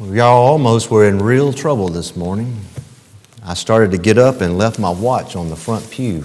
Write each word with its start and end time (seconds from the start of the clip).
Y'all 0.00 0.44
almost 0.44 0.90
were 0.90 1.06
in 1.08 1.20
real 1.20 1.52
trouble 1.52 1.88
this 1.88 2.16
morning. 2.16 2.60
I 3.44 3.54
started 3.54 3.92
to 3.92 3.98
get 3.98 4.18
up 4.18 4.40
and 4.40 4.58
left 4.58 4.80
my 4.80 4.90
watch 4.90 5.36
on 5.36 5.50
the 5.50 5.56
front 5.56 5.88
pew. 5.88 6.24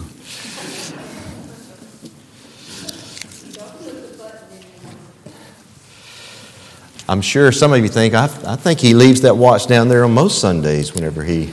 I'm 7.07 7.21
sure 7.21 7.51
some 7.51 7.71
of 7.71 7.81
you 7.81 7.89
think, 7.89 8.15
I, 8.15 8.23
I 8.43 8.55
think 8.55 8.79
he 8.79 8.95
leaves 8.95 9.21
that 9.21 9.37
watch 9.37 9.67
down 9.67 9.87
there 9.87 10.03
on 10.03 10.15
most 10.15 10.41
Sundays 10.41 10.95
whenever 10.95 11.23
he. 11.23 11.43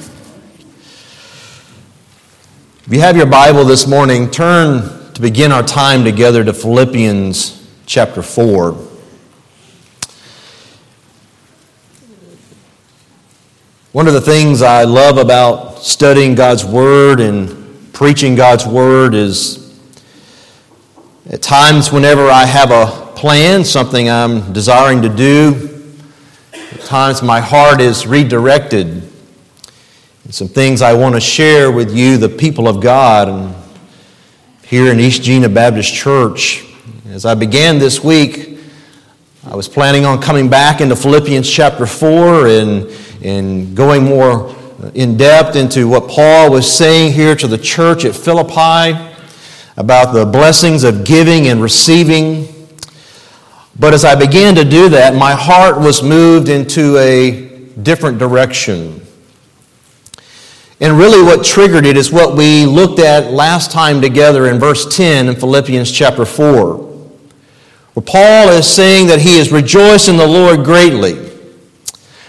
If 2.86 2.88
you 2.88 3.00
have 3.00 3.18
your 3.18 3.26
Bible 3.26 3.64
this 3.64 3.86
morning, 3.86 4.30
turn 4.30 5.12
to 5.12 5.20
begin 5.20 5.52
our 5.52 5.62
time 5.62 6.02
together 6.02 6.42
to 6.44 6.54
Philippians 6.54 7.68
chapter 7.84 8.22
4. 8.22 8.95
One 13.96 14.08
of 14.08 14.12
the 14.12 14.20
things 14.20 14.60
I 14.60 14.84
love 14.84 15.16
about 15.16 15.78
studying 15.78 16.34
God's 16.34 16.66
Word 16.66 17.18
and 17.18 17.90
preaching 17.94 18.34
God's 18.34 18.66
Word 18.66 19.14
is 19.14 19.74
at 21.30 21.40
times 21.40 21.90
whenever 21.90 22.28
I 22.28 22.44
have 22.44 22.70
a 22.72 23.14
plan, 23.14 23.64
something 23.64 24.10
I'm 24.10 24.52
desiring 24.52 25.00
to 25.00 25.08
do, 25.08 25.96
at 26.52 26.80
times 26.82 27.22
my 27.22 27.40
heart 27.40 27.80
is 27.80 28.06
redirected. 28.06 29.10
Some 30.28 30.48
things 30.48 30.82
I 30.82 30.92
want 30.92 31.14
to 31.14 31.20
share 31.22 31.72
with 31.72 31.96
you, 31.96 32.18
the 32.18 32.28
people 32.28 32.68
of 32.68 32.82
God, 32.82 33.30
and 33.30 33.54
here 34.66 34.92
in 34.92 35.00
East 35.00 35.22
Jena 35.22 35.48
Baptist 35.48 35.94
Church. 35.94 36.66
As 37.08 37.24
I 37.24 37.34
began 37.34 37.78
this 37.78 38.04
week, 38.04 38.58
I 39.46 39.56
was 39.56 39.68
planning 39.68 40.04
on 40.04 40.20
coming 40.20 40.50
back 40.50 40.82
into 40.82 40.94
Philippians 40.94 41.50
chapter 41.50 41.86
4 41.86 42.46
and 42.48 43.05
and 43.26 43.76
going 43.76 44.04
more 44.04 44.54
in 44.94 45.16
depth 45.16 45.56
into 45.56 45.88
what 45.88 46.08
Paul 46.08 46.52
was 46.52 46.70
saying 46.70 47.12
here 47.12 47.34
to 47.34 47.48
the 47.48 47.58
church 47.58 48.04
at 48.04 48.14
Philippi 48.14 48.96
about 49.76 50.12
the 50.12 50.24
blessings 50.24 50.84
of 50.84 51.04
giving 51.04 51.48
and 51.48 51.60
receiving. 51.60 52.46
But 53.78 53.94
as 53.94 54.04
I 54.04 54.14
began 54.14 54.54
to 54.54 54.64
do 54.64 54.88
that, 54.90 55.14
my 55.14 55.32
heart 55.32 55.78
was 55.78 56.02
moved 56.02 56.48
into 56.48 56.96
a 56.98 57.48
different 57.82 58.18
direction. 58.18 59.02
And 60.80 60.96
really, 60.96 61.22
what 61.22 61.44
triggered 61.44 61.84
it 61.84 61.96
is 61.96 62.12
what 62.12 62.36
we 62.36 62.64
looked 62.64 63.00
at 63.00 63.32
last 63.32 63.72
time 63.72 64.00
together 64.00 64.46
in 64.46 64.60
verse 64.60 64.94
10 64.96 65.28
in 65.28 65.34
Philippians 65.34 65.90
chapter 65.90 66.24
4, 66.24 66.76
where 66.76 68.04
Paul 68.04 68.50
is 68.50 68.68
saying 68.68 69.08
that 69.08 69.20
he 69.20 69.38
is 69.38 69.50
rejoiced 69.50 70.08
in 70.08 70.16
the 70.16 70.26
Lord 70.26 70.64
greatly 70.64 71.25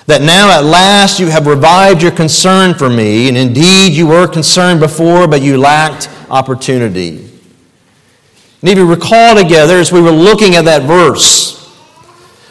that 0.08 0.22
now 0.22 0.58
at 0.58 0.64
last 0.64 1.20
you 1.20 1.28
have 1.28 1.46
revived 1.46 2.02
your 2.02 2.12
concern 2.12 2.74
for 2.74 2.90
me, 2.90 3.28
and 3.28 3.38
indeed 3.38 3.94
you 3.94 4.08
were 4.08 4.28
concerned 4.28 4.80
before, 4.80 5.28
but 5.28 5.42
you 5.42 5.58
lacked 5.58 6.10
opportunity. 6.30 7.30
And 8.62 8.70
if 8.70 8.78
you 8.78 8.90
recall 8.90 9.36
together, 9.36 9.76
as 9.76 9.92
we 9.92 10.02
were 10.02 10.12
looking 10.12 10.56
at 10.56 10.66
that 10.66 10.84
verse, 10.84 11.56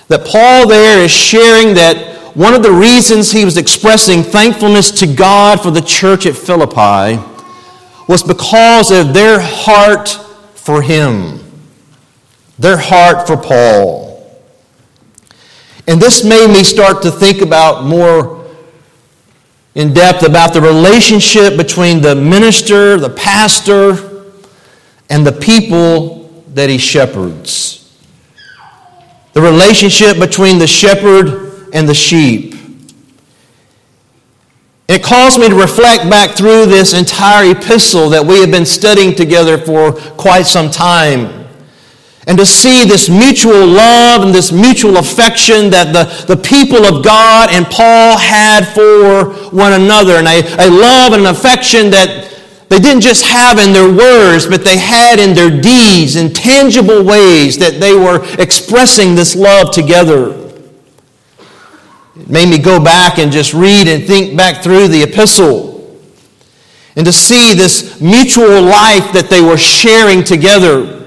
that 0.09 0.25
Paul 0.27 0.69
there 0.69 1.03
is 1.03 1.11
sharing 1.11 1.75
that 1.75 2.15
one 2.37 2.53
of 2.53 2.63
the 2.63 2.71
reasons 2.71 3.33
he 3.33 3.45
was 3.47 3.57
expressing 3.57 4.23
thankfulness 4.23 4.91
to 5.01 5.07
God 5.07 5.61
for 5.61 5.71
the 5.71 5.81
church 5.81 6.27
at 6.27 6.37
Philippi 6.37 7.19
was 8.07 8.23
because 8.23 8.91
of 8.91 9.15
their 9.15 9.41
heart 9.41 10.11
for 10.55 10.83
him, 10.83 11.41
their 12.59 12.77
heart 12.77 13.27
for 13.27 13.37
Paul. 13.37 14.06
And 15.87 16.01
this 16.01 16.25
made 16.25 16.49
me 16.49 16.65
start 16.65 17.03
to 17.03 17.11
think 17.11 17.43
about 17.43 17.85
more 17.85 18.45
in 19.75 19.93
depth 19.93 20.27
about 20.27 20.53
the 20.53 20.61
relationship 20.61 21.57
between 21.57 22.01
the 22.01 22.15
minister, 22.15 22.99
the 22.99 23.11
pastor, 23.11 24.25
and 25.11 25.25
the 25.25 25.33
people 25.33 26.43
that 26.55 26.71
he 26.71 26.79
shepherds. 26.79 28.01
The 29.35 29.43
relationship 29.43 30.19
between 30.19 30.59
the 30.59 30.67
shepherd 30.67 31.69
and 31.75 31.89
the 31.89 31.95
sheep. 31.95 32.55
It 34.89 35.03
caused 35.03 35.39
me 35.39 35.49
to 35.49 35.55
reflect 35.55 36.09
back 36.09 36.37
through 36.37 36.67
this 36.67 36.95
entire 36.95 37.51
epistle 37.51 38.09
that 38.11 38.25
we 38.25 38.41
have 38.41 38.51
been 38.51 38.65
studying 38.65 39.15
together 39.15 39.59
for 39.59 39.93
quite 39.93 40.47
some 40.47 40.71
time 40.71 41.36
and 42.27 42.37
to 42.39 42.47
see 42.47 42.85
this 42.85 43.09
mutual 43.09 43.67
love 43.67 44.23
and 44.23 44.35
this 44.35 44.51
mutual 44.51 44.97
affection 44.97 45.71
that 45.71 45.93
the, 45.93 46.35
the 46.35 46.41
people 46.41 46.85
of 46.85 47.05
God 47.05 47.51
and 47.53 47.65
Paul 47.67 48.19
had 48.19 48.67
for 48.75 49.33
one 49.51 49.73
another, 49.73 50.15
and 50.15 50.27
a, 50.27 50.41
a 50.59 50.69
love 50.69 51.13
and 51.13 51.23
an 51.23 51.35
affection 51.35 51.91
that 51.91 52.33
they 52.69 52.81
didn't 52.81 53.03
just 53.03 53.25
have 53.25 53.61
in 53.61 53.73
their 53.73 53.89
words, 53.89 54.45
but 54.45 54.65
they 54.65 54.77
had 54.77 55.21
in 55.21 55.35
their 55.35 55.51
deeds, 55.51 56.17
in 56.17 56.33
tangible 56.33 57.05
ways 57.05 57.59
that 57.59 57.79
they 57.79 57.95
were 57.95 58.25
expressing 58.41 59.15
this 59.15 59.37
love 59.37 59.71
together. 59.71 60.33
It 62.17 62.29
made 62.29 62.49
me 62.49 62.59
go 62.59 62.83
back 62.83 63.19
and 63.19 63.31
just 63.31 63.55
read 63.55 63.87
and 63.87 64.05
think 64.05 64.37
back 64.37 64.65
through 64.65 64.89
the 64.89 65.05
epistle 65.05 65.77
and 66.97 67.05
to 67.05 67.13
see 67.13 67.55
this 67.55 68.01
mutual 68.01 68.63
life 68.63 69.13
that 69.13 69.29
they 69.29 69.43
were 69.43 69.59
sharing 69.59 70.25
together. 70.25 71.06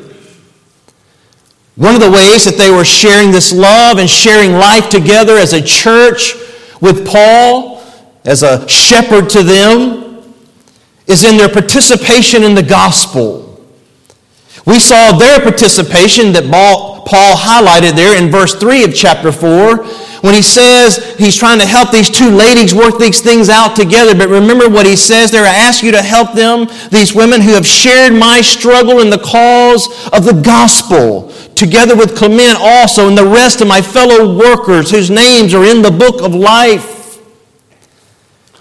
One 1.80 1.96
of 1.96 2.02
the 2.02 2.12
ways 2.12 2.44
that 2.44 2.58
they 2.58 2.72
were 2.72 2.84
sharing 2.84 3.32
this 3.32 3.54
love 3.54 4.00
and 4.00 4.10
sharing 4.10 4.52
life 4.52 4.90
together 4.90 5.38
as 5.38 5.54
a 5.54 5.62
church 5.62 6.36
with 6.82 7.08
Paul, 7.08 7.82
as 8.26 8.44
a 8.44 8.68
shepherd 8.68 9.30
to 9.30 9.44
them, 9.44 10.36
is 11.08 11.24
in 11.24 11.38
their 11.38 11.48
participation 11.48 12.44
in 12.44 12.54
the 12.54 12.64
gospel. 12.64 13.66
We 14.66 14.78
saw 14.82 15.18
their 15.18 15.40
participation 15.40 16.34
that 16.34 16.52
Paul 16.52 17.38
highlighted 17.38 17.96
there 17.96 18.22
in 18.22 18.30
verse 18.30 18.56
3 18.56 18.84
of 18.84 18.94
chapter 18.94 19.32
4 19.32 19.86
when 20.22 20.34
he 20.34 20.42
says 20.42 21.16
he's 21.18 21.38
trying 21.38 21.60
to 21.60 21.66
help 21.66 21.92
these 21.92 22.10
two 22.10 22.30
ladies 22.30 22.74
work 22.74 22.98
these 23.00 23.22
things 23.22 23.50
out 23.50 23.76
together. 23.76 24.16
But 24.16 24.30
remember 24.30 24.70
what 24.70 24.86
he 24.86 24.96
says 24.96 25.32
there 25.32 25.46
I 25.46 25.56
ask 25.56 25.84
you 25.84 25.92
to 25.92 26.02
help 26.02 26.34
them, 26.34 26.68
these 26.92 27.14
women 27.14 27.42
who 27.42 27.54
have 27.54 27.66
shared 27.66 28.14
my 28.14 28.42
struggle 28.42 29.00
in 29.00 29.10
the 29.10 29.20
cause 29.20 29.88
of 30.12 30.26
the 30.26 30.42
gospel 30.44 31.32
together 31.56 31.96
with 31.96 32.16
Clement 32.16 32.58
also 32.60 33.08
and 33.08 33.18
the 33.18 33.26
rest 33.26 33.62
of 33.62 33.68
my 33.68 33.82
fellow 33.82 34.38
workers 34.38 34.92
whose 34.92 35.10
names 35.10 35.54
are 35.54 35.66
in 35.66 35.82
the 35.82 35.92
book 35.92 36.22
of 36.22 36.34
life. 36.34 37.20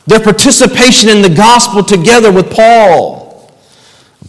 Their 0.06 0.20
participation 0.20 1.10
in 1.10 1.22
the 1.22 1.28
gospel 1.28 1.84
together 1.84 2.32
with 2.32 2.50
Paul. 2.50 3.27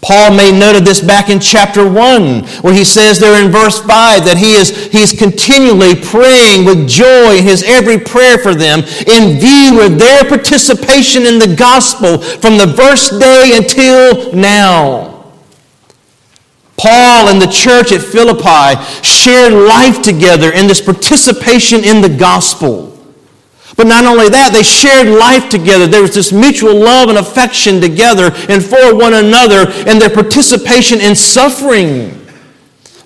Paul 0.02 0.34
made 0.34 0.58
note 0.58 0.78
of 0.78 0.86
this 0.86 1.02
back 1.02 1.30
in 1.30 1.40
chapter 1.40 1.84
1, 1.90 2.44
where 2.62 2.74
he 2.74 2.86
says 2.86 3.20
there 3.20 3.44
in 3.44 3.52
verse 3.52 3.80
5 3.80 4.24
that 4.26 4.38
he 4.38 4.54
is, 4.54 4.92
he 4.92 5.00
is 5.00 5.12
continually 5.12 5.96
praying 5.96 6.66
with 6.66 6.88
joy 6.88 7.38
in 7.38 7.44
his 7.44 7.64
every 7.64 8.00
prayer 8.00 8.38
for 8.38 8.56
them 8.56 8.80
in 8.80 9.40
view 9.40 9.82
of 9.84 10.00
their 10.00 10.24
participation 10.24 11.26
in 11.26 11.38
the 11.38 11.54
gospel 11.54 12.20
from 12.20 12.58
the 12.58 12.74
first 12.78 13.20
day 13.20 13.52
until 13.56 14.34
now. 14.34 15.10
Paul 16.78 17.28
and 17.28 17.42
the 17.42 17.52
church 17.52 17.92
at 17.92 18.02
Philippi 18.02 18.82
shared 19.04 19.52
life 19.52 20.02
together 20.02 20.54
in 20.54 20.68
this 20.68 20.80
participation 20.80 21.84
in 21.84 22.02
the 22.02 22.08
gospel. 22.08 22.89
But 23.80 23.88
not 23.88 24.04
only 24.04 24.28
that, 24.28 24.52
they 24.52 24.62
shared 24.62 25.08
life 25.08 25.48
together. 25.48 25.88
There 25.88 26.02
was 26.02 26.14
this 26.14 26.34
mutual 26.34 26.76
love 26.76 27.08
and 27.08 27.18
affection 27.18 27.80
together 27.80 28.30
and 28.50 28.62
for 28.62 28.94
one 28.94 29.14
another 29.14 29.72
and 29.88 30.02
their 30.02 30.10
participation 30.10 31.00
in 31.00 31.16
suffering. 31.16 32.10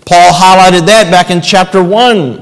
Paul 0.07 0.33
highlighted 0.33 0.87
that 0.87 1.09
back 1.11 1.29
in 1.29 1.43
chapter 1.43 1.83
1, 1.83 2.37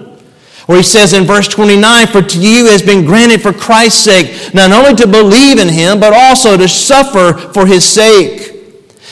where 0.67 0.77
he 0.77 0.83
says 0.83 1.11
in 1.11 1.25
verse 1.25 1.49
29 1.49 2.07
For 2.07 2.21
to 2.21 2.39
you 2.39 2.67
has 2.67 2.81
been 2.81 3.03
granted 3.03 3.41
for 3.41 3.51
Christ's 3.51 4.05
sake 4.05 4.53
not 4.53 4.71
only 4.71 4.95
to 4.95 5.07
believe 5.07 5.59
in 5.59 5.67
him, 5.67 5.99
but 5.99 6.13
also 6.13 6.55
to 6.55 6.69
suffer 6.69 7.37
for 7.51 7.65
his 7.65 7.83
sake 7.83 8.47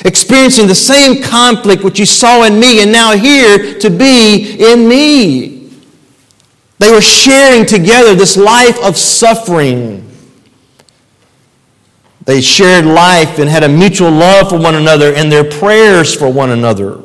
experiencing 0.06 0.66
the 0.66 0.74
same 0.74 1.22
conflict 1.22 1.84
which 1.84 2.00
you 2.00 2.06
saw 2.06 2.44
in 2.44 2.58
me 2.58 2.82
and 2.82 2.90
now 2.90 3.18
hear 3.18 3.78
to 3.80 3.90
be 3.90 4.64
in 4.72 4.88
me. 4.88 5.59
They 6.80 6.92
were 6.92 7.02
sharing 7.02 7.66
together 7.66 8.16
this 8.16 8.38
life 8.38 8.82
of 8.84 8.98
suffering. 8.98 10.06
They 12.26 12.42
shared 12.42 12.86
life 12.86 13.38
and 13.40 13.50
had 13.50 13.64
a 13.64 13.70
mutual 13.70 14.12
love 14.12 14.50
for 14.50 14.60
one 14.60 14.76
another 14.76 15.14
and 15.14 15.32
their 15.32 15.44
prayers 15.44 16.16
for 16.16 16.32
one 16.32 16.52
another. 16.52 17.02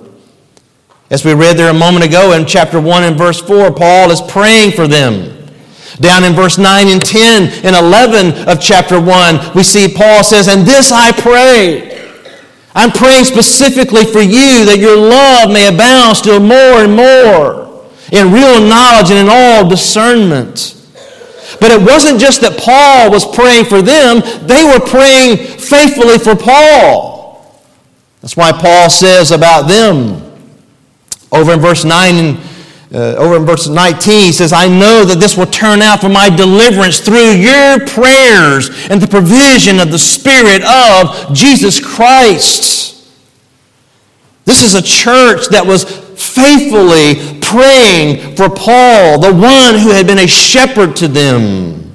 As 1.11 1.25
we 1.25 1.35
read 1.35 1.57
there 1.57 1.71
a 1.71 1.75
moment 1.75 2.05
ago 2.05 2.33
in 2.33 2.47
chapter 2.47 2.81
1 2.81 3.03
and 3.05 3.17
verse 3.17 3.41
4, 3.41 3.73
Paul 3.73 4.11
is 4.11 4.21
praying 4.23 4.73
for 4.73 4.87
them. 4.87 5.31
Down 6.01 6.25
in 6.25 6.33
verse 6.33 6.59
9 6.59 6.89
and 6.89 7.05
10 7.05 7.65
and 7.65 7.77
11 7.77 8.49
of 8.49 8.61
chapter 8.61 9.01
1, 9.01 9.55
we 9.55 9.63
see 9.63 9.93
Paul 9.95 10.25
says, 10.25 10.49
And 10.49 10.67
this 10.67 10.91
I 10.91 11.13
pray 11.13 11.95
I'm 12.75 12.91
praying 12.91 13.25
specifically 13.25 14.05
for 14.05 14.21
you 14.21 14.65
that 14.65 14.79
your 14.79 14.97
love 14.97 15.51
may 15.51 15.69
abound 15.69 16.17
still 16.17 16.41
more 16.41 16.83
and 16.83 16.95
more 16.95 17.64
in 18.15 18.33
real 18.33 18.61
knowledge 18.61 19.11
and 19.11 19.19
in 19.19 19.29
all 19.29 19.69
discernment, 19.69 20.81
But 21.61 21.71
it 21.71 21.81
wasn't 21.81 22.21
just 22.21 22.41
that 22.41 22.59
Paul 22.59 23.11
was 23.11 23.27
praying 23.27 23.67
for 23.67 23.83
them, 23.83 24.21
they 24.47 24.65
were 24.65 24.81
praying 24.81 25.59
faithfully 25.59 26.19
for 26.19 26.37
Paul. 26.37 27.61
That's 28.21 28.37
why 28.37 28.53
Paul 28.53 28.89
says 28.89 29.33
about 29.33 29.69
them 29.69 30.23
over 31.31 31.53
in 31.53 31.61
verse 31.61 31.85
9 31.85 32.15
and 32.15 32.39
uh, 32.95 33.17
over 33.19 33.37
in 33.37 33.45
verse 33.45 33.67
19, 33.67 34.27
he 34.27 34.33
says, 34.33 34.53
I 34.53 34.69
know 34.69 35.05
that 35.05 35.19
this 35.19 35.37
will 35.37 35.47
turn 35.47 35.83
out 35.83 36.01
for 36.01 36.09
my 36.09 36.31
deliverance 36.31 37.01
through 37.01 37.33
your 37.33 37.85
prayers 37.89 38.71
and 38.89 39.03
the 39.03 39.09
provision 39.09 39.81
of 39.81 39.91
the 39.91 39.99
Spirit 39.99 40.63
of 40.63 41.35
Jesus 41.35 41.85
Christ. 41.85 42.95
This 44.45 44.63
is 44.63 44.77
a 44.77 44.83
church 44.83 45.49
that 45.49 45.67
was 45.67 45.83
faithfully 45.83 47.34
praying 47.55 48.35
for 48.35 48.49
Paul, 48.49 49.21
the 49.21 49.33
one 49.33 49.79
who 49.79 49.91
had 49.91 50.07
been 50.07 50.19
a 50.19 50.27
shepherd 50.27 50.97
to 50.97 51.09
them. 51.09 51.95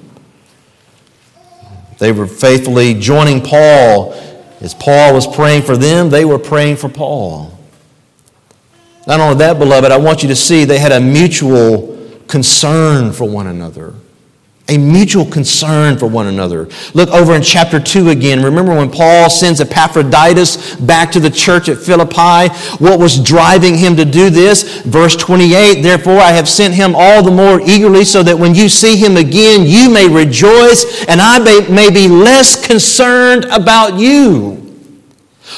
They 1.98 2.14
were 2.14 2.28
faithfully 2.28 2.94
joining 2.94 3.42
Paul. 3.42 4.14
As 4.62 4.74
Paul 4.74 5.14
was 5.14 5.28
praying 5.28 5.64
for 5.64 5.76
them, 5.76 6.10
they 6.10 6.24
were 6.24 6.40
praying 6.40 6.78
for 6.78 6.88
Paul. 6.88 7.58
Not 9.06 9.20
only 9.20 9.38
that, 9.40 9.60
beloved, 9.60 9.92
I 9.92 9.98
want 9.98 10.24
you 10.24 10.30
to 10.30 10.36
see 10.36 10.64
they 10.64 10.80
had 10.80 10.94
a 10.94 11.02
mutual 11.02 11.98
concern 12.28 13.12
for 13.12 13.28
one 13.28 13.48
another. 13.48 13.96
A 14.70 14.78
mutual 14.78 15.26
concern 15.26 15.98
for 15.98 16.08
one 16.08 16.28
another. 16.28 16.68
Look 16.94 17.10
over 17.10 17.34
in 17.34 17.42
chapter 17.42 17.80
2 17.80 18.10
again. 18.10 18.44
Remember 18.44 18.76
when 18.76 18.92
Paul 18.92 19.30
sends 19.30 19.60
Epaphroditus 19.60 20.76
back 20.76 21.12
to 21.12 21.20
the 21.20 21.30
church 21.30 21.70
at 21.70 21.78
Philippi? 21.80 22.54
What 22.78 23.00
was 23.00 23.20
driving 23.20 23.78
him 23.78 23.96
to 23.96 24.06
do 24.06 24.30
this? 24.30 24.82
Verse 24.82 25.16
28 25.16 25.82
Therefore, 25.82 26.20
I 26.20 26.32
have 26.32 26.48
sent 26.48 26.74
him 26.74 26.94
all 26.96 27.24
the 27.24 27.32
more 27.32 27.60
eagerly, 27.62 28.06
so 28.06 28.22
that 28.24 28.38
when 28.38 28.54
you 28.54 28.70
see 28.70 28.96
him 28.96 29.18
again, 29.18 29.66
you 29.66 29.90
may 29.90 30.08
rejoice, 30.08 31.04
and 31.08 31.20
I 31.20 31.40
may, 31.40 31.68
may 31.68 31.90
be 31.90 32.08
less 32.08 32.66
concerned 32.66 33.46
about 33.46 34.00
you. 34.00 34.69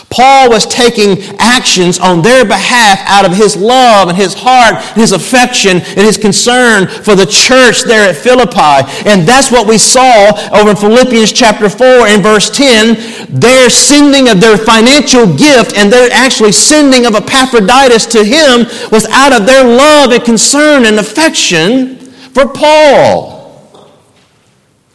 Paul 0.10 0.50
was 0.50 0.66
taking 0.66 1.24
actions 1.40 2.00
on 2.00 2.22
their 2.22 2.46
behalf 2.46 3.00
out 3.08 3.26
of 3.26 3.36
his 3.36 3.56
love 3.56 4.10
and 4.10 4.18
his 4.18 4.34
heart, 4.34 4.76
and 4.76 5.02
his 5.02 5.12
affection, 5.12 5.78
and 5.78 6.00
his 6.00 6.18
concern 6.18 6.88
for 6.88 7.16
the 7.16 7.26
church 7.26 7.84
there 7.84 8.10
at 8.10 8.16
Philippi. 8.16 8.88
And 9.08 9.28
that's 9.28 9.52
what 9.52 9.68
we 9.68 9.78
saw 9.78 10.32
over 10.54 10.72
in 10.72 10.76
Philippians 10.76 11.32
chapter 11.32 11.70
4 11.70 12.08
and 12.08 12.24
verse 12.24 12.50
10. 12.50 13.40
Their 13.40 13.70
sending 13.70 14.30
of 14.30 14.42
their 14.42 14.58
financial 14.58 15.26
gift 15.26 15.78
and 15.78 15.92
their 15.92 16.10
actually 16.12 16.52
sending 16.52 17.06
of 17.06 17.16
Epaphroditus 17.16 18.06
to 18.08 18.24
him 18.24 18.68
was 18.92 19.06
out 19.12 19.34
of 19.34 19.46
their 19.46 19.64
love 19.64 20.12
and 20.12 20.24
concern 20.24 20.86
and 20.86 21.00
affection 21.00 21.98
for 22.34 22.48
Paul. 22.48 23.41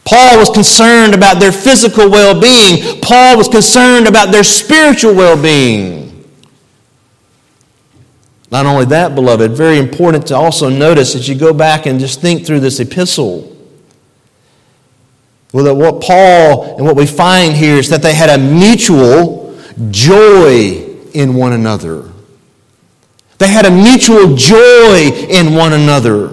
Paul 0.07 0.39
was 0.39 0.51
concerned 0.51 1.15
about 1.15 1.41
their 1.41 1.51
physical 1.51 2.09
well 2.09 2.41
being. 2.41 3.01
Paul 3.01 3.37
was 3.37 3.49
concerned 3.49 4.07
about 4.07 4.31
their 4.31 4.45
spiritual 4.45 5.15
well 5.15 5.41
being. 5.41 6.07
Not 8.53 8.67
only 8.67 8.85
that, 8.87 9.17
beloved, 9.17 9.53
very 9.53 9.79
important 9.79 10.29
to 10.29 10.37
also 10.37 10.69
notice 10.69 11.17
as 11.17 11.29
you 11.29 11.35
go 11.35 11.53
back 11.53 11.87
and 11.87 11.99
just 11.99 12.21
think 12.21 12.47
through 12.47 12.61
this 12.61 12.79
epistle. 12.79 13.53
Well, 15.53 15.65
that 15.65 15.75
what 15.75 16.01
Paul 16.01 16.77
and 16.77 16.87
what 16.87 16.95
we 16.95 17.07
find 17.07 17.55
here 17.55 17.77
is 17.77 17.89
that 17.89 18.03
they 18.03 18.15
had 18.15 18.31
a 18.31 18.39
mutual 18.39 19.59
joy 19.91 20.85
in 21.15 21.35
one 21.35 21.53
another. 21.53 22.13
They 23.39 23.49
had 23.49 23.67
a 23.67 23.71
mutual 23.71 24.37
joy 24.37 25.11
in 25.29 25.55
one 25.55 25.73
another. 25.73 26.33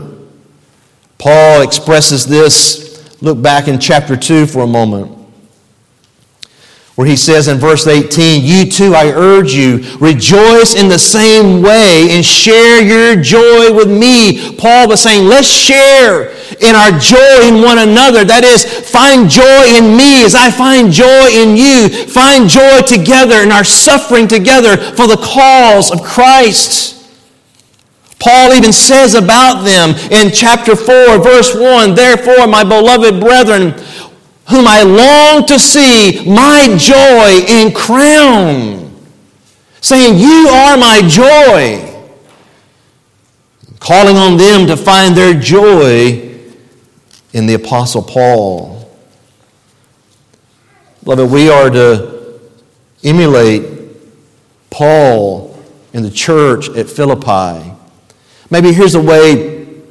Paul 1.18 1.62
expresses 1.62 2.28
this 2.28 2.83
Look 3.24 3.42
back 3.42 3.70
in 3.70 3.80
chapter 3.80 4.18
2 4.18 4.48
for 4.48 4.64
a 4.64 4.68
moment, 4.68 5.10
where 6.96 7.08
he 7.08 7.16
says 7.16 7.48
in 7.48 7.58
verse 7.58 7.88
18, 7.88 8.44
You 8.44 8.70
too, 8.70 8.96
I 8.96 9.14
urge 9.14 9.54
you, 9.54 9.78
rejoice 9.98 10.76
in 10.76 10.90
the 10.90 11.00
same 11.00 11.62
way 11.62 12.10
and 12.12 12.26
share 12.26 12.84
your 12.84 13.16
joy 13.24 13.74
with 13.74 13.90
me. 13.90 14.58
Paul 14.58 14.90
was 14.90 15.02
saying, 15.02 15.26
Let's 15.26 15.48
share 15.48 16.32
in 16.60 16.76
our 16.76 16.92
joy 17.00 17.48
in 17.48 17.64
one 17.64 17.80
another. 17.80 18.26
That 18.26 18.44
is, 18.44 18.66
find 18.90 19.30
joy 19.30 19.72
in 19.72 19.96
me 19.96 20.26
as 20.26 20.36
I 20.36 20.52
find 20.52 20.92
joy 20.92 21.30
in 21.32 21.56
you. 21.56 21.88
Find 22.08 22.50
joy 22.50 22.82
together 22.82 23.42
in 23.42 23.54
our 23.54 23.64
suffering 23.64 24.28
together 24.28 24.76
for 24.76 25.08
the 25.08 25.16
cause 25.16 25.94
of 25.94 26.04
Christ. 26.04 27.03
Paul 28.24 28.54
even 28.54 28.72
says 28.72 29.16
about 29.16 29.66
them 29.66 29.90
in 30.10 30.32
chapter 30.32 30.78
4, 30.78 31.22
verse 31.22 31.54
1 31.54 31.94
Therefore, 31.94 32.48
my 32.48 32.64
beloved 32.64 33.20
brethren, 33.20 33.72
whom 34.50 34.66
I 34.66 34.84
long 34.84 35.46
to 35.48 35.60
see, 35.60 36.24
my 36.26 36.74
joy 36.78 37.44
and 37.50 37.76
crown. 37.76 38.96
Saying, 39.82 40.18
You 40.18 40.48
are 40.48 40.78
my 40.78 41.02
joy. 41.06 41.90
Calling 43.82 44.16
on 44.16 44.38
them 44.38 44.68
to 44.68 44.78
find 44.78 45.18
their 45.18 45.38
joy 45.38 46.34
in 47.34 47.46
the 47.46 47.56
Apostle 47.56 48.04
Paul. 48.04 48.90
Beloved, 51.04 51.30
we 51.30 51.50
are 51.50 51.70
to 51.70 52.40
emulate 53.04 53.70
Paul 54.70 55.62
in 55.92 56.04
the 56.04 56.12
church 56.12 56.70
at 56.70 56.90
Philippi. 56.90 57.74
Maybe 58.54 58.72
here's 58.72 58.94
a 58.94 59.02
way 59.02 59.82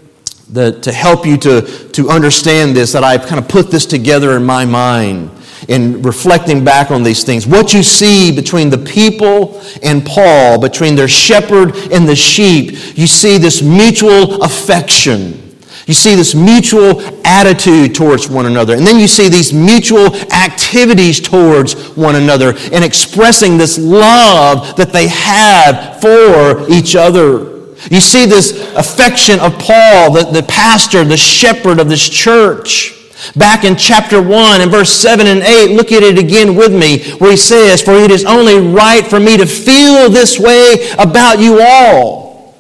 that, 0.51 0.85
to 0.85 0.93
help 0.93 1.27
you 1.27 1.37
to, 1.39 1.63
to 1.89 2.09
understand 2.09 2.77
this 2.77 2.93
that 2.93 3.03
I've 3.03 3.27
kind 3.27 3.41
of 3.41 3.49
put 3.49 3.73
this 3.73 3.87
together 3.87 4.37
in 4.37 4.45
my 4.45 4.65
mind 4.65 5.33
in 5.67 6.01
reflecting 6.01 6.65
back 6.65 6.93
on 6.93 7.03
these 7.03 7.25
things. 7.25 7.45
What 7.45 7.75
you 7.75 7.83
see 7.83 8.31
between 8.31 8.71
the 8.71 8.79
people 8.79 9.61
and 9.83 10.07
Paul, 10.07 10.61
between 10.61 10.95
their 10.95 11.09
shepherd 11.09 11.75
and 11.91 12.09
the 12.09 12.15
sheep, 12.15 12.97
you 12.97 13.09
see 13.09 13.37
this 13.37 13.63
mutual 13.63 14.45
affection. 14.45 15.57
You 15.89 15.95
see 15.95 16.15
this 16.15 16.33
mutual 16.33 17.01
attitude 17.27 17.97
towards 17.97 18.29
one 18.29 18.47
another. 18.47 18.77
And 18.77 18.87
then 18.87 19.01
you 19.01 19.09
see 19.09 19.29
these 19.29 19.53
mutual 19.53 20.15
activities 20.31 21.19
towards 21.19 21.97
one 21.97 22.15
another 22.15 22.55
and 22.73 22.85
expressing 22.85 23.59
this 23.59 23.77
love 23.77 24.77
that 24.77 24.93
they 24.93 25.09
have 25.09 26.01
for 26.01 26.71
each 26.71 26.95
other. 26.95 27.52
You 27.91 28.01
see 28.01 28.27
this 28.27 28.73
affection 28.77 29.41
of 29.41 29.59
Paul, 29.59 30.13
the, 30.13 30.29
the 30.31 30.43
pastor, 30.43 31.05
the 31.05 31.17
shepherd 31.17 31.81
of 31.81 31.89
this 31.89 32.09
church. 32.09 32.99
Back 33.37 33.65
in 33.65 33.77
chapter 33.77 34.21
1 34.21 34.61
and 34.61 34.71
verse 34.71 34.91
7 34.91 35.27
and 35.27 35.43
8, 35.43 35.75
look 35.75 35.93
at 35.93 36.03
it 36.03 36.19
again 36.19 36.55
with 36.55 36.73
me, 36.73 37.13
where 37.15 37.31
he 37.31 37.37
says, 37.37 37.83
For 37.83 37.93
it 37.93 38.11
is 38.11 38.25
only 38.25 38.59
right 38.59 39.07
for 39.07 39.21
me 39.21 39.37
to 39.37 39.47
feel 39.47 40.11
this 40.11 40.39
way 40.39 40.91
about 40.99 41.39
you 41.39 41.61
all, 41.61 42.55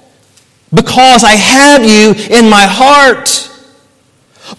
because 0.72 1.24
I 1.24 1.32
have 1.32 1.84
you 1.84 2.14
in 2.36 2.48
my 2.48 2.66
heart. 2.66 3.48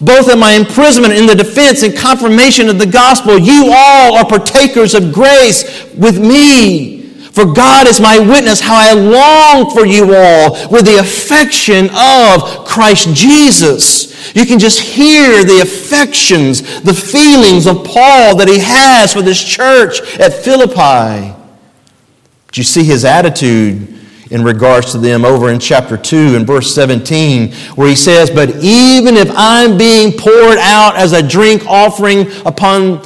Both 0.00 0.28
in 0.28 0.40
my 0.40 0.54
imprisonment 0.54 1.14
in 1.14 1.26
the 1.26 1.36
defense 1.36 1.82
and 1.82 1.96
confirmation 1.96 2.68
of 2.68 2.78
the 2.78 2.86
gospel, 2.86 3.38
you 3.38 3.72
all 3.72 4.16
are 4.16 4.26
partakers 4.26 4.94
of 4.94 5.12
grace 5.12 5.94
with 5.94 6.18
me. 6.18 7.03
For 7.34 7.44
God 7.44 7.88
is 7.88 8.00
my 8.00 8.16
witness 8.16 8.60
how 8.60 8.76
I 8.76 8.92
long 8.92 9.68
for 9.74 9.84
you 9.84 10.14
all 10.14 10.70
with 10.70 10.84
the 10.84 10.98
affection 11.00 11.90
of 11.92 12.64
Christ 12.64 13.12
Jesus. 13.12 14.36
You 14.36 14.46
can 14.46 14.60
just 14.60 14.78
hear 14.78 15.42
the 15.42 15.58
affections, 15.60 16.80
the 16.82 16.94
feelings 16.94 17.66
of 17.66 17.84
Paul 17.84 18.36
that 18.36 18.46
he 18.46 18.60
has 18.60 19.12
for 19.12 19.20
this 19.20 19.42
church 19.42 20.00
at 20.20 20.32
Philippi. 20.32 21.34
But 22.46 22.56
you 22.56 22.62
see 22.62 22.84
his 22.84 23.04
attitude 23.04 23.98
in 24.30 24.44
regards 24.44 24.92
to 24.92 24.98
them 24.98 25.24
over 25.24 25.50
in 25.50 25.58
chapter 25.58 25.96
2 25.96 26.36
and 26.36 26.46
verse 26.46 26.72
17, 26.72 27.52
where 27.74 27.88
he 27.88 27.96
says, 27.96 28.30
But 28.30 28.50
even 28.62 29.16
if 29.16 29.28
I'm 29.34 29.76
being 29.76 30.12
poured 30.12 30.58
out 30.58 30.94
as 30.94 31.12
a 31.12 31.20
drink 31.20 31.66
offering 31.66 32.30
upon 32.46 33.02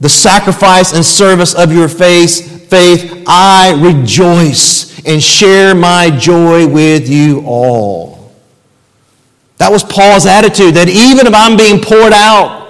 the 0.00 0.08
sacrifice 0.08 0.92
and 0.92 1.04
service 1.04 1.54
of 1.54 1.72
your 1.72 1.88
faith, 1.88 2.51
faith, 2.72 3.24
I 3.26 3.78
rejoice 3.78 4.98
and 5.04 5.22
share 5.22 5.74
my 5.74 6.08
joy 6.08 6.66
with 6.66 7.06
you 7.06 7.44
all. 7.44 8.32
That 9.58 9.70
was 9.70 9.84
Paul's 9.84 10.24
attitude 10.24 10.74
that 10.76 10.88
even 10.88 11.26
if 11.26 11.34
I'm 11.34 11.58
being 11.58 11.82
poured 11.82 12.14
out, 12.14 12.62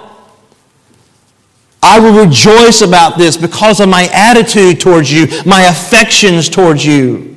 I 1.81 1.99
will 1.99 2.25
rejoice 2.25 2.81
about 2.81 3.17
this 3.17 3.37
because 3.37 3.79
of 3.79 3.87
my 3.87 4.09
attitude 4.13 4.81
towards 4.81 5.09
you, 5.09 5.27
my 5.45 5.61
affections 5.63 6.49
towards 6.49 6.85
you. 6.85 7.29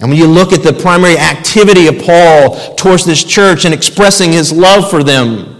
And 0.00 0.08
when 0.08 0.16
you 0.18 0.26
look 0.26 0.54
at 0.54 0.62
the 0.62 0.72
primary 0.72 1.18
activity 1.18 1.86
of 1.86 1.98
Paul 1.98 2.74
towards 2.76 3.04
this 3.04 3.22
church 3.22 3.66
and 3.66 3.74
expressing 3.74 4.32
his 4.32 4.52
love 4.52 4.88
for 4.88 5.02
them, 5.02 5.55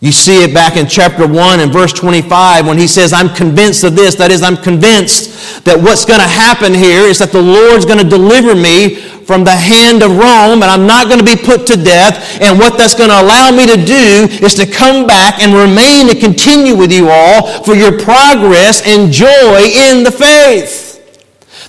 you 0.00 0.12
see 0.12 0.44
it 0.44 0.54
back 0.54 0.76
in 0.76 0.86
chapter 0.86 1.26
1 1.26 1.58
and 1.58 1.72
verse 1.72 1.92
25 1.92 2.66
when 2.66 2.78
he 2.78 2.86
says, 2.86 3.12
I'm 3.12 3.34
convinced 3.34 3.82
of 3.82 3.96
this. 3.96 4.14
That 4.14 4.30
is, 4.30 4.44
I'm 4.44 4.56
convinced 4.56 5.64
that 5.64 5.74
what's 5.74 6.04
going 6.04 6.20
to 6.20 6.26
happen 6.26 6.72
here 6.72 7.02
is 7.02 7.18
that 7.18 7.32
the 7.32 7.42
Lord's 7.42 7.84
going 7.84 7.98
to 7.98 8.08
deliver 8.08 8.54
me 8.54 8.94
from 9.26 9.42
the 9.42 9.54
hand 9.54 10.06
of 10.06 10.14
Rome, 10.14 10.62
and 10.62 10.70
I'm 10.70 10.86
not 10.86 11.10
going 11.10 11.18
to 11.18 11.26
be 11.26 11.34
put 11.34 11.66
to 11.66 11.76
death. 11.76 12.40
And 12.40 12.58
what 12.58 12.78
that's 12.78 12.94
going 12.94 13.10
to 13.10 13.20
allow 13.20 13.50
me 13.50 13.66
to 13.66 13.76
do 13.76 14.30
is 14.38 14.54
to 14.54 14.70
come 14.70 15.04
back 15.04 15.42
and 15.42 15.52
remain 15.52 16.08
and 16.08 16.18
continue 16.20 16.78
with 16.78 16.92
you 16.92 17.10
all 17.10 17.64
for 17.64 17.74
your 17.74 17.92
progress 17.98 18.86
and 18.86 19.10
joy 19.10 19.66
in 19.66 20.06
the 20.06 20.14
faith. 20.14 20.87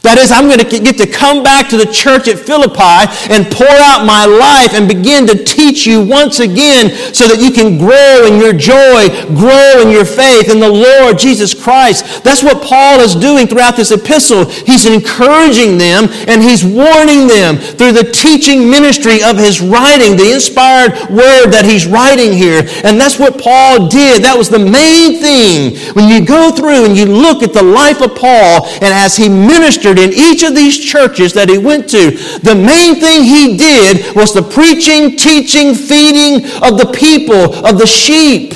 That 0.01 0.15
is, 0.15 0.31
I'm 0.31 0.47
going 0.47 0.63
to 0.63 0.69
get 0.79 0.95
to 1.03 1.07
come 1.07 1.43
back 1.43 1.67
to 1.69 1.77
the 1.77 1.85
church 1.85 2.31
at 2.31 2.39
Philippi 2.39 3.03
and 3.27 3.51
pour 3.51 3.67
out 3.67 4.07
my 4.07 4.23
life 4.23 4.71
and 4.71 4.87
begin 4.87 5.27
to 5.27 5.35
teach 5.43 5.83
you 5.83 5.99
once 5.99 6.39
again 6.39 6.95
so 7.11 7.27
that 7.27 7.43
you 7.43 7.51
can 7.51 7.75
grow 7.75 8.23
in 8.23 8.39
your 8.39 8.55
joy, 8.55 9.11
grow 9.35 9.83
in 9.83 9.91
your 9.91 10.07
faith 10.07 10.47
in 10.47 10.63
the 10.63 10.71
Lord 10.71 11.19
Jesus 11.19 11.51
Christ. 11.51 12.23
That's 12.23 12.43
what 12.43 12.63
Paul 12.63 13.03
is 13.03 13.11
doing 13.11 13.47
throughout 13.47 13.75
this 13.75 13.91
epistle. 13.91 14.47
He's 14.47 14.87
encouraging 14.87 15.75
them 15.75 16.07
and 16.31 16.39
he's 16.39 16.63
warning 16.63 17.27
them 17.27 17.59
through 17.59 17.91
the 17.91 18.07
teaching 18.07 18.71
ministry 18.71 19.19
of 19.19 19.35
his 19.35 19.59
writing, 19.59 20.15
the 20.15 20.31
inspired 20.31 20.95
word 21.11 21.51
that 21.51 21.67
he's 21.67 21.83
writing 21.83 22.31
here. 22.31 22.63
And 22.87 22.95
that's 22.95 23.19
what 23.19 23.35
Paul 23.35 23.91
did. 23.91 24.23
That 24.23 24.37
was 24.37 24.47
the 24.47 24.63
main 24.63 25.19
thing. 25.19 25.75
When 25.91 26.07
you 26.07 26.23
go 26.23 26.55
through 26.55 26.87
and 26.87 26.95
you 26.95 27.03
look 27.05 27.43
at 27.43 27.51
the 27.51 27.63
life 27.63 27.99
of 27.99 28.15
Paul 28.15 28.63
and 28.79 28.95
as 28.95 29.17
he 29.17 29.27
ministered 29.27 29.88
in 29.97 30.11
each 30.13 30.43
of 30.43 30.53
these 30.53 30.77
churches 30.77 31.33
that 31.33 31.49
he 31.49 31.57
went 31.57 31.89
to, 31.89 32.11
the 32.43 32.55
main 32.55 32.99
thing 32.99 33.23
he 33.23 33.57
did 33.57 34.15
was 34.15 34.33
the 34.33 34.43
preaching, 34.43 35.15
teaching, 35.15 35.73
feeding 35.73 36.45
of 36.61 36.77
the 36.77 36.91
people, 36.93 37.55
of 37.65 37.79
the 37.79 37.87
sheep. 37.87 38.53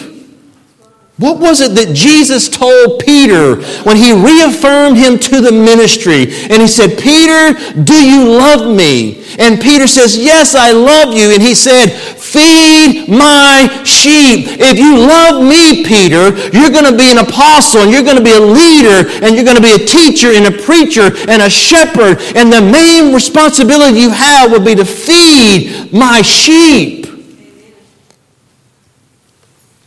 What 1.18 1.40
was 1.40 1.62
it 1.62 1.76
that 1.76 1.96
Jesus 1.96 2.50
told 2.50 3.00
Peter 3.00 3.62
when 3.84 3.98
he 3.98 4.12
reaffirmed 4.12 4.98
him 4.98 5.20
to 5.20 5.42
the 5.42 5.52
ministry? 5.52 6.24
And 6.50 6.62
he 6.62 6.68
said, 6.68 6.98
Peter, 6.98 7.54
do 7.84 7.94
you 7.94 8.28
love 8.28 8.76
me? 8.76 9.24
And 9.38 9.62
Peter 9.62 9.88
says, 9.88 10.18
Yes, 10.18 10.56
I 10.56 10.72
love 10.72 11.14
you. 11.14 11.32
And 11.32 11.42
he 11.42 11.54
said, 11.54 11.90
Feed 12.34 13.08
my 13.10 13.84
sheep. 13.86 14.58
If 14.60 14.80
you 14.80 14.98
love 14.98 15.44
me, 15.44 15.86
Peter, 15.86 16.34
you're 16.50 16.72
going 16.72 16.90
to 16.90 16.98
be 16.98 17.12
an 17.12 17.20
apostle 17.20 17.82
and 17.82 17.92
you're 17.92 18.02
going 18.02 18.18
to 18.18 18.24
be 18.24 18.34
a 18.34 18.40
leader 18.40 19.08
and 19.24 19.36
you're 19.36 19.46
going 19.46 19.56
to 19.56 19.62
be 19.62 19.74
a 19.74 19.86
teacher 19.86 20.30
and 20.34 20.48
a 20.48 20.64
preacher 20.64 21.12
and 21.30 21.44
a 21.44 21.50
shepherd. 21.50 22.18
And 22.36 22.52
the 22.52 22.60
main 22.60 23.14
responsibility 23.14 24.00
you 24.00 24.10
have 24.10 24.52
will 24.52 24.66
be 24.66 24.74
to 24.74 24.84
feed 24.84 25.94
my 25.94 26.24
sheep. 26.24 27.06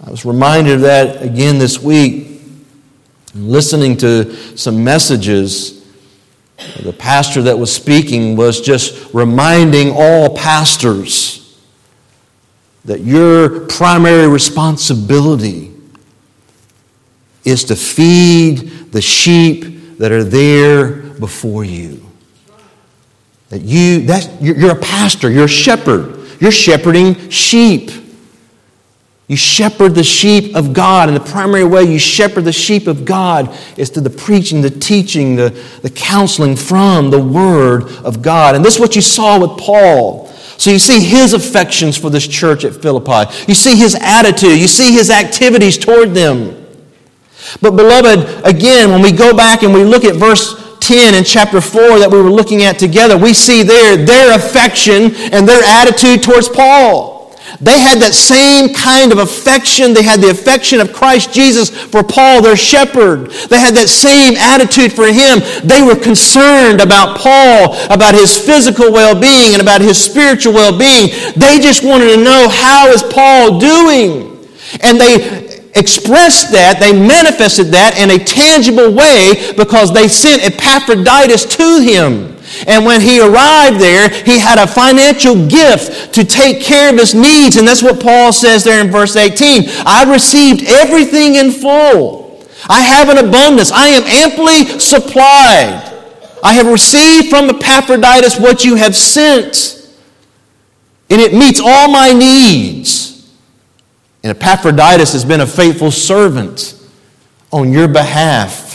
I 0.05 0.11
was 0.13 0.25
reminded 0.25 0.75
of 0.75 0.81
that 0.83 1.23
again 1.23 1.59
this 1.59 1.81
week, 1.81 2.43
listening 3.35 3.97
to 3.97 4.57
some 4.57 4.85
messages. 4.85 5.85
The 6.81 6.93
pastor 6.93 7.43
that 7.43 7.59
was 7.59 7.75
speaking 7.75 8.37
was 8.37 8.61
just 8.61 9.13
reminding 9.13 9.91
all 9.97 10.37
pastors 10.37 11.46
that 12.87 13.01
your 13.01 13.67
primary 13.67 14.29
responsibility 14.29 15.73
is 17.45 17.65
to 17.65 17.77
feed 17.77 18.93
the 18.93 19.03
sheep 19.03 19.99
that 19.99 20.13
are 20.13 20.25
there 20.25 20.93
before 21.19 21.65
you. 21.65 22.05
That 23.49 23.63
you, 23.63 24.07
that 24.07 24.41
you're 24.41 24.73
a 24.73 24.81
pastor, 24.81 25.31
you're 25.31 25.45
a 25.45 25.49
shepherd, 25.49 26.29
you're 26.41 26.51
shepherding 26.51 27.31
sheep. 27.31 27.91
You 29.29 29.37
shepherd 29.37 29.97
the 29.97 30.05
sheep 30.05 30.55
of 30.55 30.73
God, 30.73 31.09
and 31.09 31.17
the 31.17 31.31
primary 31.33 31.65
way 31.65 31.83
you 31.83 31.99
shepherd 31.99 32.45
the 32.45 32.53
sheep 32.53 32.87
of 32.87 33.05
God 33.05 33.57
is 33.77 33.91
through 33.91 34.05
the 34.05 34.11
preaching, 34.11 34.61
the 34.61 34.71
teaching, 34.71 35.35
the, 35.35 35.51
the 35.83 35.91
counseling 35.91 36.55
from 36.55 37.11
the 37.11 37.21
Word 37.21 37.89
of 38.05 38.23
God. 38.23 38.55
And 38.55 38.65
this 38.65 38.75
is 38.75 38.81
what 38.81 38.95
you 38.95 39.03
saw 39.03 39.41
with 39.41 39.59
Paul. 39.59 40.26
So 40.59 40.71
you 40.71 40.79
see 40.79 41.01
his 41.01 41.35
affections 41.35 41.97
for 41.97 42.11
this 42.11 42.27
church 42.27 42.65
at 42.65 42.75
Philippi. 42.75 43.31
You 43.47 43.55
see 43.55 43.77
his 43.77 43.95
attitude. 43.95 44.59
You 44.59 44.69
see 44.69 44.93
his 44.93 45.11
activities 45.11 45.77
toward 45.77 46.15
them. 46.15 46.67
But, 47.61 47.73
beloved, 47.73 48.45
again, 48.45 48.91
when 48.91 49.03
we 49.03 49.13
go 49.13 49.37
back 49.37 49.63
and 49.63 49.73
we 49.73 49.85
look 49.85 50.05
at 50.05 50.17
verse 50.17 50.79
10 50.81 51.15
in 51.15 51.25
chapter 51.25 51.61
4 51.61 51.99
that 51.99 52.11
we 52.11 52.21
were 52.21 52.31
looking 52.31 52.63
at 52.63 52.79
together, 52.79 53.17
we 53.17 53.35
see 53.35 53.63
there 53.63 53.97
their 53.97 54.37
affection 54.37 55.15
and 55.33 55.49
their 55.49 55.63
attitude 55.65 56.23
towards 56.23 56.49
Paul. 56.49 57.16
They 57.61 57.81
had 57.81 58.01
that 58.01 58.15
same 58.15 58.75
kind 58.75 59.13
of 59.13 59.19
affection. 59.19 59.95
They 59.95 60.03
had 60.03 60.21
the 60.21 60.31
affection 60.31 60.81
of 60.81 60.93
Christ 60.93 61.33
Jesus 61.33 61.71
for 61.71 62.03
Paul, 62.03 62.43
their 62.43 62.57
shepherd. 62.57 63.31
They 63.49 63.61
had 63.61 63.75
that 63.77 63.89
same 63.89 64.37
attitude 64.37 64.93
for 64.93 65.07
him. 65.07 65.41
They 65.65 65.81
were 65.81 65.97
concerned 65.97 66.81
about 66.81 67.19
Paul, 67.19 67.77
about 67.89 68.15
his 68.15 68.37
physical 68.37 68.93
well-being 68.93 69.55
and 69.55 69.63
about 69.63 69.81
his 69.81 69.97
spiritual 69.97 70.53
well-being. 70.53 71.09
They 71.37 71.59
just 71.59 71.83
wanted 71.83 72.15
to 72.17 72.23
know 72.23 72.49
how 72.49 72.89
is 72.89 73.03
Paul 73.03 73.59
doing? 73.59 74.47
And 74.83 75.01
they 75.01 75.63
expressed 75.75 76.53
that, 76.53 76.81
they 76.81 76.93
manifested 76.93 77.69
that 77.73 77.99
in 78.01 78.11
a 78.11 78.19
tangible 78.23 78.93
way 78.93 79.53
because 79.57 79.93
they 79.93 80.09
sent 80.09 80.45
Epaphroditus 80.45 81.45
to 81.57 81.81
him. 81.81 82.36
And 82.67 82.85
when 82.85 83.01
he 83.01 83.21
arrived 83.21 83.81
there, 83.81 84.09
he 84.09 84.39
had 84.39 84.59
a 84.59 84.67
financial 84.67 85.47
gift 85.49 86.15
to 86.15 86.25
take 86.25 86.63
care 86.63 86.91
of 86.91 86.99
his 86.99 87.15
needs. 87.15 87.57
And 87.57 87.67
that's 87.67 87.83
what 87.83 88.01
Paul 88.01 88.33
says 88.33 88.65
there 88.65 88.85
in 88.85 88.91
verse 88.91 89.17
18. 89.17 89.65
I 89.85 90.05
received 90.11 90.65
everything 90.67 91.35
in 91.35 91.51
full. 91.51 92.47
I 92.69 92.81
have 92.81 93.09
an 93.09 93.19
abundance. 93.19 93.71
I 93.71 93.87
am 93.89 94.05
amply 94.05 94.79
supplied. 94.81 95.93
I 96.43 96.53
have 96.55 96.67
received 96.67 97.29
from 97.29 97.51
Epaphroditus 97.51 98.39
what 98.39 98.65
you 98.65 98.77
have 98.77 98.95
sent. 98.95 99.75
And 101.11 101.21
it 101.21 101.33
meets 101.33 101.61
all 101.61 101.89
my 101.89 102.13
needs. 102.13 103.31
And 104.23 104.37
Epaphroditus 104.37 105.13
has 105.13 105.25
been 105.25 105.41
a 105.41 105.47
faithful 105.47 105.91
servant 105.91 106.75
on 107.53 107.73
your 107.73 107.89
behalf. 107.89 108.66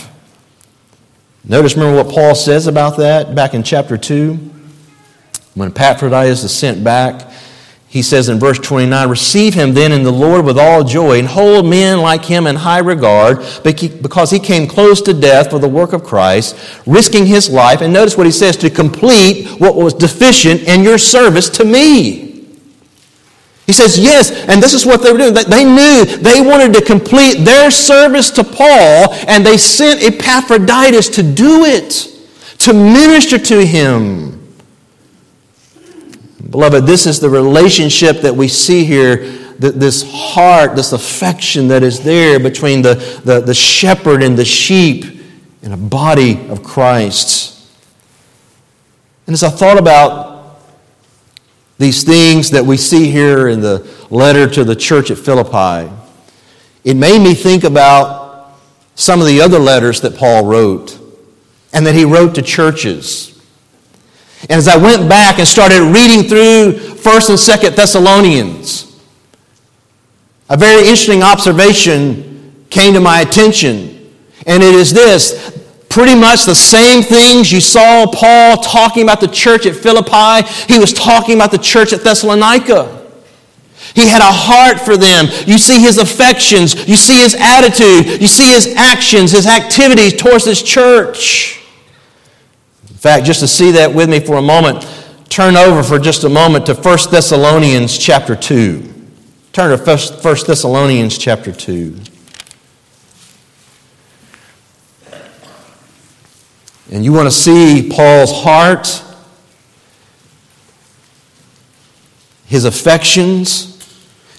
Notice, 1.44 1.74
remember 1.74 2.02
what 2.02 2.14
Paul 2.14 2.34
says 2.34 2.68
about 2.68 2.98
that 2.98 3.34
back 3.34 3.54
in 3.54 3.62
chapter 3.62 3.98
2? 3.98 4.34
When 5.54 5.68
Epaphroditus 5.70 6.44
is 6.44 6.54
sent 6.54 6.84
back, 6.84 7.30
he 7.88 8.00
says 8.00 8.30
in 8.30 8.38
verse 8.38 8.58
29 8.58 9.08
Receive 9.08 9.52
him 9.52 9.74
then 9.74 9.92
in 9.92 10.02
the 10.02 10.12
Lord 10.12 10.46
with 10.46 10.56
all 10.56 10.82
joy, 10.84 11.18
and 11.18 11.28
hold 11.28 11.66
men 11.66 12.00
like 12.00 12.24
him 12.24 12.46
in 12.46 12.56
high 12.56 12.78
regard, 12.78 13.38
because 13.64 14.30
he 14.30 14.38
came 14.38 14.66
close 14.68 15.02
to 15.02 15.12
death 15.12 15.50
for 15.50 15.58
the 15.58 15.68
work 15.68 15.92
of 15.92 16.04
Christ, 16.04 16.56
risking 16.86 17.26
his 17.26 17.50
life. 17.50 17.82
And 17.82 17.92
notice 17.92 18.16
what 18.16 18.24
he 18.24 18.32
says 18.32 18.56
to 18.58 18.70
complete 18.70 19.48
what 19.60 19.74
was 19.74 19.92
deficient 19.92 20.62
in 20.62 20.82
your 20.82 20.96
service 20.96 21.50
to 21.50 21.64
me. 21.64 22.31
He 23.66 23.72
says, 23.72 23.98
yes, 23.98 24.32
and 24.48 24.60
this 24.62 24.74
is 24.74 24.84
what 24.84 25.02
they 25.02 25.12
were 25.12 25.18
doing. 25.18 25.34
They 25.34 25.64
knew 25.64 26.04
they 26.04 26.40
wanted 26.40 26.74
to 26.74 26.84
complete 26.84 27.44
their 27.44 27.70
service 27.70 28.30
to 28.32 28.44
Paul, 28.44 29.14
and 29.28 29.46
they 29.46 29.56
sent 29.56 30.02
Epaphroditus 30.02 31.08
to 31.10 31.22
do 31.22 31.64
it, 31.64 32.08
to 32.58 32.72
minister 32.72 33.38
to 33.38 33.64
him. 33.64 34.52
Beloved, 36.50 36.86
this 36.86 37.06
is 37.06 37.20
the 37.20 37.30
relationship 37.30 38.18
that 38.18 38.34
we 38.34 38.48
see 38.48 38.84
here, 38.84 39.16
this 39.58 40.02
heart, 40.12 40.74
this 40.74 40.92
affection 40.92 41.68
that 41.68 41.84
is 41.84 42.00
there 42.00 42.40
between 42.40 42.82
the, 42.82 42.94
the, 43.24 43.40
the 43.40 43.54
shepherd 43.54 44.24
and 44.24 44.36
the 44.36 44.44
sheep 44.44 45.22
in 45.62 45.72
a 45.72 45.76
body 45.76 46.46
of 46.48 46.64
Christ. 46.64 47.70
And 49.28 49.34
as 49.34 49.44
I 49.44 49.50
thought 49.50 49.78
about 49.78 50.31
these 51.82 52.04
things 52.04 52.50
that 52.50 52.64
we 52.64 52.76
see 52.76 53.10
here 53.10 53.48
in 53.48 53.60
the 53.60 53.86
letter 54.10 54.48
to 54.48 54.64
the 54.64 54.76
church 54.76 55.10
at 55.10 55.18
Philippi, 55.18 55.92
it 56.84 56.94
made 56.94 57.22
me 57.22 57.34
think 57.34 57.64
about 57.64 58.58
some 58.94 59.20
of 59.20 59.26
the 59.26 59.40
other 59.40 59.58
letters 59.58 60.00
that 60.02 60.16
Paul 60.16 60.46
wrote 60.46 60.98
and 61.72 61.86
that 61.86 61.94
he 61.94 62.04
wrote 62.04 62.34
to 62.36 62.42
churches. 62.42 63.28
And 64.42 64.52
as 64.52 64.68
I 64.68 64.76
went 64.76 65.08
back 65.08 65.38
and 65.38 65.46
started 65.46 65.82
reading 65.82 66.28
through 66.28 66.72
1st 66.72 67.30
and 67.30 67.38
2nd 67.38 67.76
Thessalonians, 67.76 69.00
a 70.48 70.56
very 70.56 70.80
interesting 70.80 71.22
observation 71.22 72.66
came 72.68 72.94
to 72.94 73.00
my 73.00 73.20
attention. 73.20 74.12
And 74.46 74.62
it 74.62 74.74
is 74.74 74.92
this 74.92 75.51
pretty 75.92 76.14
much 76.14 76.46
the 76.46 76.54
same 76.54 77.02
things 77.02 77.52
you 77.52 77.60
saw 77.60 78.06
Paul 78.06 78.56
talking 78.56 79.02
about 79.02 79.20
the 79.20 79.28
church 79.28 79.66
at 79.66 79.76
Philippi. 79.76 80.48
He 80.72 80.78
was 80.78 80.92
talking 80.92 81.34
about 81.36 81.50
the 81.50 81.58
church 81.58 81.92
at 81.92 82.02
Thessalonica. 82.02 83.00
He 83.94 84.08
had 84.08 84.22
a 84.22 84.32
heart 84.32 84.80
for 84.80 84.96
them. 84.96 85.26
You 85.46 85.58
see 85.58 85.80
his 85.80 85.98
affections, 85.98 86.88
you 86.88 86.96
see 86.96 87.20
his 87.20 87.34
attitude, 87.38 88.22
you 88.22 88.26
see 88.26 88.48
his 88.50 88.74
actions, 88.74 89.32
his 89.32 89.46
activities 89.46 90.14
towards 90.14 90.46
this 90.46 90.62
church. 90.62 91.60
In 92.88 92.96
fact, 92.96 93.26
just 93.26 93.40
to 93.40 93.48
see 93.48 93.72
that 93.72 93.94
with 93.94 94.08
me 94.08 94.18
for 94.18 94.36
a 94.36 94.42
moment, 94.42 94.86
turn 95.28 95.56
over 95.56 95.82
for 95.82 95.98
just 95.98 96.24
a 96.24 96.28
moment 96.28 96.64
to 96.66 96.74
1 96.74 96.98
Thessalonians 97.10 97.98
chapter 97.98 98.34
2. 98.34 98.82
Turn 99.52 99.76
to 99.76 99.84
1 99.84 100.36
Thessalonians 100.46 101.18
chapter 101.18 101.52
2. 101.52 101.98
And 106.92 107.04
you 107.04 107.12
want 107.12 107.26
to 107.26 107.32
see 107.32 107.90
Paul's 107.90 108.30
heart 108.30 109.02
his 112.52 112.66
affections, 112.66 113.78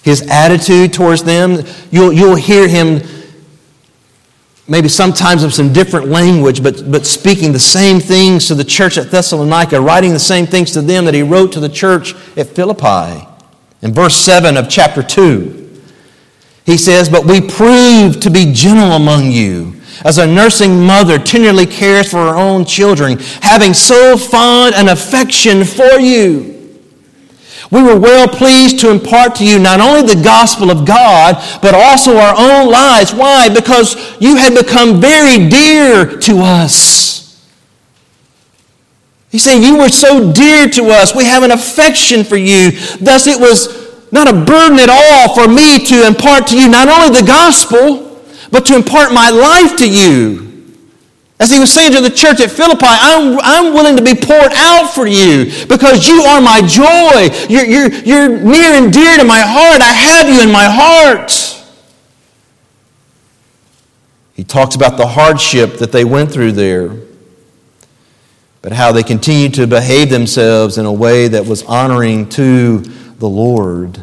his 0.04 0.22
attitude 0.30 0.92
towards 0.92 1.24
them. 1.24 1.66
You'll, 1.90 2.12
you'll 2.12 2.36
hear 2.36 2.68
him 2.68 3.02
maybe 4.68 4.88
sometimes 4.88 5.42
in 5.42 5.50
some 5.50 5.72
different 5.72 6.06
language, 6.06 6.62
but, 6.62 6.88
but 6.92 7.04
speaking 7.06 7.52
the 7.52 7.58
same 7.58 7.98
things 7.98 8.46
to 8.46 8.54
the 8.54 8.62
church 8.62 8.98
at 8.98 9.10
Thessalonica, 9.10 9.80
writing 9.80 10.12
the 10.12 10.20
same 10.20 10.46
things 10.46 10.70
to 10.74 10.80
them 10.80 11.06
that 11.06 11.14
he 11.14 11.24
wrote 11.24 11.50
to 11.54 11.60
the 11.60 11.68
church 11.68 12.14
at 12.36 12.46
Philippi. 12.46 13.26
In 13.82 13.92
verse 13.92 14.14
7 14.14 14.56
of 14.56 14.68
chapter 14.68 15.02
2, 15.02 15.82
he 16.64 16.76
says, 16.76 17.08
But 17.08 17.26
we 17.26 17.40
prove 17.40 18.20
to 18.20 18.30
be 18.30 18.52
gentle 18.52 18.92
among 18.92 19.32
you, 19.32 19.73
as 20.04 20.18
a 20.18 20.26
nursing 20.26 20.80
mother 20.80 21.18
tenderly 21.18 21.66
cares 21.66 22.10
for 22.10 22.18
her 22.18 22.36
own 22.36 22.64
children, 22.64 23.18
having 23.42 23.74
so 23.74 24.16
fond 24.16 24.74
an 24.74 24.88
affection 24.88 25.64
for 25.64 25.98
you. 26.00 26.54
We 27.70 27.82
were 27.82 27.98
well 27.98 28.28
pleased 28.28 28.80
to 28.80 28.90
impart 28.90 29.34
to 29.36 29.46
you 29.46 29.58
not 29.58 29.80
only 29.80 30.02
the 30.02 30.22
gospel 30.22 30.70
of 30.70 30.86
God, 30.86 31.36
but 31.60 31.74
also 31.74 32.16
our 32.16 32.34
own 32.36 32.70
lives. 32.70 33.12
Why? 33.12 33.48
Because 33.48 33.96
you 34.20 34.36
had 34.36 34.54
become 34.54 35.00
very 35.00 35.48
dear 35.48 36.18
to 36.20 36.38
us. 36.38 37.14
He's 39.30 39.42
saying, 39.42 39.64
You 39.64 39.78
were 39.78 39.88
so 39.88 40.32
dear 40.32 40.68
to 40.68 40.84
us. 40.90 41.16
We 41.16 41.24
have 41.24 41.42
an 41.42 41.50
affection 41.50 42.22
for 42.22 42.36
you. 42.36 42.70
Thus, 43.00 43.26
it 43.26 43.40
was 43.40 43.84
not 44.12 44.28
a 44.28 44.32
burden 44.32 44.78
at 44.78 44.88
all 44.88 45.34
for 45.34 45.48
me 45.48 45.84
to 45.86 46.06
impart 46.06 46.46
to 46.48 46.56
you 46.56 46.68
not 46.68 46.88
only 46.88 47.20
the 47.20 47.26
gospel, 47.26 48.13
but 48.50 48.66
to 48.66 48.76
impart 48.76 49.12
my 49.12 49.30
life 49.30 49.76
to 49.78 49.88
you. 49.88 50.44
As 51.40 51.50
he 51.50 51.58
was 51.58 51.72
saying 51.72 51.92
to 51.92 52.00
the 52.00 52.10
church 52.10 52.40
at 52.40 52.50
Philippi, 52.50 52.86
I'm, 52.86 53.38
I'm 53.42 53.74
willing 53.74 53.96
to 53.96 54.02
be 54.02 54.14
poured 54.14 54.52
out 54.54 54.94
for 54.94 55.06
you 55.06 55.46
because 55.66 56.06
you 56.06 56.22
are 56.22 56.40
my 56.40 56.62
joy. 56.62 57.28
You're, 57.48 57.64
you're, 57.64 57.92
you're 57.92 58.28
near 58.28 58.72
and 58.72 58.92
dear 58.92 59.18
to 59.18 59.24
my 59.24 59.40
heart. 59.40 59.82
I 59.82 59.92
have 59.92 60.28
you 60.28 60.42
in 60.42 60.52
my 60.52 60.64
heart. 60.64 61.32
He 64.34 64.44
talks 64.44 64.74
about 64.74 64.96
the 64.96 65.06
hardship 65.06 65.78
that 65.78 65.92
they 65.92 66.04
went 66.04 66.32
through 66.32 66.52
there, 66.52 66.96
but 68.62 68.72
how 68.72 68.92
they 68.92 69.02
continued 69.02 69.54
to 69.54 69.66
behave 69.66 70.10
themselves 70.10 70.78
in 70.78 70.86
a 70.86 70.92
way 70.92 71.28
that 71.28 71.46
was 71.46 71.62
honoring 71.64 72.28
to 72.30 72.78
the 72.78 73.28
Lord. 73.28 74.02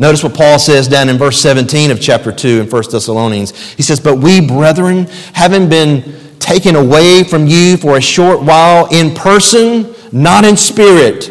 Notice 0.00 0.22
what 0.22 0.32
Paul 0.32 0.58
says 0.58 0.88
down 0.88 1.10
in 1.10 1.18
verse 1.18 1.38
17 1.42 1.90
of 1.90 2.00
chapter 2.00 2.32
2 2.32 2.62
in 2.62 2.70
1 2.70 2.82
Thessalonians. 2.90 3.74
He 3.74 3.82
says, 3.82 4.00
But 4.00 4.16
we, 4.16 4.40
brethren, 4.40 5.06
having 5.34 5.68
been 5.68 6.38
taken 6.38 6.74
away 6.74 7.22
from 7.22 7.46
you 7.46 7.76
for 7.76 7.98
a 7.98 8.00
short 8.00 8.40
while 8.40 8.86
in 8.86 9.14
person, 9.14 9.94
not 10.10 10.46
in 10.46 10.56
spirit. 10.56 11.28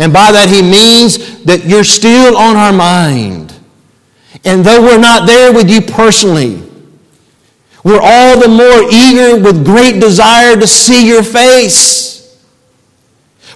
And 0.00 0.12
by 0.12 0.32
that 0.32 0.48
he 0.48 0.62
means 0.62 1.44
that 1.44 1.64
you're 1.64 1.84
still 1.84 2.36
on 2.36 2.56
our 2.56 2.72
mind. 2.72 3.54
And 4.44 4.64
though 4.64 4.82
we're 4.82 4.98
not 4.98 5.28
there 5.28 5.52
with 5.52 5.70
you 5.70 5.80
personally, 5.80 6.60
we're 7.84 8.00
all 8.02 8.40
the 8.40 8.48
more 8.48 8.82
eager 8.90 9.40
with 9.40 9.64
great 9.64 10.00
desire 10.00 10.56
to 10.56 10.66
see 10.66 11.06
your 11.06 11.22
face. 11.22 12.05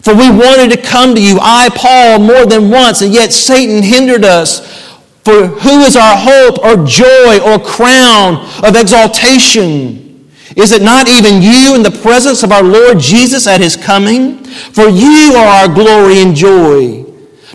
For 0.03 0.15
we 0.15 0.31
wanted 0.31 0.71
to 0.71 0.81
come 0.81 1.15
to 1.15 1.23
you, 1.23 1.39
I, 1.41 1.69
Paul, 1.75 2.21
more 2.21 2.47
than 2.47 2.71
once, 2.71 3.03
and 3.03 3.13
yet 3.13 3.33
Satan 3.33 3.83
hindered 3.83 4.25
us. 4.25 4.89
For 5.25 5.47
who 5.47 5.81
is 5.81 5.97
our 5.97 6.17
hope 6.17 6.59
or 6.65 6.85
joy 6.87 7.39
or 7.45 7.59
crown 7.59 8.37
of 8.65 8.77
exaltation? 8.77 10.31
Is 10.57 10.73
it 10.73 10.83
not 10.83 11.09
even 11.09 11.43
you 11.43 11.75
in 11.75 11.83
the 11.83 11.97
presence 12.03 12.43
of 12.43 12.51
our 12.51 12.63
Lord 12.63 12.99
Jesus 12.99 13.47
at 13.47 13.61
his 13.61 13.77
coming? 13.77 14.43
For 14.45 14.89
you 14.89 15.35
are 15.37 15.47
our 15.47 15.69
glory 15.69 16.21
and 16.23 16.35
joy. 16.35 17.00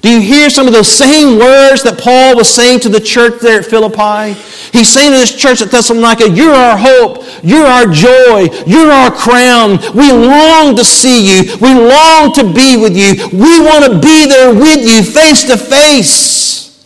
Do 0.05 0.11
you 0.11 0.21
hear 0.21 0.51
some 0.51 0.67
of 0.67 0.73
those 0.73 0.91
same 0.91 1.39
words 1.39 1.81
that 1.81 1.99
Paul 1.99 2.35
was 2.35 2.47
saying 2.47 2.81
to 2.81 2.89
the 2.89 2.99
church 2.99 3.41
there 3.41 3.61
at 3.61 3.65
Philippi? 3.65 4.39
He's 4.71 4.87
saying 4.87 5.11
to 5.13 5.17
this 5.17 5.35
church 5.35 5.63
at 5.63 5.71
Thessalonica, 5.71 6.29
You're 6.29 6.53
our 6.53 6.77
hope, 6.77 7.25
you're 7.41 7.65
our 7.65 7.87
joy, 7.87 8.49
you're 8.67 8.91
our 8.91 9.09
crown. 9.09 9.79
We 9.95 10.11
long 10.11 10.75
to 10.75 10.85
see 10.85 11.25
you, 11.25 11.57
we 11.59 11.73
long 11.73 12.31
to 12.33 12.43
be 12.43 12.77
with 12.77 12.95
you, 12.95 13.15
we 13.33 13.59
want 13.59 13.83
to 13.85 13.99
be 13.99 14.27
there 14.27 14.53
with 14.53 14.85
you 14.85 15.01
face 15.01 15.43
to 15.45 15.57
face. 15.57 16.85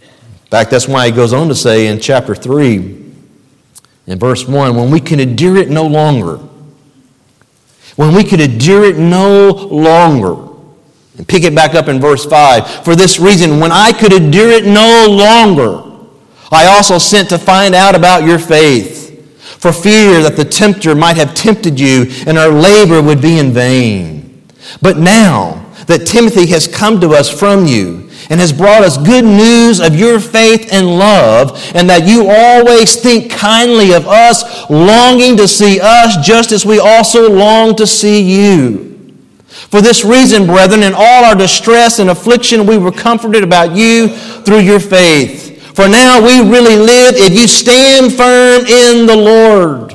In 0.00 0.50
fact, 0.50 0.70
that's 0.70 0.88
why 0.88 1.04
he 1.04 1.12
goes 1.12 1.34
on 1.34 1.48
to 1.48 1.54
say 1.54 1.88
in 1.88 2.00
chapter 2.00 2.34
3, 2.34 2.76
in 4.06 4.18
verse 4.18 4.48
1, 4.48 4.74
when 4.74 4.90
we 4.90 5.00
can 5.00 5.20
endure 5.20 5.58
it 5.58 5.68
no 5.68 5.86
longer 5.86 6.40
when 7.98 8.14
we 8.14 8.22
could 8.22 8.40
endure 8.40 8.84
it 8.84 8.96
no 8.96 9.50
longer. 9.50 10.36
And 11.16 11.26
pick 11.26 11.42
it 11.42 11.52
back 11.52 11.74
up 11.74 11.88
in 11.88 12.00
verse 12.00 12.24
5. 12.24 12.84
For 12.84 12.94
this 12.94 13.18
reason, 13.18 13.58
when 13.58 13.72
I 13.72 13.92
could 13.92 14.12
endure 14.12 14.52
it 14.52 14.64
no 14.64 15.08
longer, 15.10 15.82
I 16.52 16.66
also 16.66 16.98
sent 16.98 17.28
to 17.30 17.38
find 17.38 17.74
out 17.74 17.96
about 17.96 18.22
your 18.22 18.38
faith, 18.38 19.36
for 19.58 19.72
fear 19.72 20.22
that 20.22 20.36
the 20.36 20.44
tempter 20.44 20.94
might 20.94 21.16
have 21.16 21.34
tempted 21.34 21.80
you 21.80 22.06
and 22.24 22.38
our 22.38 22.50
labor 22.50 23.02
would 23.02 23.20
be 23.20 23.40
in 23.40 23.50
vain. 23.50 24.46
But 24.80 24.98
now 24.98 25.66
that 25.88 26.06
Timothy 26.06 26.46
has 26.46 26.68
come 26.68 27.00
to 27.00 27.14
us 27.14 27.28
from 27.28 27.66
you, 27.66 28.07
and 28.30 28.40
has 28.40 28.52
brought 28.52 28.82
us 28.82 28.96
good 28.98 29.24
news 29.24 29.80
of 29.80 29.94
your 29.94 30.20
faith 30.20 30.68
and 30.72 30.86
love, 30.86 31.60
and 31.74 31.88
that 31.88 32.06
you 32.06 32.28
always 32.28 32.96
think 32.96 33.30
kindly 33.30 33.92
of 33.92 34.06
us, 34.06 34.68
longing 34.70 35.36
to 35.36 35.48
see 35.48 35.80
us 35.80 36.16
just 36.26 36.52
as 36.52 36.66
we 36.66 36.78
also 36.78 37.30
long 37.30 37.74
to 37.76 37.86
see 37.86 38.20
you. 38.22 38.88
For 39.48 39.80
this 39.80 40.04
reason, 40.04 40.46
brethren, 40.46 40.82
in 40.82 40.94
all 40.94 41.24
our 41.24 41.34
distress 41.34 41.98
and 41.98 42.10
affliction, 42.10 42.66
we 42.66 42.78
were 42.78 42.92
comforted 42.92 43.42
about 43.42 43.74
you 43.74 44.08
through 44.08 44.60
your 44.60 44.80
faith. 44.80 45.74
For 45.74 45.88
now 45.88 46.20
we 46.20 46.40
really 46.40 46.76
live 46.76 47.14
if 47.16 47.38
you 47.38 47.46
stand 47.46 48.12
firm 48.14 48.66
in 48.66 49.06
the 49.06 49.16
Lord. 49.16 49.87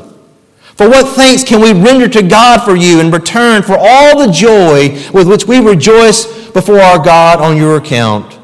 For 0.76 0.90
what 0.90 1.16
thanks 1.16 1.44
can 1.44 1.62
we 1.62 1.72
render 1.72 2.08
to 2.10 2.24
God 2.24 2.64
for 2.64 2.76
you 2.76 3.00
in 3.00 3.12
return 3.12 3.62
for 3.62 3.78
all 3.78 4.26
the 4.26 4.32
joy 4.32 4.90
with 5.14 5.28
which 5.28 5.46
we 5.46 5.60
rejoice 5.60 6.50
before 6.50 6.80
our 6.80 6.98
God 6.98 7.40
on 7.40 7.58
your 7.58 7.78
account. 7.78 8.40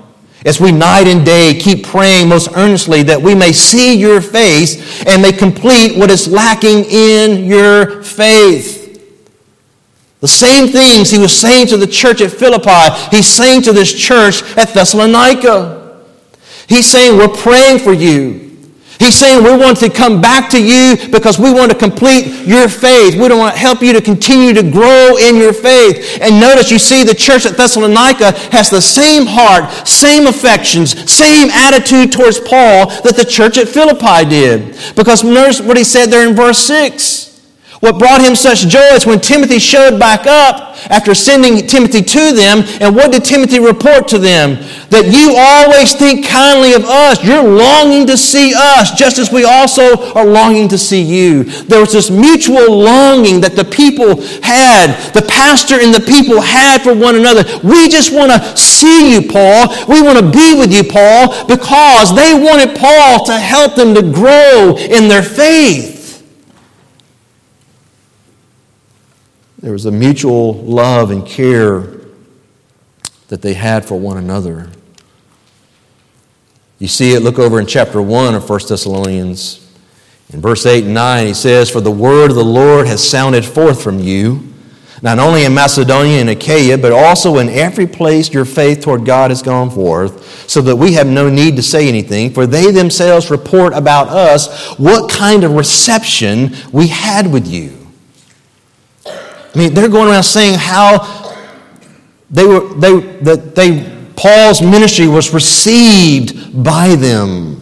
As 0.46 0.62
we 0.62 0.72
night 0.72 1.08
and 1.08 1.26
day 1.26 1.60
keep 1.60 1.86
praying 1.86 2.30
most 2.30 2.50
earnestly 2.56 3.04
that 3.04 3.22
we 3.22 3.36
may 3.36 3.52
see 3.52 3.98
your 3.98 4.22
face 4.22 5.04
and 5.06 5.22
may 5.22 5.32
complete 5.32 5.98
what 5.98 6.12
is 6.12 6.28
lacking 6.28 6.86
in 6.86 7.46
your 7.46 8.04
faith. 8.04 8.80
The 10.22 10.28
same 10.28 10.68
things 10.68 11.10
he 11.10 11.18
was 11.18 11.36
saying 11.36 11.68
to 11.68 11.78
the 11.78 11.88
church 11.88 12.22
at 12.22 12.32
Philippi, 12.32 13.16
he's 13.16 13.28
saying 13.28 13.64
to 13.64 13.74
this 13.74 13.92
church 13.92 14.44
at 14.58 14.74
Thessalonica. 14.74 16.06
He's 16.68 16.88
saying, 16.88 17.18
We're 17.18 17.30
praying 17.30 17.80
for 17.80 17.94
you. 17.94 18.49
He's 19.00 19.16
saying 19.16 19.46
we 19.46 19.56
want 19.56 19.78
to 19.80 19.90
come 19.90 20.20
back 20.20 20.50
to 20.50 20.62
you 20.62 20.98
because 21.10 21.40
we 21.40 21.54
want 21.54 21.72
to 21.72 21.78
complete 21.78 22.46
your 22.46 22.68
faith. 22.68 23.14
We 23.14 23.22
want 23.22 23.54
to 23.54 23.58
help 23.58 23.82
you 23.82 23.94
to 23.94 24.02
continue 24.02 24.54
to 24.54 24.62
grow 24.62 25.16
in 25.16 25.38
your 25.38 25.54
faith. 25.54 26.20
And 26.22 26.40
notice 26.40 26.70
you 26.70 26.80
see 26.80 27.06
the 27.06 27.16
church 27.16 27.46
at 27.46 27.56
Thessalonica 27.56 28.34
has 28.52 28.70
the 28.70 28.82
same 28.82 29.26
heart, 29.26 29.72
same 29.88 30.28
affections, 30.28 31.10
same 31.10 31.50
attitude 31.50 32.12
towards 32.12 32.42
Paul 32.42 32.88
that 33.04 33.16
the 33.16 33.24
church 33.24 33.58
at 33.58 33.70
Philippi 33.70 34.30
did. 34.30 34.78
Because 34.98 35.24
notice 35.24 35.62
what 35.62 35.78
he 35.78 35.86
said 35.86 36.08
there 36.08 36.28
in 36.28 36.36
verse 36.36 36.60
6. 36.60 37.29
What 37.80 37.98
brought 37.98 38.20
him 38.20 38.36
such 38.36 38.68
joy 38.68 38.92
is 38.92 39.06
when 39.06 39.22
Timothy 39.22 39.58
showed 39.58 40.00
back 40.00 40.28
up 40.28 40.76
after 40.92 41.16
sending 41.16 41.66
Timothy 41.66 42.02
to 42.02 42.34
them. 42.34 42.64
And 42.82 42.94
what 42.94 43.14
did 43.14 43.24
Timothy 43.24 43.60
report 43.60 44.10
to 44.10 44.18
them? 44.18 44.56
That 44.90 45.08
you 45.08 45.36
always 45.40 45.96
think 45.96 46.28
kindly 46.28 46.74
of 46.74 46.84
us. 46.84 47.24
You're 47.24 47.44
longing 47.44 48.06
to 48.08 48.18
see 48.18 48.54
us, 48.54 48.92
just 48.92 49.18
as 49.18 49.32
we 49.32 49.46
also 49.46 50.12
are 50.12 50.26
longing 50.26 50.68
to 50.70 50.78
see 50.78 51.02
you. 51.02 51.44
There 51.44 51.80
was 51.80 51.94
this 51.94 52.10
mutual 52.10 52.68
longing 52.68 53.40
that 53.42 53.56
the 53.56 53.64
people 53.64 54.28
had, 54.44 54.92
the 55.14 55.24
pastor 55.24 55.80
and 55.80 55.96
the 55.96 56.04
people 56.04 56.42
had 56.42 56.82
for 56.82 56.94
one 56.94 57.16
another. 57.16 57.44
We 57.64 57.88
just 57.88 58.12
want 58.12 58.34
to 58.34 58.58
see 58.58 59.14
you, 59.14 59.22
Paul. 59.32 59.72
We 59.88 60.02
want 60.02 60.20
to 60.20 60.30
be 60.30 60.52
with 60.60 60.74
you, 60.74 60.84
Paul, 60.84 61.48
because 61.48 62.14
they 62.14 62.36
wanted 62.36 62.76
Paul 62.76 63.24
to 63.26 63.40
help 63.40 63.76
them 63.76 63.96
to 63.96 64.02
grow 64.02 64.76
in 64.76 65.08
their 65.08 65.24
faith. 65.24 65.99
There 69.62 69.74
was 69.74 69.86
a 69.86 69.92
mutual 69.92 70.54
love 70.54 71.12
and 71.12 71.26
care 71.26 72.00
that 73.28 73.42
they 73.42 73.54
had 73.54 73.84
for 73.84 74.00
one 74.00 74.18
another. 74.18 74.70
You 76.80 76.88
see 76.88 77.14
it, 77.14 77.22
look 77.22 77.40
over 77.40 77.60
in 77.60 77.66
chapter 77.66 78.02
1 78.02 78.36
of 78.36 78.50
1 78.50 78.60
Thessalonians. 78.70 79.70
In 80.32 80.40
verse 80.40 80.66
8 80.66 80.86
and 80.86 80.94
9, 80.94 81.28
he 81.28 81.34
says, 81.34 81.70
For 81.70 81.82
the 81.82 81.92
word 81.92 82.30
of 82.30 82.38
the 82.38 82.44
Lord 82.44 82.88
has 82.88 83.06
sounded 83.06 83.44
forth 83.44 83.84
from 83.84 84.00
you, 84.00 84.48
not 85.02 85.20
only 85.20 85.44
in 85.44 85.54
Macedonia 85.54 86.22
and 86.22 86.30
Achaia, 86.30 86.78
but 86.78 86.94
also 86.94 87.40
in 87.40 87.50
every 87.50 87.88
place 87.88 88.34
your 88.34 88.46
faith 88.46 88.82
toward 88.82 89.04
God 89.04 89.30
has 89.30 89.42
gone 89.42 89.70
forth, 89.70 90.50
so 90.50 90.62
that 90.62 90.76
we 90.78 90.94
have 90.94 91.08
no 91.08 91.30
need 91.30 91.58
to 91.58 91.64
say 91.64 91.90
anything, 91.90 92.34
for 92.34 92.48
they 92.48 92.72
themselves 92.72 93.30
report 93.30 93.74
about 93.74 94.08
us 94.08 94.78
what 94.78 95.12
kind 95.12 95.44
of 95.44 95.52
reception 95.52 96.56
we 96.72 96.88
had 96.88 97.28
with 97.28 97.46
you. 97.46 97.79
I 99.54 99.58
mean, 99.58 99.74
they're 99.74 99.90
going 99.90 100.10
around 100.10 100.24
saying 100.24 100.58
how 100.60 101.36
they 102.30 102.46
were, 102.46 102.74
they, 102.76 103.00
that 103.22 103.56
they, 103.56 104.12
Paul's 104.16 104.62
ministry 104.62 105.08
was 105.08 105.34
received 105.34 106.64
by 106.64 106.96
them. 106.96 107.60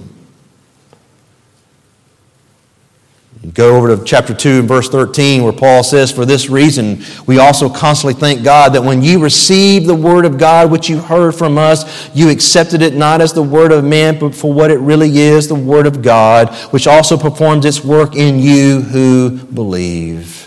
Go 3.54 3.78
over 3.78 3.96
to 3.96 4.04
chapter 4.04 4.34
2 4.34 4.60
and 4.60 4.68
verse 4.68 4.90
13, 4.90 5.42
where 5.42 5.54
Paul 5.54 5.82
says, 5.84 6.12
For 6.12 6.26
this 6.26 6.50
reason, 6.50 7.02
we 7.26 7.40
also 7.40 7.70
constantly 7.70 8.20
thank 8.20 8.44
God 8.44 8.74
that 8.74 8.84
when 8.84 9.02
you 9.02 9.24
received 9.24 9.86
the 9.86 9.96
word 9.96 10.26
of 10.26 10.38
God, 10.38 10.70
which 10.70 10.90
you 10.90 11.00
heard 11.00 11.34
from 11.34 11.58
us, 11.58 12.14
you 12.16 12.30
accepted 12.30 12.82
it 12.82 12.94
not 12.94 13.22
as 13.22 13.34
the 13.34 13.42
word 13.42 13.72
of 13.72 13.86
man, 13.86 14.20
but 14.20 14.36
for 14.36 14.52
what 14.52 14.70
it 14.70 14.80
really 14.80 15.18
is, 15.18 15.48
the 15.48 15.56
word 15.56 15.88
of 15.88 16.02
God, 16.02 16.54
which 16.72 16.88
also 16.88 17.18
performs 17.18 17.66
its 17.66 17.84
work 17.84 18.16
in 18.16 18.38
you 18.40 18.82
who 18.82 19.38
believe. 19.46 20.47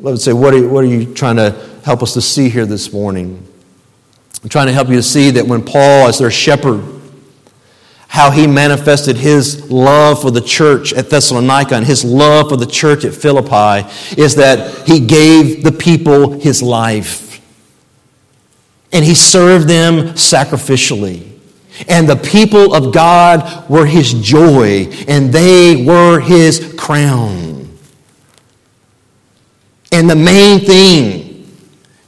Let's 0.00 0.24
say, 0.24 0.32
what 0.32 0.54
are, 0.54 0.68
what 0.68 0.84
are 0.84 0.88
you 0.88 1.14
trying 1.14 1.36
to 1.36 1.50
help 1.84 2.02
us 2.02 2.14
to 2.14 2.20
see 2.20 2.48
here 2.48 2.66
this 2.66 2.92
morning? 2.92 3.46
I'm 4.42 4.48
trying 4.48 4.66
to 4.66 4.72
help 4.72 4.88
you 4.88 4.96
to 4.96 5.02
see 5.02 5.30
that 5.30 5.46
when 5.46 5.64
Paul, 5.64 6.08
as 6.08 6.18
their 6.18 6.30
shepherd, 6.30 6.84
how 8.08 8.30
he 8.30 8.46
manifested 8.46 9.16
his 9.16 9.70
love 9.70 10.22
for 10.22 10.30
the 10.30 10.40
church 10.40 10.92
at 10.92 11.10
Thessalonica 11.10 11.74
and 11.74 11.84
his 11.84 12.04
love 12.04 12.48
for 12.48 12.56
the 12.56 12.66
church 12.66 13.04
at 13.04 13.12
Philippi 13.12 13.88
is 14.16 14.36
that 14.36 14.86
he 14.86 15.00
gave 15.00 15.64
the 15.64 15.72
people 15.72 16.32
his 16.38 16.62
life. 16.62 17.40
And 18.92 19.04
he 19.04 19.14
served 19.14 19.66
them 19.66 20.14
sacrificially. 20.14 21.28
And 21.88 22.08
the 22.08 22.14
people 22.14 22.72
of 22.72 22.92
God 22.92 23.68
were 23.68 23.84
his 23.86 24.12
joy, 24.14 24.86
and 25.08 25.32
they 25.32 25.84
were 25.84 26.20
his 26.20 26.72
crown. 26.78 27.63
And 29.94 30.10
the 30.10 30.16
main 30.16 30.58
thing 30.58 31.46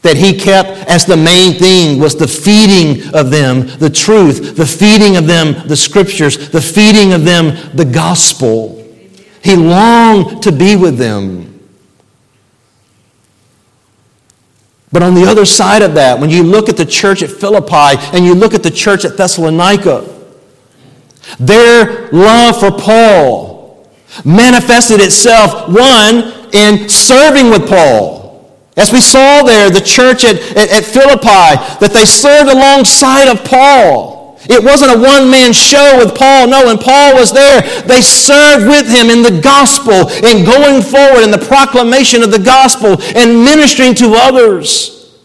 that 0.02 0.16
he 0.16 0.36
kept 0.36 0.70
as 0.90 1.06
the 1.06 1.16
main 1.16 1.56
thing 1.56 2.00
was 2.00 2.16
the 2.16 2.26
feeding 2.26 3.14
of 3.14 3.30
them 3.30 3.68
the 3.78 3.88
truth, 3.88 4.56
the 4.56 4.66
feeding 4.66 5.16
of 5.16 5.28
them 5.28 5.68
the 5.68 5.76
scriptures, 5.76 6.50
the 6.50 6.60
feeding 6.60 7.12
of 7.12 7.24
them 7.24 7.76
the 7.76 7.84
gospel. 7.84 8.82
He 9.40 9.54
longed 9.54 10.42
to 10.42 10.50
be 10.50 10.74
with 10.74 10.98
them. 10.98 11.60
But 14.90 15.04
on 15.04 15.14
the 15.14 15.24
other 15.24 15.44
side 15.44 15.82
of 15.82 15.94
that, 15.94 16.18
when 16.18 16.30
you 16.30 16.42
look 16.42 16.68
at 16.68 16.76
the 16.76 16.86
church 16.86 17.22
at 17.22 17.30
Philippi 17.30 18.02
and 18.16 18.24
you 18.24 18.34
look 18.34 18.52
at 18.52 18.64
the 18.64 18.70
church 18.70 19.04
at 19.04 19.16
Thessalonica, 19.16 20.12
their 21.38 22.08
love 22.10 22.58
for 22.58 22.72
Paul 22.72 23.88
manifested 24.24 25.00
itself, 25.00 25.68
one, 25.68 26.35
in 26.52 26.88
serving 26.88 27.50
with 27.50 27.68
Paul. 27.68 28.26
As 28.76 28.92
we 28.92 29.00
saw 29.00 29.42
there, 29.42 29.70
the 29.70 29.80
church 29.80 30.24
at, 30.24 30.36
at, 30.56 30.70
at, 30.70 30.84
Philippi, 30.84 31.56
that 31.80 31.90
they 31.94 32.04
served 32.04 32.50
alongside 32.50 33.28
of 33.28 33.42
Paul. 33.42 34.38
It 34.48 34.62
wasn't 34.62 34.92
a 34.92 34.98
one 34.98 35.30
man 35.30 35.52
show 35.52 35.98
with 35.98 36.14
Paul. 36.14 36.48
No, 36.48 36.66
when 36.66 36.78
Paul 36.78 37.14
was 37.14 37.32
there, 37.32 37.62
they 37.82 38.00
served 38.02 38.66
with 38.68 38.86
him 38.86 39.08
in 39.08 39.22
the 39.22 39.40
gospel 39.40 40.10
and 40.22 40.46
going 40.46 40.82
forward 40.82 41.24
in 41.24 41.30
the 41.30 41.44
proclamation 41.48 42.22
of 42.22 42.30
the 42.30 42.38
gospel 42.38 43.00
and 43.16 43.42
ministering 43.42 43.94
to 43.96 44.12
others. 44.14 45.18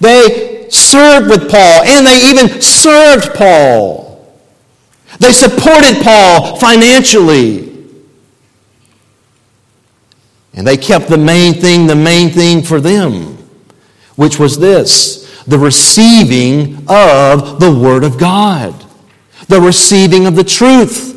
They 0.00 0.68
served 0.70 1.28
with 1.28 1.50
Paul 1.50 1.84
and 1.84 2.06
they 2.06 2.30
even 2.30 2.60
served 2.60 3.34
Paul. 3.34 4.10
They 5.18 5.32
supported 5.32 6.02
Paul 6.02 6.56
financially. 6.56 7.69
And 10.54 10.66
they 10.66 10.76
kept 10.76 11.08
the 11.08 11.18
main 11.18 11.54
thing, 11.54 11.86
the 11.86 11.94
main 11.94 12.30
thing 12.30 12.62
for 12.62 12.80
them, 12.80 13.38
which 14.16 14.38
was 14.38 14.58
this 14.58 15.20
the 15.46 15.58
receiving 15.58 16.84
of 16.88 17.60
the 17.60 17.74
Word 17.74 18.04
of 18.04 18.18
God, 18.18 18.74
the 19.48 19.60
receiving 19.60 20.26
of 20.26 20.36
the 20.36 20.44
truth. 20.44 21.16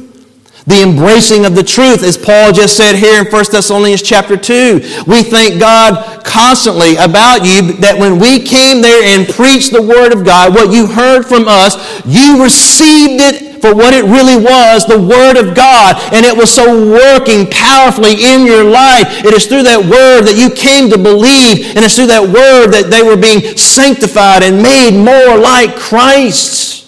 The 0.65 0.81
embracing 0.81 1.45
of 1.45 1.55
the 1.55 1.63
truth, 1.63 2.03
as 2.03 2.17
Paul 2.17 2.53
just 2.53 2.77
said 2.77 2.95
here 2.95 3.19
in 3.19 3.27
1 3.27 3.45
Thessalonians 3.51 4.01
chapter 4.01 4.37
2. 4.37 5.03
We 5.05 5.23
thank 5.23 5.59
God 5.59 6.23
constantly 6.23 6.95
about 6.95 7.43
you 7.43 7.73
that 7.83 7.99
when 7.99 8.17
we 8.17 8.39
came 8.39 8.81
there 8.81 9.03
and 9.03 9.27
preached 9.27 9.73
the 9.73 9.81
Word 9.81 10.13
of 10.13 10.23
God, 10.23 10.55
what 10.55 10.71
you 10.71 10.87
heard 10.87 11.23
from 11.23 11.45
us, 11.47 11.75
you 12.05 12.41
received 12.41 13.19
it 13.19 13.61
for 13.61 13.75
what 13.75 13.93
it 13.93 14.03
really 14.03 14.35
was, 14.35 14.85
the 14.85 14.99
Word 14.99 15.35
of 15.35 15.55
God, 15.55 15.95
and 16.13 16.25
it 16.25 16.35
was 16.35 16.51
so 16.51 16.67
working 16.67 17.47
powerfully 17.51 18.23
in 18.23 18.45
your 18.45 18.63
life. 18.63 19.23
It 19.23 19.33
is 19.33 19.47
through 19.47 19.63
that 19.63 19.79
Word 19.79 20.27
that 20.27 20.35
you 20.39 20.49
came 20.49 20.89
to 20.91 20.97
believe, 20.97 21.75
and 21.75 21.83
it's 21.83 21.95
through 21.95 22.07
that 22.07 22.23
Word 22.23 22.71
that 22.71 22.87
they 22.87 23.03
were 23.03 23.15
being 23.19 23.57
sanctified 23.57 24.43
and 24.43 24.63
made 24.63 24.95
more 24.95 25.37
like 25.37 25.75
Christ. 25.75 26.82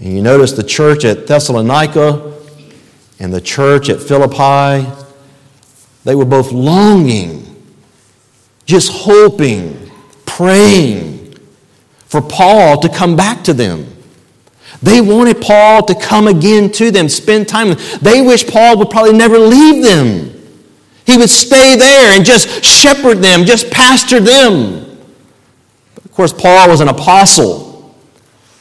And 0.00 0.14
you 0.14 0.22
notice 0.22 0.52
the 0.52 0.62
church 0.62 1.04
at 1.04 1.26
Thessalonica 1.26 2.34
and 3.18 3.32
the 3.32 3.40
church 3.40 3.90
at 3.90 4.00
Philippi, 4.00 4.90
they 6.04 6.14
were 6.14 6.24
both 6.24 6.52
longing, 6.52 7.64
just 8.64 8.90
hoping, 8.90 9.90
praying 10.24 11.36
for 12.06 12.22
Paul 12.22 12.80
to 12.80 12.88
come 12.88 13.14
back 13.14 13.44
to 13.44 13.52
them. 13.52 13.86
They 14.82 15.02
wanted 15.02 15.42
Paul 15.42 15.84
to 15.84 15.94
come 15.94 16.26
again 16.26 16.72
to 16.72 16.90
them, 16.90 17.10
spend 17.10 17.46
time. 17.46 17.68
With 17.68 17.90
them. 17.90 18.00
They 18.02 18.22
wish 18.22 18.46
Paul 18.46 18.78
would 18.78 18.88
probably 18.88 19.12
never 19.12 19.38
leave 19.38 19.82
them. 19.82 20.32
He 21.04 21.18
would 21.18 21.28
stay 21.28 21.76
there 21.76 22.16
and 22.16 22.24
just 22.24 22.64
shepherd 22.64 23.18
them, 23.18 23.44
just 23.44 23.70
pastor 23.70 24.20
them. 24.20 24.98
But 25.94 26.04
of 26.06 26.12
course, 26.12 26.32
Paul 26.32 26.70
was 26.70 26.80
an 26.80 26.88
apostle. 26.88 27.69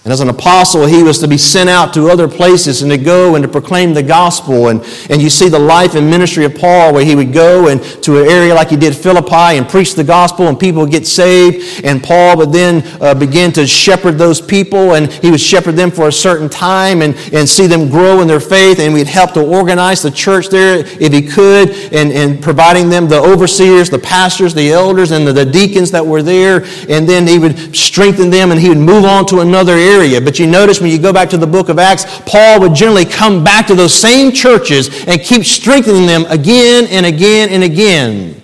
And 0.05 0.13
as 0.13 0.21
an 0.21 0.29
apostle, 0.29 0.85
he 0.85 1.03
was 1.03 1.19
to 1.19 1.27
be 1.27 1.37
sent 1.37 1.69
out 1.69 1.93
to 1.93 2.07
other 2.07 2.29
places 2.29 2.81
and 2.81 2.89
to 2.89 2.97
go 2.97 3.35
and 3.35 3.43
to 3.43 3.49
proclaim 3.49 3.93
the 3.93 4.01
gospel. 4.01 4.69
And, 4.69 4.81
and 5.09 5.21
you 5.21 5.29
see 5.29 5.49
the 5.49 5.59
life 5.59 5.93
and 5.93 6.09
ministry 6.09 6.45
of 6.45 6.55
Paul 6.55 6.93
where 6.93 7.03
he 7.03 7.15
would 7.15 7.33
go 7.33 7.67
and 7.67 7.83
to 8.03 8.21
an 8.21 8.29
area 8.29 8.55
like 8.55 8.69
he 8.69 8.77
did 8.77 8.95
Philippi 8.95 9.57
and 9.57 9.67
preach 9.67 9.95
the 9.95 10.05
gospel 10.05 10.47
and 10.47 10.57
people 10.57 10.83
would 10.83 10.91
get 10.91 11.05
saved. 11.05 11.83
And 11.83 12.01
Paul 12.01 12.37
would 12.37 12.53
then 12.53 12.81
uh, 13.01 13.13
begin 13.13 13.51
to 13.51 13.67
shepherd 13.67 14.17
those 14.17 14.39
people 14.39 14.95
and 14.95 15.11
he 15.11 15.31
would 15.31 15.41
shepherd 15.41 15.73
them 15.73 15.91
for 15.91 16.07
a 16.07 16.13
certain 16.13 16.47
time 16.47 17.01
and, 17.01 17.13
and 17.33 17.47
see 17.47 17.67
them 17.67 17.89
grow 17.89 18.21
in 18.21 18.27
their 18.29 18.39
faith. 18.39 18.79
And 18.79 18.93
we'd 18.93 19.05
help 19.05 19.33
to 19.33 19.45
organize 19.45 20.01
the 20.01 20.11
church 20.11 20.47
there 20.47 20.77
if 20.77 21.11
he 21.11 21.21
could 21.21 21.71
and, 21.91 22.13
and 22.13 22.41
providing 22.41 22.87
them 22.87 23.09
the 23.09 23.19
overseers, 23.19 23.89
the 23.89 23.99
pastors, 23.99 24.53
the 24.53 24.71
elders, 24.71 25.11
and 25.11 25.27
the, 25.27 25.33
the 25.33 25.45
deacons 25.45 25.91
that 25.91 26.05
were 26.05 26.23
there. 26.23 26.63
And 26.87 27.07
then 27.07 27.27
he 27.27 27.37
would 27.37 27.75
strengthen 27.75 28.29
them 28.29 28.51
and 28.51 28.59
he 28.61 28.69
would 28.69 28.77
move 28.77 29.03
on 29.03 29.25
to 29.25 29.41
another 29.41 29.73
area 29.73 29.88
area. 29.89 30.21
But 30.21 30.39
you 30.39 30.47
notice 30.47 30.79
when 30.79 30.91
you 30.91 30.99
go 30.99 31.11
back 31.11 31.29
to 31.29 31.37
the 31.37 31.47
book 31.47 31.69
of 31.69 31.79
Acts, 31.79 32.05
Paul 32.25 32.61
would 32.61 32.75
generally 32.75 33.05
come 33.05 33.43
back 33.43 33.67
to 33.67 33.75
those 33.75 33.93
same 33.93 34.31
churches 34.31 35.05
and 35.05 35.21
keep 35.21 35.43
strengthening 35.43 36.05
them 36.05 36.25
again 36.25 36.87
and 36.89 37.05
again 37.05 37.49
and 37.49 37.63
again, 37.63 38.41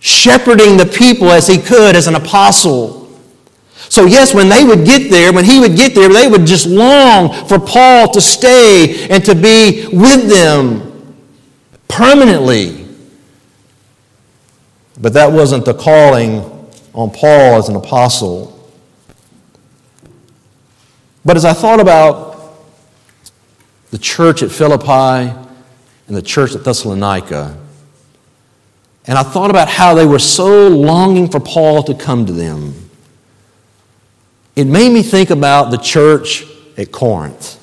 shepherding 0.00 0.76
the 0.76 0.86
people 0.86 1.30
as 1.30 1.46
he 1.46 1.58
could 1.58 1.96
as 1.96 2.06
an 2.06 2.14
apostle. 2.14 3.04
So, 3.88 4.06
yes, 4.06 4.34
when 4.34 4.48
they 4.48 4.64
would 4.64 4.84
get 4.84 5.10
there, 5.10 5.32
when 5.32 5.44
he 5.44 5.60
would 5.60 5.76
get 5.76 5.94
there, 5.94 6.08
they 6.08 6.28
would 6.28 6.46
just 6.46 6.66
long 6.66 7.46
for 7.46 7.58
Paul 7.58 8.10
to 8.12 8.20
stay 8.20 9.08
and 9.08 9.24
to 9.24 9.34
be 9.34 9.86
with 9.92 10.28
them 10.28 11.16
permanently. 11.88 12.86
But 15.00 15.12
that 15.14 15.30
wasn't 15.30 15.64
the 15.64 15.74
calling 15.74 16.40
on 16.92 17.10
Paul 17.10 17.58
as 17.58 17.68
an 17.68 17.76
apostle. 17.76 18.53
But 21.24 21.36
as 21.36 21.44
I 21.44 21.54
thought 21.54 21.80
about 21.80 22.54
the 23.90 23.98
church 23.98 24.42
at 24.42 24.50
Philippi 24.50 25.32
and 26.06 26.16
the 26.16 26.22
church 26.22 26.54
at 26.54 26.64
Thessalonica, 26.64 27.58
and 29.06 29.18
I 29.18 29.22
thought 29.22 29.50
about 29.50 29.68
how 29.68 29.94
they 29.94 30.06
were 30.06 30.18
so 30.18 30.68
longing 30.68 31.30
for 31.30 31.40
Paul 31.40 31.82
to 31.84 31.94
come 31.94 32.26
to 32.26 32.32
them, 32.32 32.74
it 34.56 34.66
made 34.66 34.92
me 34.92 35.02
think 35.02 35.30
about 35.30 35.70
the 35.70 35.78
church 35.78 36.44
at 36.76 36.92
Corinth. 36.92 37.60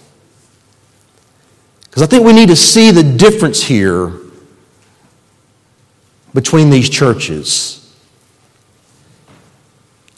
Because 1.84 2.04
I 2.04 2.06
think 2.06 2.26
we 2.26 2.34
need 2.34 2.50
to 2.50 2.56
see 2.56 2.92
the 2.92 3.04
difference 3.04 3.62
here 3.62 4.14
between 6.34 6.70
these 6.70 6.90
churches. 6.90 7.78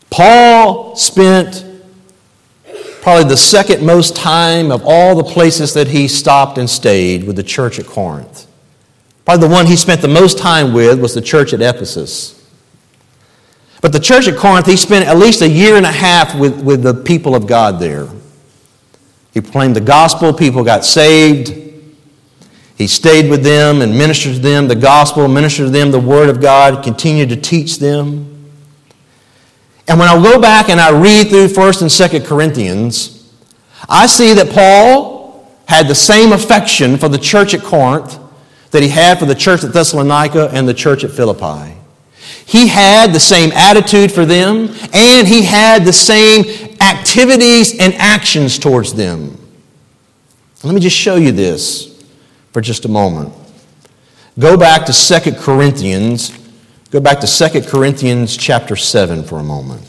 Paul 0.09 0.95
spent 0.95 1.65
probably 3.03 3.25
the 3.25 3.35
second 3.35 3.85
most 3.85 4.15
time 4.15 4.71
of 4.71 4.81
all 4.85 5.13
the 5.13 5.25
places 5.25 5.73
that 5.73 5.87
he 5.89 6.07
stopped 6.07 6.57
and 6.57 6.69
stayed 6.69 7.25
with 7.25 7.35
the 7.35 7.43
church 7.43 7.77
at 7.77 7.85
Corinth. 7.85 8.47
Probably 9.25 9.45
the 9.45 9.53
one 9.53 9.65
he 9.65 9.75
spent 9.75 10.01
the 10.01 10.07
most 10.07 10.37
time 10.37 10.73
with 10.73 11.01
was 11.01 11.13
the 11.13 11.21
church 11.21 11.53
at 11.53 11.61
Ephesus. 11.61 12.39
But 13.81 13.91
the 13.91 13.99
church 13.99 14.29
at 14.29 14.37
Corinth, 14.37 14.65
he 14.65 14.77
spent 14.77 15.05
at 15.05 15.17
least 15.17 15.41
a 15.41 15.49
year 15.49 15.75
and 15.75 15.85
a 15.85 15.91
half 15.91 16.39
with, 16.39 16.63
with 16.63 16.81
the 16.81 16.93
people 16.93 17.35
of 17.35 17.45
God 17.45 17.77
there. 17.77 18.07
He 19.33 19.41
proclaimed 19.41 19.75
the 19.75 19.81
gospel, 19.81 20.33
people 20.33 20.63
got 20.63 20.85
saved. 20.85 21.61
He 22.77 22.87
stayed 22.87 23.29
with 23.29 23.43
them 23.43 23.81
and 23.81 23.97
ministered 23.97 24.35
to 24.35 24.39
them 24.39 24.69
the 24.69 24.75
gospel, 24.75 25.27
ministered 25.27 25.65
to 25.65 25.71
them 25.71 25.91
the 25.91 25.99
word 25.99 26.29
of 26.29 26.39
God, 26.39 26.81
continued 26.85 27.27
to 27.29 27.35
teach 27.35 27.79
them. 27.79 28.32
And 29.87 29.99
when 29.99 30.07
I 30.07 30.21
go 30.21 30.39
back 30.39 30.69
and 30.69 30.79
I 30.79 30.91
read 30.91 31.29
through 31.29 31.47
1st 31.47 31.81
and 31.81 32.23
2nd 32.23 32.25
Corinthians, 32.25 33.31
I 33.89 34.05
see 34.05 34.33
that 34.33 34.51
Paul 34.51 35.47
had 35.67 35.87
the 35.87 35.95
same 35.95 36.31
affection 36.31 36.97
for 36.97 37.09
the 37.09 37.17
church 37.17 37.53
at 37.53 37.61
Corinth 37.61 38.17
that 38.71 38.81
he 38.81 38.89
had 38.89 39.19
for 39.19 39.25
the 39.25 39.35
church 39.35 39.63
at 39.63 39.73
Thessalonica 39.73 40.49
and 40.51 40.67
the 40.67 40.73
church 40.73 41.03
at 41.03 41.11
Philippi. 41.11 41.77
He 42.45 42.67
had 42.67 43.13
the 43.13 43.19
same 43.19 43.51
attitude 43.51 44.11
for 44.11 44.25
them, 44.25 44.69
and 44.93 45.27
he 45.27 45.43
had 45.43 45.85
the 45.85 45.93
same 45.93 46.45
activities 46.81 47.79
and 47.79 47.93
actions 47.95 48.57
towards 48.57 48.93
them. 48.93 49.37
Let 50.63 50.73
me 50.73 50.81
just 50.81 50.95
show 50.95 51.15
you 51.15 51.31
this 51.31 52.03
for 52.51 52.61
just 52.61 52.85
a 52.85 52.87
moment. 52.87 53.33
Go 54.39 54.57
back 54.57 54.85
to 54.85 54.93
2 54.93 55.33
Corinthians. 55.33 56.31
Go 56.93 56.99
back 56.99 57.19
to 57.21 57.27
2 57.27 57.61
Corinthians 57.63 58.37
chapter 58.37 58.75
7 58.75 59.23
for 59.23 59.39
a 59.39 59.43
moment. 59.43 59.81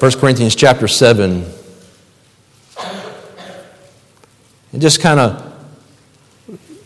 First 0.00 0.20
Corinthians 0.20 0.54
chapter 0.54 0.88
7 0.88 1.44
And 4.72 4.80
just 4.80 5.02
kind 5.02 5.20
of 5.20 5.54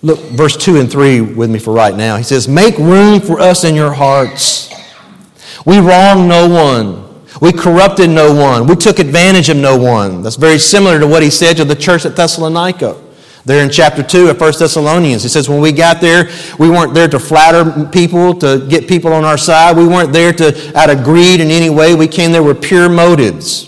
look 0.02 0.18
verse 0.30 0.56
2 0.56 0.80
and 0.80 0.90
3 0.90 1.20
with 1.20 1.50
me 1.50 1.60
for 1.60 1.72
right 1.72 1.94
now. 1.94 2.16
He 2.16 2.24
says, 2.24 2.48
Make 2.48 2.78
room 2.78 3.20
for 3.20 3.38
us 3.38 3.62
in 3.62 3.76
your 3.76 3.92
hearts. 3.92 4.70
We 5.66 5.78
wronged 5.78 6.28
no 6.28 6.48
one. 6.48 7.10
We 7.40 7.52
corrupted 7.52 8.10
no 8.10 8.34
one. 8.34 8.66
We 8.66 8.76
took 8.76 8.98
advantage 8.98 9.48
of 9.48 9.56
no 9.56 9.76
one. 9.76 10.22
That's 10.22 10.36
very 10.36 10.58
similar 10.58 10.98
to 10.98 11.06
what 11.06 11.22
he 11.22 11.30
said 11.30 11.56
to 11.58 11.64
the 11.64 11.76
church 11.76 12.04
at 12.04 12.16
Thessalonica. 12.16 13.00
There 13.46 13.64
in 13.64 13.70
chapter 13.70 14.02
2 14.02 14.28
of 14.28 14.40
1 14.40 14.52
Thessalonians, 14.58 15.22
he 15.22 15.28
says, 15.28 15.48
When 15.48 15.60
we 15.60 15.72
got 15.72 16.00
there, 16.00 16.28
we 16.58 16.68
weren't 16.68 16.92
there 16.92 17.08
to 17.08 17.18
flatter 17.18 17.88
people, 17.88 18.34
to 18.34 18.66
get 18.68 18.86
people 18.86 19.12
on 19.12 19.24
our 19.24 19.38
side. 19.38 19.76
We 19.76 19.86
weren't 19.86 20.12
there 20.12 20.32
to, 20.34 20.78
out 20.78 20.90
of 20.90 21.02
greed 21.02 21.40
in 21.40 21.50
any 21.50 21.70
way. 21.70 21.94
We 21.94 22.06
came 22.06 22.32
there 22.32 22.42
with 22.42 22.62
pure 22.62 22.90
motives. 22.90 23.66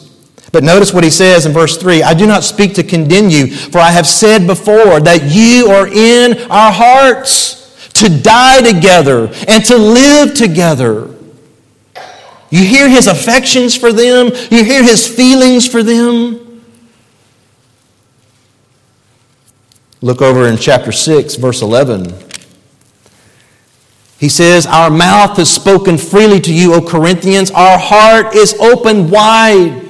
But 0.53 0.63
notice 0.63 0.93
what 0.93 1.05
he 1.05 1.11
says 1.11 1.47
in 1.47 1.53
verse 1.53 1.79
3 1.79 2.03
I 2.03 2.13
do 2.13 2.27
not 2.27 2.45
speak 2.45 2.75
to 2.75 2.83
condemn 2.83 3.31
you, 3.31 3.47
for 3.47 3.79
I 3.79 3.91
have 3.91 4.07
said 4.07 4.47
before 4.47 5.01
that 5.01 5.23
you 5.33 5.69
are 5.69 5.89
in 5.89 6.51
our 6.51 6.71
hearts 6.71 7.91
to 7.95 8.11
die 8.11 8.61
together 8.61 9.33
and 9.49 9.65
to 9.65 9.77
live 9.79 10.35
together. 10.35 11.09
You 12.53 12.65
hear 12.65 12.87
his 12.87 13.07
affections 13.07 13.75
for 13.75 13.93
them, 13.93 14.27
you 14.51 14.63
hear 14.63 14.83
his 14.83 15.09
feelings 15.09 15.67
for 15.67 15.83
them. 15.83 16.63
Look 20.03 20.21
over 20.21 20.47
in 20.47 20.59
chapter 20.59 20.93
6, 20.93 21.37
verse 21.37 21.63
11. 21.63 22.13
He 24.19 24.29
says, 24.29 24.67
Our 24.67 24.91
mouth 24.91 25.39
has 25.39 25.51
spoken 25.51 25.97
freely 25.97 26.41
to 26.41 26.53
you, 26.53 26.75
O 26.75 26.83
Corinthians. 26.83 27.51
Our 27.51 27.79
heart 27.79 28.35
is 28.37 28.55
open 28.61 29.11
wide 29.11 29.89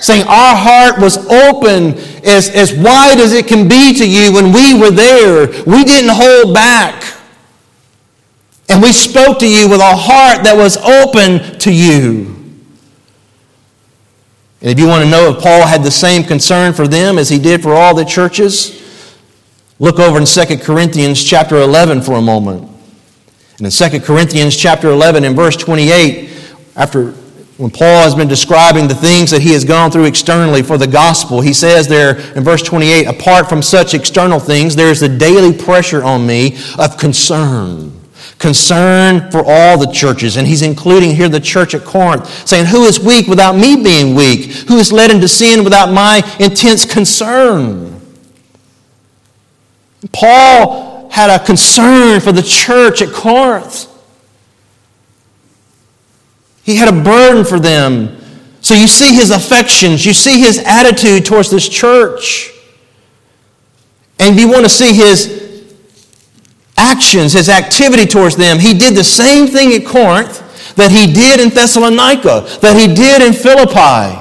saying 0.00 0.26
our 0.26 0.56
heart 0.56 0.98
was 0.98 1.18
open 1.28 1.94
as, 2.24 2.48
as 2.50 2.74
wide 2.74 3.18
as 3.18 3.32
it 3.32 3.46
can 3.46 3.68
be 3.68 3.94
to 3.94 4.08
you 4.08 4.32
when 4.32 4.52
we 4.52 4.74
were 4.78 4.90
there. 4.90 5.46
We 5.66 5.84
didn't 5.84 6.10
hold 6.12 6.54
back. 6.54 7.19
And 8.70 8.80
we 8.80 8.92
spoke 8.92 9.40
to 9.40 9.48
you 9.48 9.68
with 9.68 9.80
a 9.80 9.96
heart 9.96 10.44
that 10.44 10.56
was 10.56 10.76
open 10.76 11.58
to 11.58 11.72
you. 11.74 12.36
And 14.60 14.70
if 14.70 14.78
you 14.78 14.86
want 14.86 15.02
to 15.02 15.10
know 15.10 15.30
if 15.30 15.42
Paul 15.42 15.66
had 15.66 15.82
the 15.82 15.90
same 15.90 16.22
concern 16.22 16.72
for 16.72 16.86
them 16.86 17.18
as 17.18 17.28
he 17.28 17.40
did 17.40 17.64
for 17.64 17.74
all 17.74 17.96
the 17.96 18.04
churches, 18.04 18.80
look 19.80 19.98
over 19.98 20.18
in 20.18 20.24
2 20.24 20.58
Corinthians 20.58 21.24
chapter 21.24 21.56
11 21.56 22.02
for 22.02 22.12
a 22.12 22.22
moment. 22.22 22.62
And 23.58 23.66
in 23.66 23.72
2 23.72 24.00
Corinthians 24.02 24.56
chapter 24.56 24.88
11 24.90 25.24
in 25.24 25.34
verse 25.34 25.56
28, 25.56 26.30
after 26.76 27.10
when 27.56 27.72
Paul 27.72 28.02
has 28.02 28.14
been 28.14 28.28
describing 28.28 28.86
the 28.86 28.94
things 28.94 29.32
that 29.32 29.42
he 29.42 29.52
has 29.52 29.64
gone 29.64 29.90
through 29.90 30.04
externally 30.04 30.62
for 30.62 30.78
the 30.78 30.86
gospel, 30.86 31.40
he 31.40 31.52
says 31.52 31.88
there 31.88 32.20
in 32.36 32.44
verse 32.44 32.62
28 32.62 33.06
apart 33.06 33.48
from 33.48 33.62
such 33.62 33.94
external 33.94 34.38
things, 34.38 34.76
there 34.76 34.92
is 34.92 35.02
a 35.02 35.08
daily 35.08 35.52
pressure 35.52 36.04
on 36.04 36.24
me 36.24 36.56
of 36.78 36.96
concern. 36.96 37.99
Concern 38.40 39.30
for 39.30 39.44
all 39.46 39.78
the 39.78 39.92
churches. 39.92 40.38
And 40.38 40.48
he's 40.48 40.62
including 40.62 41.14
here 41.14 41.28
the 41.28 41.38
church 41.38 41.74
at 41.74 41.84
Corinth, 41.84 42.26
saying, 42.48 42.66
Who 42.66 42.84
is 42.84 42.98
weak 42.98 43.26
without 43.26 43.54
me 43.54 43.76
being 43.76 44.14
weak? 44.14 44.52
Who 44.66 44.78
is 44.78 44.90
led 44.90 45.10
into 45.10 45.28
sin 45.28 45.62
without 45.62 45.92
my 45.92 46.22
intense 46.40 46.90
concern? 46.90 48.00
Paul 50.10 51.10
had 51.10 51.28
a 51.28 51.44
concern 51.44 52.20
for 52.20 52.32
the 52.32 52.42
church 52.42 53.02
at 53.02 53.12
Corinth. 53.12 53.86
He 56.62 56.76
had 56.76 56.88
a 56.88 57.04
burden 57.04 57.44
for 57.44 57.60
them. 57.60 58.16
So 58.62 58.72
you 58.72 58.88
see 58.88 59.14
his 59.14 59.30
affections, 59.30 60.06
you 60.06 60.14
see 60.14 60.40
his 60.40 60.58
attitude 60.64 61.26
towards 61.26 61.50
this 61.50 61.68
church. 61.68 62.52
And 64.18 64.38
you 64.38 64.48
want 64.48 64.64
to 64.64 64.70
see 64.70 64.94
his 64.94 65.39
actions, 66.80 67.34
his 67.34 67.48
activity 67.48 68.06
towards 68.06 68.36
them. 68.36 68.58
He 68.58 68.72
did 68.72 68.96
the 68.96 69.04
same 69.04 69.46
thing 69.46 69.72
at 69.74 69.84
Corinth 69.86 70.40
that 70.76 70.90
he 70.90 71.12
did 71.12 71.40
in 71.40 71.50
Thessalonica, 71.50 72.46
that 72.62 72.76
he 72.80 72.88
did 72.94 73.20
in 73.20 73.32
Philippi. 73.32 74.16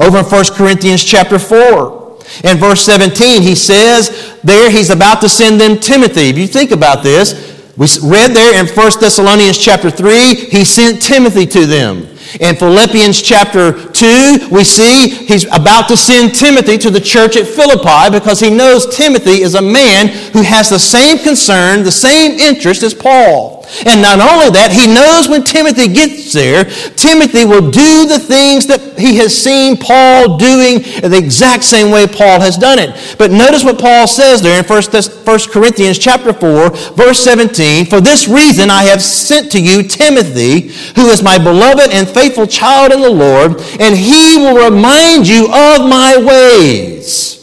Over 0.00 0.18
in 0.18 0.24
1 0.24 0.44
Corinthians 0.54 1.04
chapter 1.04 1.38
4. 1.38 1.98
In 2.44 2.58
verse 2.58 2.82
17, 2.82 3.42
he 3.42 3.54
says 3.54 4.38
there 4.44 4.70
he's 4.70 4.90
about 4.90 5.20
to 5.22 5.28
send 5.28 5.60
them 5.60 5.80
Timothy. 5.80 6.28
If 6.28 6.38
you 6.38 6.46
think 6.46 6.70
about 6.70 7.02
this, 7.02 7.34
we 7.76 7.86
read 8.02 8.32
there 8.32 8.60
in 8.60 8.66
1 8.66 8.90
Thessalonians 9.00 9.58
chapter 9.58 9.90
3, 9.90 10.34
he 10.34 10.64
sent 10.64 11.02
Timothy 11.02 11.46
to 11.46 11.66
them. 11.66 12.06
In 12.40 12.56
Philippians 12.56 13.22
chapter 13.22 13.72
2, 13.90 14.48
we 14.50 14.64
see 14.64 15.08
he's 15.26 15.44
about 15.46 15.88
to 15.88 15.96
send 15.96 16.34
Timothy 16.34 16.76
to 16.78 16.90
the 16.90 17.00
church 17.00 17.36
at 17.36 17.46
Philippi 17.46 18.10
because 18.16 18.40
he 18.40 18.50
knows 18.50 18.94
Timothy 18.94 19.42
is 19.42 19.54
a 19.54 19.62
man 19.62 20.08
who 20.32 20.42
has 20.42 20.68
the 20.68 20.78
same 20.78 21.18
concern, 21.18 21.82
the 21.82 21.90
same 21.90 22.32
interest 22.38 22.82
as 22.82 22.94
Paul. 22.94 23.57
And 23.86 24.02
not 24.02 24.20
only 24.20 24.50
that, 24.50 24.72
he 24.72 24.86
knows 24.86 25.28
when 25.28 25.44
Timothy 25.44 25.88
gets 25.88 26.32
there, 26.32 26.64
Timothy 26.96 27.44
will 27.44 27.70
do 27.70 28.06
the 28.06 28.18
things 28.18 28.66
that 28.66 28.98
he 28.98 29.16
has 29.16 29.36
seen 29.36 29.76
Paul 29.76 30.36
doing 30.36 30.82
the 31.02 31.18
exact 31.18 31.64
same 31.64 31.90
way 31.90 32.06
Paul 32.06 32.40
has 32.40 32.56
done 32.56 32.78
it. 32.78 33.16
But 33.18 33.30
notice 33.30 33.64
what 33.64 33.78
Paul 33.78 34.06
says 34.06 34.42
there 34.42 34.58
in 34.58 34.64
1 34.64 35.38
Corinthians 35.50 35.98
chapter 35.98 36.32
4, 36.32 36.70
verse 36.96 37.20
17. 37.20 37.86
For 37.86 38.00
this 38.00 38.28
reason 38.28 38.70
I 38.70 38.84
have 38.84 39.02
sent 39.02 39.52
to 39.52 39.60
you 39.60 39.82
Timothy, 39.82 40.68
who 40.96 41.08
is 41.08 41.22
my 41.22 41.38
beloved 41.38 41.90
and 41.92 42.08
faithful 42.08 42.46
child 42.46 42.92
in 42.92 43.00
the 43.00 43.10
Lord, 43.10 43.60
and 43.80 43.96
he 43.96 44.36
will 44.38 44.70
remind 44.70 45.26
you 45.28 45.46
of 45.46 45.88
my 45.88 46.16
ways 46.16 47.38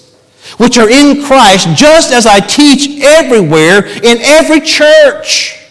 which 0.58 0.78
are 0.78 0.90
in 0.90 1.24
Christ, 1.24 1.68
just 1.76 2.14
as 2.14 2.26
I 2.26 2.40
teach 2.40 3.02
everywhere 3.04 3.86
in 3.86 4.20
every 4.22 4.62
church. 4.62 5.64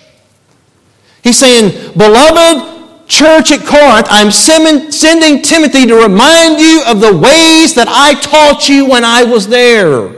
He's 1.25 1.39
saying, 1.39 1.95
Beloved 1.97 3.09
church 3.09 3.51
at 3.51 3.67
Corinth, 3.67 4.07
I'm 4.11 4.31
sending 4.31 5.43
Timothy 5.43 5.87
to 5.87 5.95
remind 5.97 6.61
you 6.61 6.83
of 6.87 7.01
the 7.01 7.13
ways 7.17 7.75
that 7.75 7.87
I 7.89 8.15
taught 8.21 8.69
you 8.69 8.89
when 8.89 9.05
I 9.05 9.25
was 9.25 9.49
there. 9.49 10.15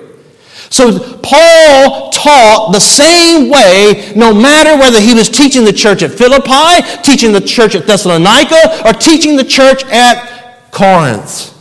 So 0.68 0.98
Paul 1.22 2.10
taught 2.10 2.72
the 2.72 2.80
same 2.80 3.48
way 3.48 4.12
no 4.16 4.34
matter 4.34 4.76
whether 4.76 5.00
he 5.00 5.14
was 5.14 5.30
teaching 5.30 5.64
the 5.64 5.72
church 5.72 6.02
at 6.02 6.10
Philippi, 6.10 6.82
teaching 7.02 7.32
the 7.32 7.40
church 7.40 7.76
at 7.76 7.86
Thessalonica, 7.86 8.84
or 8.84 8.92
teaching 8.92 9.36
the 9.36 9.44
church 9.44 9.84
at 9.84 10.70
Corinth. 10.72 11.52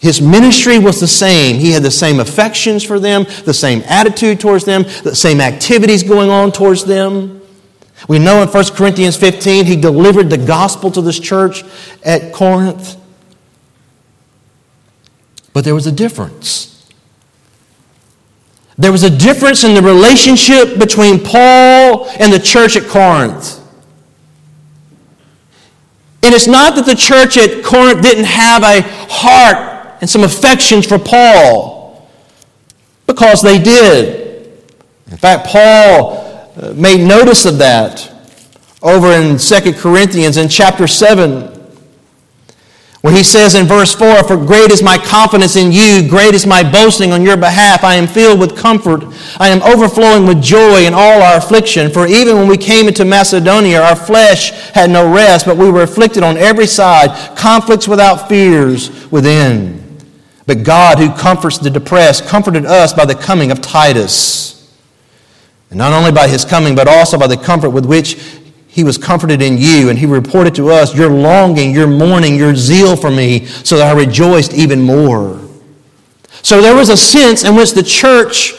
His 0.00 0.20
ministry 0.20 0.80
was 0.80 0.98
the 0.98 1.06
same. 1.06 1.60
He 1.60 1.70
had 1.70 1.84
the 1.84 1.90
same 1.92 2.18
affections 2.18 2.82
for 2.82 2.98
them, 2.98 3.24
the 3.44 3.54
same 3.54 3.84
attitude 3.86 4.40
towards 4.40 4.64
them, 4.64 4.82
the 5.04 5.14
same 5.14 5.40
activities 5.40 6.02
going 6.02 6.28
on 6.28 6.50
towards 6.50 6.84
them. 6.84 7.41
We 8.08 8.18
know 8.18 8.42
in 8.42 8.48
1 8.48 8.64
Corinthians 8.74 9.16
15, 9.16 9.64
he 9.64 9.76
delivered 9.76 10.30
the 10.30 10.38
gospel 10.38 10.90
to 10.90 11.00
this 11.00 11.18
church 11.18 11.64
at 12.04 12.32
Corinth. 12.32 12.96
But 15.52 15.64
there 15.64 15.74
was 15.74 15.86
a 15.86 15.92
difference. 15.92 16.90
There 18.78 18.90
was 18.90 19.02
a 19.02 19.10
difference 19.10 19.64
in 19.64 19.74
the 19.74 19.82
relationship 19.82 20.78
between 20.78 21.22
Paul 21.22 22.08
and 22.18 22.32
the 22.32 22.40
church 22.40 22.76
at 22.76 22.88
Corinth. 22.88 23.60
And 26.24 26.34
it's 26.34 26.46
not 26.46 26.76
that 26.76 26.86
the 26.86 26.94
church 26.94 27.36
at 27.36 27.64
Corinth 27.64 28.02
didn't 28.02 28.24
have 28.24 28.62
a 28.62 28.80
heart 29.10 29.98
and 30.00 30.08
some 30.08 30.24
affections 30.24 30.86
for 30.86 30.98
Paul. 30.98 32.08
because 33.06 33.42
they 33.42 33.58
did. 33.58 34.50
In 35.10 35.18
fact, 35.18 35.46
Paul 35.46 36.21
Uh, 36.56 36.72
made 36.74 37.06
notice 37.06 37.44
of 37.46 37.58
that 37.58 38.10
over 38.82 39.12
in 39.12 39.38
2 39.38 39.72
Corinthians 39.74 40.36
in 40.36 40.48
chapter 40.48 40.86
7 40.86 41.52
when 43.02 43.16
he 43.16 43.24
says 43.24 43.56
in 43.56 43.66
verse 43.66 43.92
4, 43.92 44.22
For 44.22 44.36
great 44.36 44.70
is 44.70 44.80
my 44.80 44.96
confidence 44.96 45.56
in 45.56 45.72
you, 45.72 46.08
great 46.08 46.34
is 46.34 46.46
my 46.46 46.62
boasting 46.62 47.10
on 47.10 47.22
your 47.22 47.36
behalf. 47.36 47.82
I 47.82 47.96
am 47.96 48.06
filled 48.06 48.38
with 48.38 48.56
comfort. 48.56 49.02
I 49.40 49.48
am 49.48 49.60
overflowing 49.62 50.24
with 50.24 50.40
joy 50.40 50.86
in 50.86 50.94
all 50.94 51.20
our 51.20 51.36
affliction. 51.36 51.90
For 51.90 52.06
even 52.06 52.36
when 52.36 52.46
we 52.46 52.56
came 52.56 52.86
into 52.86 53.04
Macedonia, 53.04 53.82
our 53.82 53.96
flesh 53.96 54.50
had 54.70 54.88
no 54.88 55.12
rest, 55.12 55.46
but 55.46 55.56
we 55.56 55.68
were 55.68 55.82
afflicted 55.82 56.22
on 56.22 56.36
every 56.36 56.68
side, 56.68 57.36
conflicts 57.36 57.88
without 57.88 58.28
fears 58.28 59.10
within. 59.10 59.80
But 60.46 60.62
God, 60.62 60.98
who 60.98 61.12
comforts 61.12 61.58
the 61.58 61.70
depressed, 61.70 62.26
comforted 62.26 62.66
us 62.66 62.92
by 62.92 63.04
the 63.04 63.16
coming 63.16 63.50
of 63.50 63.60
Titus. 63.60 64.51
And 65.72 65.78
not 65.78 65.94
only 65.94 66.12
by 66.12 66.28
his 66.28 66.44
coming, 66.44 66.74
but 66.74 66.86
also 66.86 67.16
by 67.16 67.26
the 67.26 67.36
comfort 67.38 67.70
with 67.70 67.86
which 67.86 68.22
he 68.66 68.84
was 68.84 68.98
comforted 68.98 69.40
in 69.40 69.56
you, 69.56 69.88
and 69.88 69.98
he 69.98 70.04
reported 70.04 70.54
to 70.56 70.68
us 70.68 70.94
your 70.94 71.08
longing, 71.08 71.72
your 71.72 71.86
mourning, 71.86 72.36
your 72.36 72.54
zeal 72.54 72.94
for 72.94 73.10
me, 73.10 73.46
so 73.46 73.78
that 73.78 73.96
I 73.96 73.98
rejoiced 73.98 74.52
even 74.52 74.82
more. 74.82 75.40
So 76.42 76.60
there 76.60 76.74
was 76.74 76.90
a 76.90 76.96
sense 76.98 77.42
in 77.44 77.56
which 77.56 77.72
the 77.72 77.82
church, 77.82 78.52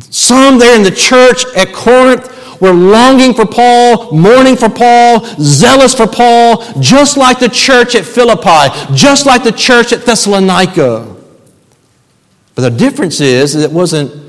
some 0.00 0.58
there 0.58 0.76
in 0.76 0.82
the 0.82 0.90
church 0.90 1.46
at 1.56 1.72
Corinth, 1.72 2.60
were 2.60 2.74
longing 2.74 3.32
for 3.32 3.46
Paul, 3.46 4.12
mourning 4.12 4.56
for 4.56 4.68
Paul, 4.68 5.24
zealous 5.40 5.94
for 5.94 6.06
Paul, 6.06 6.62
just 6.78 7.16
like 7.16 7.38
the 7.38 7.48
church 7.48 7.94
at 7.94 8.04
Philippi, 8.04 8.68
just 8.94 9.24
like 9.24 9.42
the 9.42 9.52
church 9.52 9.94
at 9.94 10.04
Thessalonica. 10.04 11.16
But 12.54 12.62
the 12.62 12.70
difference 12.70 13.22
is, 13.22 13.54
it 13.54 13.70
wasn't 13.70 14.23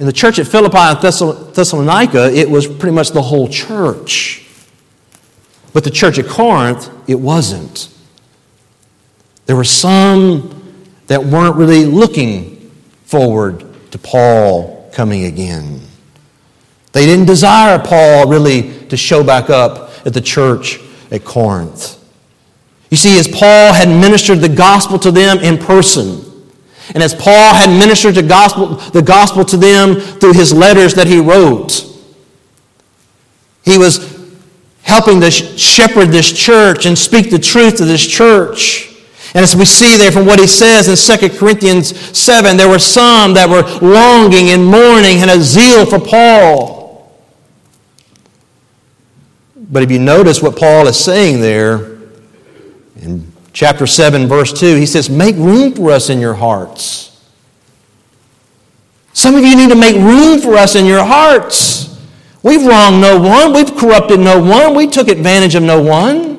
in 0.00 0.06
the 0.06 0.12
church 0.12 0.38
at 0.38 0.46
Philippi 0.46 0.78
and 0.78 0.98
Thessalonica, 0.98 2.32
it 2.32 2.48
was 2.48 2.66
pretty 2.66 2.94
much 2.94 3.10
the 3.10 3.20
whole 3.20 3.46
church. 3.46 4.46
But 5.74 5.84
the 5.84 5.90
church 5.90 6.18
at 6.18 6.26
Corinth, 6.26 6.90
it 7.06 7.16
wasn't. 7.16 7.94
There 9.44 9.56
were 9.56 9.62
some 9.62 10.82
that 11.06 11.22
weren't 11.22 11.56
really 11.56 11.84
looking 11.84 12.72
forward 13.04 13.66
to 13.90 13.98
Paul 13.98 14.90
coming 14.94 15.24
again. 15.24 15.82
They 16.92 17.04
didn't 17.04 17.26
desire 17.26 17.78
Paul 17.78 18.26
really 18.26 18.86
to 18.86 18.96
show 18.96 19.22
back 19.22 19.50
up 19.50 19.90
at 20.06 20.14
the 20.14 20.20
church 20.22 20.80
at 21.10 21.26
Corinth. 21.26 22.02
You 22.90 22.96
see, 22.96 23.18
as 23.18 23.28
Paul 23.28 23.74
had 23.74 23.88
ministered 23.88 24.38
the 24.38 24.48
gospel 24.48 24.98
to 25.00 25.10
them 25.10 25.40
in 25.40 25.58
person, 25.58 26.24
and 26.94 27.02
as 27.02 27.14
Paul 27.14 27.54
had 27.54 27.70
ministered 27.70 28.14
the 28.16 28.22
gospel, 28.22 28.76
the 28.90 29.02
gospel 29.02 29.44
to 29.44 29.56
them 29.56 29.96
through 29.96 30.32
his 30.32 30.52
letters 30.52 30.94
that 30.94 31.06
he 31.06 31.20
wrote, 31.20 31.86
he 33.64 33.78
was 33.78 34.18
helping 34.82 35.20
to 35.20 35.30
shepherd 35.30 36.08
this 36.08 36.32
church 36.32 36.86
and 36.86 36.98
speak 36.98 37.30
the 37.30 37.38
truth 37.38 37.76
to 37.76 37.84
this 37.84 38.04
church. 38.04 38.88
And 39.34 39.44
as 39.44 39.54
we 39.54 39.64
see 39.64 39.96
there 39.96 40.10
from 40.10 40.26
what 40.26 40.40
he 40.40 40.48
says 40.48 40.88
in 40.88 41.18
2 41.18 41.38
Corinthians 41.38 41.96
7, 42.18 42.56
there 42.56 42.68
were 42.68 42.80
some 42.80 43.34
that 43.34 43.48
were 43.48 43.62
longing 43.86 44.50
and 44.50 44.64
mourning 44.64 45.18
and 45.22 45.30
a 45.30 45.40
zeal 45.40 45.86
for 45.86 46.00
Paul. 46.00 46.80
But 49.54 49.84
if 49.84 49.90
you 49.92 50.00
notice 50.00 50.42
what 50.42 50.58
Paul 50.58 50.88
is 50.88 50.98
saying 50.98 51.40
there 51.40 51.98
in 52.96 53.30
chapter 53.52 53.86
7, 53.86 54.26
verse 54.26 54.52
2, 54.52 54.76
he 54.76 54.86
says, 54.86 55.10
Make 55.10 55.36
room 55.36 55.74
for 55.74 55.90
us 55.90 56.10
in 56.10 56.20
your 56.20 56.34
hearts. 56.34 57.10
Some 59.12 59.34
of 59.34 59.44
you 59.44 59.56
need 59.56 59.70
to 59.70 59.76
make 59.76 59.96
room 59.96 60.40
for 60.40 60.54
us 60.54 60.76
in 60.76 60.86
your 60.86 61.04
hearts. 61.04 61.98
We've 62.42 62.64
wronged 62.64 63.00
no 63.00 63.18
one. 63.20 63.52
We've 63.52 63.76
corrupted 63.76 64.20
no 64.20 64.40
one. 64.40 64.74
We 64.74 64.86
took 64.86 65.08
advantage 65.08 65.54
of 65.54 65.62
no 65.62 65.82
one. 65.82 66.38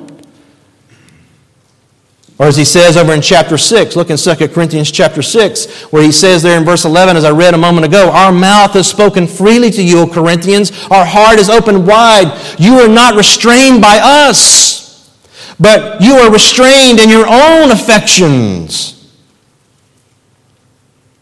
Or 2.38 2.46
as 2.46 2.56
he 2.56 2.64
says 2.64 2.96
over 2.96 3.12
in 3.12 3.20
chapter 3.20 3.56
6, 3.56 3.94
look 3.94 4.10
in 4.10 4.16
2 4.16 4.48
Corinthians 4.48 4.90
chapter 4.90 5.22
6, 5.22 5.92
where 5.92 6.02
he 6.02 6.10
says 6.10 6.42
there 6.42 6.58
in 6.58 6.64
verse 6.64 6.84
11, 6.84 7.16
as 7.16 7.24
I 7.24 7.30
read 7.30 7.54
a 7.54 7.58
moment 7.58 7.86
ago, 7.86 8.10
Our 8.10 8.32
mouth 8.32 8.72
has 8.72 8.88
spoken 8.88 9.28
freely 9.28 9.70
to 9.70 9.82
you, 9.82 10.00
O 10.00 10.06
Corinthians. 10.08 10.72
Our 10.90 11.04
heart 11.04 11.38
is 11.38 11.48
open 11.48 11.86
wide. 11.86 12.56
You 12.58 12.80
are 12.80 12.88
not 12.88 13.14
restrained 13.14 13.80
by 13.80 14.00
us 14.02 14.81
but 15.58 16.00
you 16.00 16.14
are 16.14 16.32
restrained 16.32 17.00
in 17.00 17.08
your 17.08 17.26
own 17.26 17.70
affections. 17.70 18.98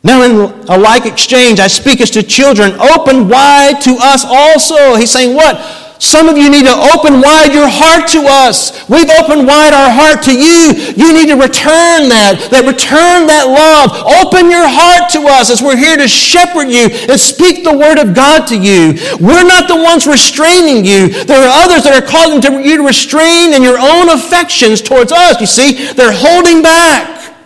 Now, 0.03 0.23
in 0.23 0.33
a 0.69 0.79
like 0.79 1.05
exchange, 1.05 1.61
I 1.61 1.66
speak 1.66 2.01
as 2.01 2.11
to 2.12 2.23
children, 2.23 2.73
open 2.73 3.29
wide 3.29 3.81
to 3.83 3.97
us 4.01 4.25
also. 4.25 4.95
He's 4.95 5.11
saying, 5.11 5.37
What? 5.37 5.57
Some 6.01 6.33
of 6.33 6.39
you 6.39 6.49
need 6.49 6.65
to 6.65 6.73
open 6.73 7.21
wide 7.21 7.53
your 7.53 7.69
heart 7.69 8.09
to 8.17 8.25
us. 8.25 8.73
We've 8.89 9.13
opened 9.21 9.47
wide 9.47 9.77
our 9.77 9.93
heart 9.93 10.25
to 10.25 10.35
you. 10.35 10.73
You 10.97 11.13
need 11.13 11.29
to 11.29 11.37
return 11.37 12.09
that, 12.09 12.49
that 12.49 12.65
return 12.65 13.29
that 13.29 13.45
love. 13.45 13.93
Open 14.25 14.49
your 14.49 14.65
heart 14.65 15.13
to 15.13 15.29
us 15.29 15.53
as 15.53 15.61
we're 15.61 15.77
here 15.77 16.01
to 16.01 16.09
shepherd 16.09 16.73
you 16.73 16.89
and 17.05 17.21
speak 17.21 17.69
the 17.69 17.77
word 17.77 18.01
of 18.01 18.17
God 18.17 18.49
to 18.49 18.57
you. 18.57 18.97
We're 19.21 19.45
not 19.45 19.69
the 19.69 19.77
ones 19.77 20.09
restraining 20.09 20.89
you. 20.89 21.13
There 21.29 21.37
are 21.37 21.69
others 21.69 21.85
that 21.85 21.93
are 21.93 22.07
calling 22.07 22.41
to 22.49 22.65
you 22.65 22.81
to 22.81 22.87
restrain 22.89 23.53
in 23.53 23.63
your 23.63 23.77
own 23.79 24.09
affections 24.09 24.81
towards 24.81 25.13
us. 25.13 25.37
You 25.37 25.47
see, 25.47 25.93
they're 25.93 26.17
holding 26.17 26.65
back. 26.65 27.37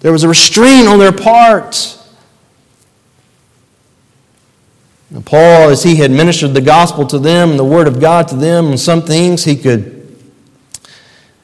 There 0.00 0.10
was 0.10 0.24
a 0.24 0.28
restraint 0.28 0.88
on 0.88 0.98
their 0.98 1.14
part. 1.14 1.95
And 5.10 5.24
Paul, 5.24 5.70
as 5.70 5.82
he 5.82 5.96
had 5.96 6.10
ministered 6.10 6.54
the 6.54 6.60
gospel 6.60 7.06
to 7.06 7.18
them 7.18 7.50
and 7.50 7.58
the 7.58 7.64
word 7.64 7.86
of 7.86 8.00
God 8.00 8.28
to 8.28 8.36
them, 8.36 8.66
and 8.66 8.80
some 8.80 9.02
things 9.02 9.44
he 9.44 9.56
could, 9.56 10.16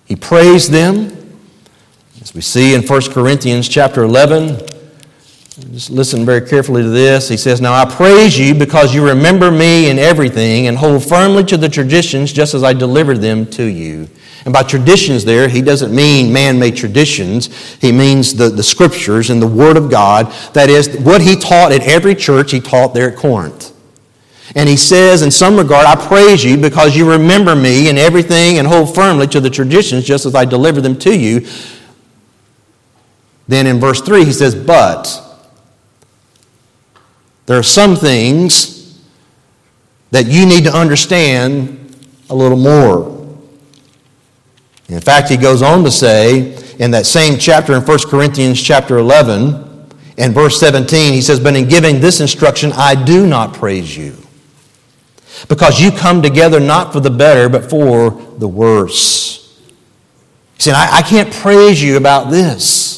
he 0.05 0.17
praised 0.17 0.73
them. 0.73 1.17
As 2.21 2.35
we 2.35 2.41
see 2.41 2.75
in 2.75 2.83
1 2.83 3.03
Corinthians 3.13 3.69
chapter 3.69 4.03
11, 4.03 4.59
just 5.73 5.91
listen 5.91 6.25
very 6.25 6.47
carefully 6.47 6.83
to 6.83 6.89
this. 6.89 7.29
He 7.29 7.37
says, 7.37 7.61
Now 7.61 7.75
I 7.75 7.85
praise 7.85 8.39
you 8.39 8.55
because 8.55 8.95
you 8.95 9.07
remember 9.07 9.51
me 9.51 9.91
in 9.91 9.99
everything 9.99 10.67
and 10.67 10.77
hold 10.77 11.05
firmly 11.05 11.45
to 11.45 11.57
the 11.57 11.69
traditions 11.69 12.33
just 12.33 12.55
as 12.55 12.65
I 12.65 12.73
delivered 12.73 13.19
them 13.19 13.47
to 13.53 13.65
you. 13.65 14.09
And 14.45 14.53
by 14.53 14.63
traditions, 14.65 15.25
there, 15.25 15.49
he 15.49 15.63
doesn't 15.63 15.95
mean 15.95 16.33
man 16.33 16.59
made 16.59 16.77
traditions. 16.77 17.77
He 17.77 17.93
means 17.93 18.35
the, 18.35 18.49
the 18.49 18.63
scriptures 18.63 19.31
and 19.31 19.41
the 19.41 19.47
Word 19.47 19.77
of 19.77 19.91
God. 19.91 20.33
That 20.53 20.69
is, 20.69 20.97
what 20.99 21.21
he 21.21 21.37
taught 21.37 21.71
at 21.71 21.83
every 21.83 22.15
church, 22.15 22.51
he 22.51 22.61
taught 22.61 22.93
there 22.93 23.11
at 23.11 23.17
Corinth. 23.17 23.73
And 24.55 24.69
he 24.69 24.77
says, 24.77 25.23
in 25.23 25.31
some 25.31 25.57
regard, 25.57 25.87
I 25.87 25.95
praise 25.95 26.45
you 26.45 26.57
because 26.57 26.97
you 26.97 27.11
remember 27.11 27.55
me 27.55 27.89
in 27.89 27.97
everything 27.97 28.59
and 28.59 28.67
hold 28.67 28.95
firmly 28.95 29.27
to 29.29 29.41
the 29.41 29.49
traditions 29.49 30.05
just 30.05 30.27
as 30.27 30.35
I 30.35 30.45
delivered 30.45 30.83
them 30.83 30.99
to 31.01 31.17
you. 31.17 31.47
Then 33.49 33.67
in 33.67 33.81
verse 33.81 34.01
3, 34.01 34.25
he 34.25 34.33
says, 34.33 34.55
But 34.55 35.21
there 37.47 37.59
are 37.59 37.63
some 37.63 37.97
things 37.97 39.01
that 40.11 40.27
you 40.27 40.47
need 40.47 40.65
to 40.65 40.75
understand 40.75 41.97
a 42.29 42.35
little 42.35 42.59
more. 42.59 43.22
In 44.89 45.01
fact, 45.01 45.29
he 45.29 45.37
goes 45.37 45.63
on 45.63 45.85
to 45.85 45.91
say 45.91 46.55
in 46.79 46.91
that 46.91 47.07
same 47.07 47.39
chapter 47.39 47.75
in 47.75 47.83
1 47.83 47.99
Corinthians 48.09 48.63
chapter 48.63 48.99
11 48.99 49.89
and 50.19 50.35
verse 50.35 50.59
17, 50.61 51.13
he 51.13 51.23
says, 51.23 51.41
But 51.41 51.57
in 51.57 51.69
giving 51.69 52.01
this 52.01 52.21
instruction, 52.21 52.73
I 52.75 53.03
do 53.03 53.27
not 53.27 53.55
praise 53.55 53.97
you, 53.97 54.17
because 55.49 55.81
you 55.81 55.91
come 55.91 56.23
together 56.23 56.61
not 56.61 56.93
for 56.93 57.01
the 57.01 57.11
better, 57.11 57.49
but 57.49 57.71
for 57.71 58.11
the 58.39 58.49
worse. 58.49 59.61
He 60.55 60.63
said, 60.63 60.75
I, 60.75 60.99
I 60.99 61.03
can't 61.03 61.33
praise 61.33 61.83
you 61.83 61.97
about 61.97 62.31
this 62.31 62.93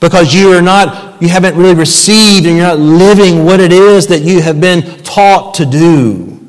because 0.00 0.34
you 0.34 0.52
are 0.52 0.62
not, 0.62 1.20
you 1.22 1.28
haven't 1.28 1.56
really 1.56 1.74
received 1.74 2.46
and 2.46 2.56
you're 2.56 2.66
not 2.66 2.78
living 2.78 3.44
what 3.44 3.60
it 3.60 3.72
is 3.72 4.06
that 4.08 4.20
you 4.20 4.40
have 4.40 4.60
been 4.60 4.82
taught 5.02 5.54
to 5.54 5.66
do. 5.66 6.40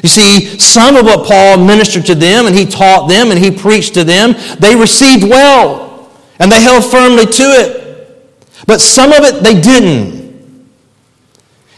You 0.00 0.08
see, 0.08 0.58
some 0.58 0.96
of 0.96 1.04
what 1.04 1.26
Paul 1.26 1.58
ministered 1.58 2.06
to 2.06 2.14
them 2.14 2.46
and 2.46 2.56
he 2.56 2.64
taught 2.64 3.08
them 3.08 3.30
and 3.30 3.38
he 3.38 3.50
preached 3.50 3.94
to 3.94 4.04
them, 4.04 4.34
they 4.58 4.74
received 4.74 5.24
well 5.24 6.10
and 6.38 6.50
they 6.50 6.62
held 6.62 6.84
firmly 6.84 7.26
to 7.26 7.42
it. 7.42 7.82
But 8.66 8.80
some 8.80 9.12
of 9.12 9.24
it 9.24 9.42
they 9.42 9.60
didn't. 9.60 10.22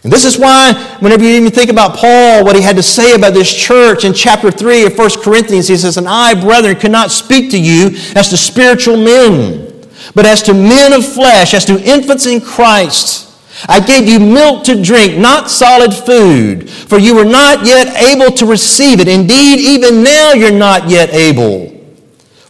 And 0.04 0.12
this 0.12 0.26
is 0.26 0.38
why, 0.38 0.74
whenever 1.00 1.24
you 1.24 1.30
even 1.30 1.50
think 1.50 1.70
about 1.70 1.96
Paul, 1.96 2.44
what 2.44 2.54
he 2.54 2.62
had 2.62 2.76
to 2.76 2.82
say 2.82 3.14
about 3.14 3.32
this 3.32 3.52
church 3.52 4.04
in 4.04 4.12
chapter 4.12 4.50
3 4.50 4.84
of 4.84 4.98
1 4.98 5.10
Corinthians, 5.22 5.66
he 5.66 5.76
says, 5.78 5.96
And 5.96 6.06
I, 6.06 6.38
brethren, 6.38 6.76
cannot 6.76 7.10
speak 7.10 7.50
to 7.52 7.58
you 7.58 7.86
as 8.14 8.28
to 8.28 8.36
spiritual 8.36 8.98
men, 8.98 9.88
but 10.14 10.26
as 10.26 10.42
to 10.42 10.52
men 10.52 10.92
of 10.92 11.10
flesh, 11.10 11.54
as 11.54 11.64
to 11.64 11.82
infants 11.82 12.26
in 12.26 12.42
Christ. 12.42 13.33
I 13.68 13.80
gave 13.80 14.08
you 14.08 14.18
milk 14.18 14.64
to 14.64 14.82
drink, 14.82 15.16
not 15.16 15.50
solid 15.50 15.94
food, 15.94 16.68
for 16.68 16.98
you 16.98 17.14
were 17.14 17.24
not 17.24 17.64
yet 17.64 17.94
able 18.02 18.34
to 18.36 18.46
receive 18.46 19.00
it. 19.00 19.08
Indeed, 19.08 19.60
even 19.60 20.02
now 20.02 20.32
you're 20.32 20.50
not 20.50 20.88
yet 20.88 21.10
able, 21.10 21.70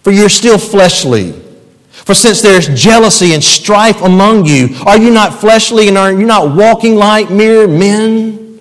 for 0.02 0.11
you're 0.11 0.28
still 0.28 0.59
fleshly. 0.59 1.32
For 1.90 2.14
since 2.14 2.42
there's 2.42 2.68
jealousy 2.68 3.32
and 3.32 3.42
strife 3.42 4.02
among 4.02 4.44
you, 4.46 4.70
are 4.84 4.98
you 4.98 5.11
not 5.11 5.40
fleshly 5.40 5.88
and 5.88 5.96
are 5.96 6.12
you 6.12 6.26
not 6.26 6.55
walking 6.55 6.96
like 6.96 7.30
mere 7.30 7.66
men? 7.66 8.53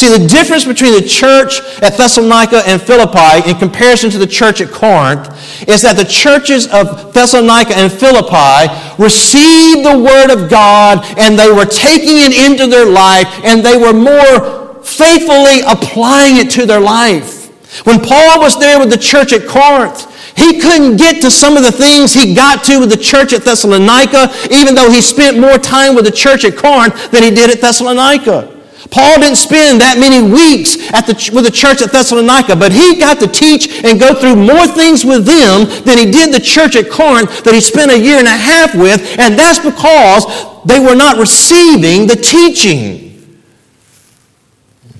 See, 0.00 0.08
the 0.16 0.26
difference 0.26 0.64
between 0.64 0.94
the 0.94 1.06
church 1.06 1.60
at 1.82 1.98
Thessalonica 1.98 2.62
and 2.64 2.80
Philippi 2.80 3.46
in 3.46 3.58
comparison 3.58 4.08
to 4.08 4.16
the 4.16 4.26
church 4.26 4.62
at 4.62 4.70
Corinth 4.70 5.28
is 5.68 5.82
that 5.82 5.98
the 5.98 6.06
churches 6.06 6.66
of 6.68 7.12
Thessalonica 7.12 7.76
and 7.76 7.92
Philippi 7.92 8.72
received 8.96 9.84
the 9.84 10.00
Word 10.00 10.32
of 10.32 10.48
God 10.48 11.04
and 11.18 11.38
they 11.38 11.52
were 11.52 11.66
taking 11.66 12.16
it 12.16 12.32
into 12.32 12.66
their 12.66 12.86
life 12.86 13.28
and 13.44 13.62
they 13.62 13.76
were 13.76 13.92
more 13.92 14.80
faithfully 14.82 15.60
applying 15.68 16.38
it 16.38 16.48
to 16.52 16.64
their 16.64 16.80
life. 16.80 17.52
When 17.84 18.00
Paul 18.00 18.40
was 18.40 18.58
there 18.58 18.78
with 18.78 18.88
the 18.88 18.96
church 18.96 19.34
at 19.34 19.46
Corinth, 19.46 20.08
he 20.34 20.62
couldn't 20.62 20.96
get 20.96 21.20
to 21.20 21.30
some 21.30 21.58
of 21.58 21.62
the 21.62 21.72
things 21.72 22.14
he 22.14 22.34
got 22.34 22.64
to 22.64 22.80
with 22.80 22.88
the 22.88 22.96
church 22.96 23.34
at 23.34 23.42
Thessalonica, 23.42 24.32
even 24.50 24.74
though 24.74 24.90
he 24.90 25.02
spent 25.02 25.38
more 25.38 25.58
time 25.58 25.94
with 25.94 26.06
the 26.06 26.10
church 26.10 26.46
at 26.46 26.56
Corinth 26.56 27.10
than 27.10 27.22
he 27.22 27.30
did 27.30 27.50
at 27.50 27.60
Thessalonica. 27.60 28.59
Paul 28.90 29.20
didn't 29.20 29.36
spend 29.36 29.80
that 29.80 29.98
many 29.98 30.18
weeks 30.20 30.90
at 30.92 31.06
the, 31.06 31.14
with 31.32 31.44
the 31.44 31.50
church 31.50 31.80
at 31.80 31.92
Thessalonica, 31.92 32.56
but 32.56 32.72
he 32.72 32.98
got 32.98 33.20
to 33.20 33.28
teach 33.28 33.84
and 33.84 34.00
go 34.00 34.14
through 34.14 34.34
more 34.34 34.66
things 34.66 35.04
with 35.04 35.24
them 35.24 35.64
than 35.84 35.96
he 35.96 36.10
did 36.10 36.34
the 36.34 36.40
church 36.40 36.74
at 36.74 36.90
Corinth 36.90 37.44
that 37.44 37.54
he 37.54 37.60
spent 37.60 37.92
a 37.92 37.98
year 37.98 38.18
and 38.18 38.26
a 38.26 38.36
half 38.36 38.74
with, 38.74 39.18
and 39.18 39.38
that's 39.38 39.60
because 39.60 40.26
they 40.64 40.80
were 40.80 40.96
not 40.96 41.18
receiving 41.18 42.06
the 42.06 42.16
teaching. 42.16 43.38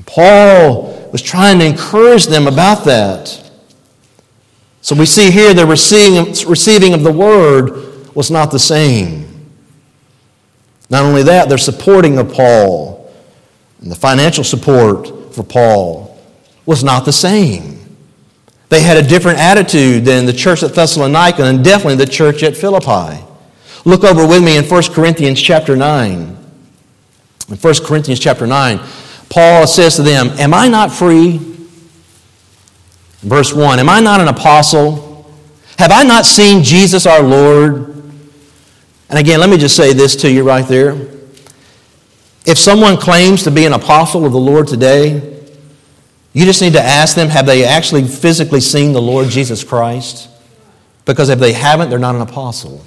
Paul 0.06 1.08
was 1.10 1.22
trying 1.22 1.58
to 1.58 1.66
encourage 1.66 2.26
them 2.26 2.46
about 2.46 2.84
that. 2.84 3.50
So 4.82 4.94
we 4.94 5.06
see 5.06 5.30
here 5.30 5.52
the 5.52 5.66
receiving, 5.66 6.94
of 6.94 7.02
the 7.02 7.12
word 7.12 8.14
was 8.14 8.30
not 8.30 8.50
the 8.50 8.58
same. 8.58 9.50
Not 10.88 11.02
only 11.04 11.22
that, 11.24 11.48
their 11.48 11.58
supporting 11.58 12.18
of 12.18 12.32
Paul 12.32 12.99
and 13.80 13.90
the 13.90 13.96
financial 13.96 14.44
support 14.44 15.34
for 15.34 15.42
Paul 15.42 16.18
was 16.66 16.84
not 16.84 17.04
the 17.04 17.12
same. 17.12 17.78
They 18.68 18.82
had 18.82 18.96
a 18.96 19.02
different 19.02 19.38
attitude 19.38 20.04
than 20.04 20.26
the 20.26 20.32
church 20.32 20.62
at 20.62 20.74
Thessalonica 20.74 21.44
and 21.44 21.64
definitely 21.64 21.96
the 21.96 22.10
church 22.10 22.42
at 22.42 22.56
Philippi. 22.56 23.24
Look 23.84 24.04
over 24.04 24.26
with 24.26 24.44
me 24.44 24.56
in 24.56 24.64
1 24.64 24.82
Corinthians 24.92 25.40
chapter 25.40 25.76
9. 25.76 26.36
In 27.48 27.56
1 27.56 27.74
Corinthians 27.84 28.20
chapter 28.20 28.46
9, 28.46 28.80
Paul 29.28 29.66
says 29.66 29.96
to 29.96 30.02
them, 30.02 30.28
Am 30.38 30.54
I 30.54 30.68
not 30.68 30.92
free? 30.92 31.38
Verse 33.22 33.52
1 33.52 33.78
Am 33.78 33.88
I 33.88 34.00
not 34.00 34.20
an 34.20 34.28
apostle? 34.28 35.26
Have 35.78 35.90
I 35.90 36.02
not 36.02 36.26
seen 36.26 36.62
Jesus 36.62 37.06
our 37.06 37.22
Lord? 37.22 37.88
And 39.08 39.18
again, 39.18 39.40
let 39.40 39.50
me 39.50 39.56
just 39.56 39.74
say 39.74 39.92
this 39.92 40.14
to 40.16 40.30
you 40.30 40.44
right 40.44 40.66
there. 40.66 41.19
If 42.46 42.58
someone 42.58 42.96
claims 42.96 43.42
to 43.44 43.50
be 43.50 43.66
an 43.66 43.72
apostle 43.72 44.24
of 44.24 44.32
the 44.32 44.38
Lord 44.38 44.66
today, 44.66 45.40
you 46.32 46.44
just 46.44 46.62
need 46.62 46.72
to 46.74 46.82
ask 46.82 47.16
them 47.16 47.28
have 47.28 47.46
they 47.46 47.64
actually 47.64 48.04
physically 48.04 48.60
seen 48.60 48.92
the 48.92 49.02
Lord 49.02 49.28
Jesus 49.28 49.64
Christ? 49.64 50.28
Because 51.04 51.28
if 51.28 51.38
they 51.38 51.52
haven't, 51.52 51.90
they're 51.90 51.98
not 51.98 52.14
an 52.14 52.20
apostle. 52.20 52.84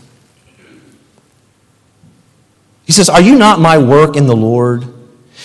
He 2.86 2.92
says, 2.92 3.10
Are 3.10 3.22
you 3.22 3.36
not 3.36 3.60
my 3.60 3.78
work 3.78 4.16
in 4.16 4.28
the 4.28 4.36
Lord? 4.36 4.88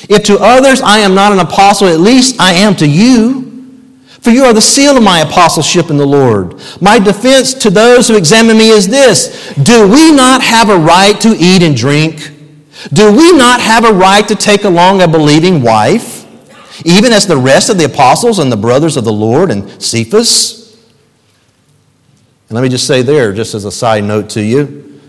If 0.09 0.25
to 0.25 0.39
others 0.39 0.81
I 0.81 0.99
am 0.99 1.15
not 1.15 1.33
an 1.33 1.41
apostle, 1.41 1.89
at 1.89 2.01
least 2.01 2.41
I 2.41 2.53
am 2.53 2.77
to 2.77 2.87
you. 2.87 3.47
For 4.21 4.31
you 4.31 4.45
are 4.45 4.53
the 4.53 4.61
seal 4.61 4.97
of 4.97 5.03
my 5.03 5.21
apostleship 5.21 5.91
in 5.91 5.97
the 5.97 6.07
Lord. 6.07 6.61
My 6.81 6.99
defense 6.99 7.55
to 7.55 7.71
those 7.71 8.09
who 8.09 8.17
examine 8.17 8.59
me 8.59 8.71
is 8.71 8.89
this 8.89 9.55
Do 9.55 9.89
we 9.89 10.13
not 10.13 10.43
have 10.43 10.71
a 10.71 10.77
right 10.77 11.21
to 11.21 11.37
eat 11.37 11.63
and 11.63 11.77
drink? 11.77 12.38
Do 12.93 13.13
we 13.13 13.33
not 13.33 13.61
have 13.61 13.85
a 13.85 13.93
right 13.93 14.27
to 14.29 14.35
take 14.35 14.65
along 14.65 15.03
a 15.03 15.09
believing 15.09 15.63
wife, 15.63 16.27
even 16.85 17.13
as 17.13 17.27
the 17.27 17.37
rest 17.37 17.71
of 17.71 17.79
the 17.79 17.85
apostles 17.85 18.39
and 18.39 18.53
the 18.53 18.57
brothers 18.57 18.97
of 18.97 19.05
the 19.05 19.13
Lord 19.13 19.51
and 19.51 19.83
Cephas? 19.83 20.77
And 22.49 22.55
let 22.55 22.63
me 22.63 22.69
just 22.69 22.87
say 22.87 23.03
there, 23.03 23.33
just 23.33 23.55
as 23.55 23.65
a 23.65 23.73
side 23.73 24.05
note 24.05 24.31
to 24.31 24.43
you, 24.43 25.01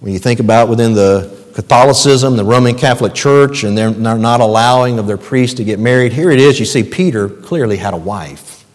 when 0.00 0.12
you 0.12 0.18
think 0.18 0.40
about 0.40 0.68
within 0.68 0.92
the 0.92 1.32
Catholicism, 1.54 2.36
the 2.36 2.44
Roman 2.44 2.74
Catholic 2.74 3.14
Church, 3.14 3.62
and 3.62 3.78
they're 3.78 3.90
not 3.90 4.40
allowing 4.40 4.98
of 4.98 5.06
their 5.06 5.16
priests 5.16 5.56
to 5.56 5.64
get 5.64 5.78
married, 5.78 6.12
here 6.12 6.30
it 6.30 6.40
is. 6.40 6.58
You 6.58 6.66
see, 6.66 6.82
Peter 6.82 7.28
clearly 7.28 7.76
had 7.76 7.94
a 7.94 7.96
wife. 7.96 8.66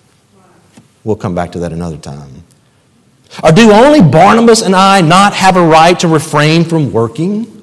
We'll 1.04 1.18
come 1.18 1.36
back 1.36 1.52
to 1.52 1.60
that 1.60 1.74
another 1.74 1.98
time. 1.98 2.44
Or 3.44 3.52
do 3.52 3.72
only 3.72 4.02
Barnabas 4.02 4.62
and 4.62 4.76
I 4.76 5.02
not 5.02 5.34
have 5.34 5.58
a 5.58 5.64
right 5.64 6.00
to 6.00 6.08
refrain 6.08 6.64
from 6.64 6.92
working? 6.92 7.59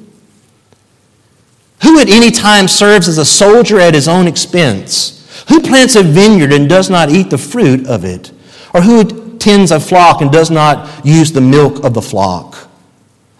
Who 1.83 2.01
at 2.01 2.09
any 2.09 2.31
time 2.31 2.68
serves 2.68 3.09
as 3.09 3.18
a 3.18 3.24
soldier 3.24 3.79
at 3.81 3.95
his 3.95 4.09
own 4.09 4.27
expense? 4.27 5.45
Who 5.49 5.61
plants 5.61 5.97
a 5.97 6.03
vineyard 6.03 6.53
and 6.53 6.68
does 6.68 6.91
not 6.91 7.11
eat 7.11 7.31
the 7.31 7.39
fruit 7.39 7.87
of 7.87 8.05
it? 8.05 8.33
Or 8.74 8.81
who 8.83 9.39
tends 9.39 9.70
a 9.70 9.81
flock 9.81 10.20
and 10.20 10.33
does 10.33 10.51
not 10.51 11.05
use 11.05 11.33
the 11.33 11.41
milk 11.41 11.85
of 11.85 11.95
the 11.95 12.03
flock? 12.03 12.66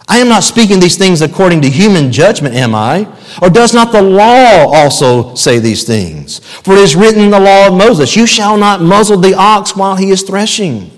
I 0.09 0.19
am 0.19 0.29
not 0.29 0.43
speaking 0.43 0.79
these 0.79 0.95
things 0.95 1.21
according 1.21 1.61
to 1.63 1.69
human 1.69 2.13
judgment, 2.13 2.55
am 2.55 2.73
I? 2.73 3.13
Or 3.41 3.49
does 3.49 3.73
not 3.73 3.91
the 3.91 4.01
law 4.01 4.73
also 4.73 5.35
say 5.35 5.59
these 5.59 5.83
things? 5.83 6.39
For 6.39 6.73
it 6.73 6.79
is 6.79 6.95
written 6.95 7.23
in 7.23 7.29
the 7.29 7.39
law 7.39 7.67
of 7.67 7.73
Moses, 7.73 8.15
You 8.15 8.25
shall 8.25 8.57
not 8.57 8.81
muzzle 8.81 9.17
the 9.17 9.33
ox 9.33 9.75
while 9.75 9.97
he 9.97 10.11
is 10.11 10.23
threshing. 10.23 10.91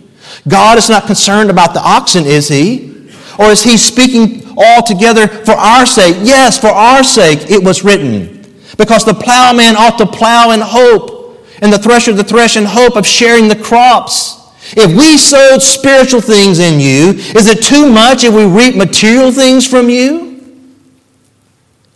God 0.48 0.78
is 0.78 0.90
not 0.90 1.08
concerned 1.08 1.50
about 1.50 1.74
the 1.74 1.82
oxen, 1.82 2.26
is 2.26 2.50
he? 2.50 3.10
Or 3.40 3.46
is 3.46 3.64
he 3.64 3.78
speaking 3.78 4.49
altogether 4.60 5.28
for 5.28 5.54
our 5.54 5.86
sake. 5.86 6.18
Yes, 6.20 6.60
for 6.60 6.68
our 6.68 7.04
sake 7.04 7.50
it 7.50 7.64
was 7.64 7.84
written. 7.84 8.46
Because 8.78 9.06
the 9.06 9.14
plowman 9.14 9.76
ought 9.76 9.98
to 9.98 10.06
plow 10.06 10.52
in 10.52 10.60
hope, 10.62 11.20
and 11.62 11.74
the 11.74 11.78
thresher 11.78 12.16
to 12.16 12.24
thresh 12.24 12.58
in 12.58 12.66
hope 12.66 12.96
of 12.96 13.06
sharing 13.06 13.48
the 13.48 13.56
crops. 13.56 14.38
If 14.78 14.96
we 14.96 15.18
sowed 15.18 15.62
spiritual 15.62 16.22
things 16.22 16.60
in 16.60 16.80
you, 16.80 17.14
is 17.36 17.48
it 17.48 17.64
too 17.64 17.90
much 17.90 18.24
if 18.24 18.34
we 18.34 18.46
reap 18.46 18.76
material 18.76 19.32
things 19.32 19.68
from 19.68 19.90
you? 19.90 20.30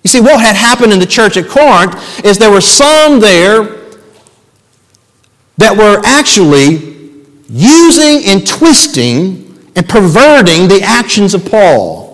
You 0.03 0.09
see, 0.09 0.20
what 0.20 0.41
had 0.41 0.55
happened 0.55 0.91
in 0.91 0.99
the 0.99 1.05
church 1.05 1.38
at 1.38 1.47
Corinth 1.47 2.26
is 2.26 2.38
there 2.38 2.51
were 2.51 2.61
some 2.61 3.20
there 3.20 3.84
that 5.57 5.78
were 5.78 6.01
actually 6.03 6.93
using 7.47 8.30
and 8.30 8.45
twisting 8.45 9.72
and 9.76 9.88
perverting 9.88 10.68
the 10.68 10.82
actions 10.84 11.34
of 11.34 11.45
Paul. 11.45 12.12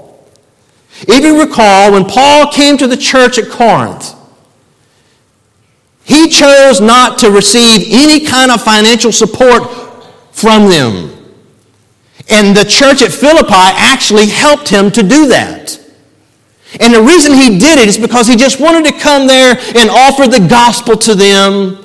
If 1.08 1.24
you 1.24 1.42
recall, 1.42 1.94
when 1.94 2.06
Paul 2.06 2.52
came 2.52 2.78
to 2.78 2.88
the 2.88 2.98
church 2.98 3.38
at 3.38 3.50
Corinth, 3.50 4.16
he 6.04 6.28
chose 6.28 6.82
not 6.82 7.20
to 7.20 7.30
receive 7.30 7.88
any 7.90 8.26
kind 8.26 8.52
of 8.52 8.64
financial 8.64 9.12
support 9.12 10.04
from 10.32 10.68
them. 10.70 11.16
And 12.30 12.56
the 12.56 12.66
church 12.66 13.02
at 13.02 13.12
Philippi 13.12 13.54
actually 13.54 14.28
helped 14.28 14.70
him 14.70 14.92
to 14.92 15.04
do 15.04 15.28
that. 15.28 15.80
And 16.80 16.94
the 16.94 17.02
reason 17.02 17.34
he 17.34 17.58
did 17.58 17.80
it 17.80 17.88
is 17.88 17.98
because 17.98 18.28
he 18.28 18.36
just 18.36 18.60
wanted 18.60 18.86
to 18.92 19.00
come 19.00 19.26
there 19.26 19.58
and 19.76 19.90
offer 19.90 20.28
the 20.28 20.46
gospel 20.48 20.96
to 20.98 21.16
them 21.16 21.79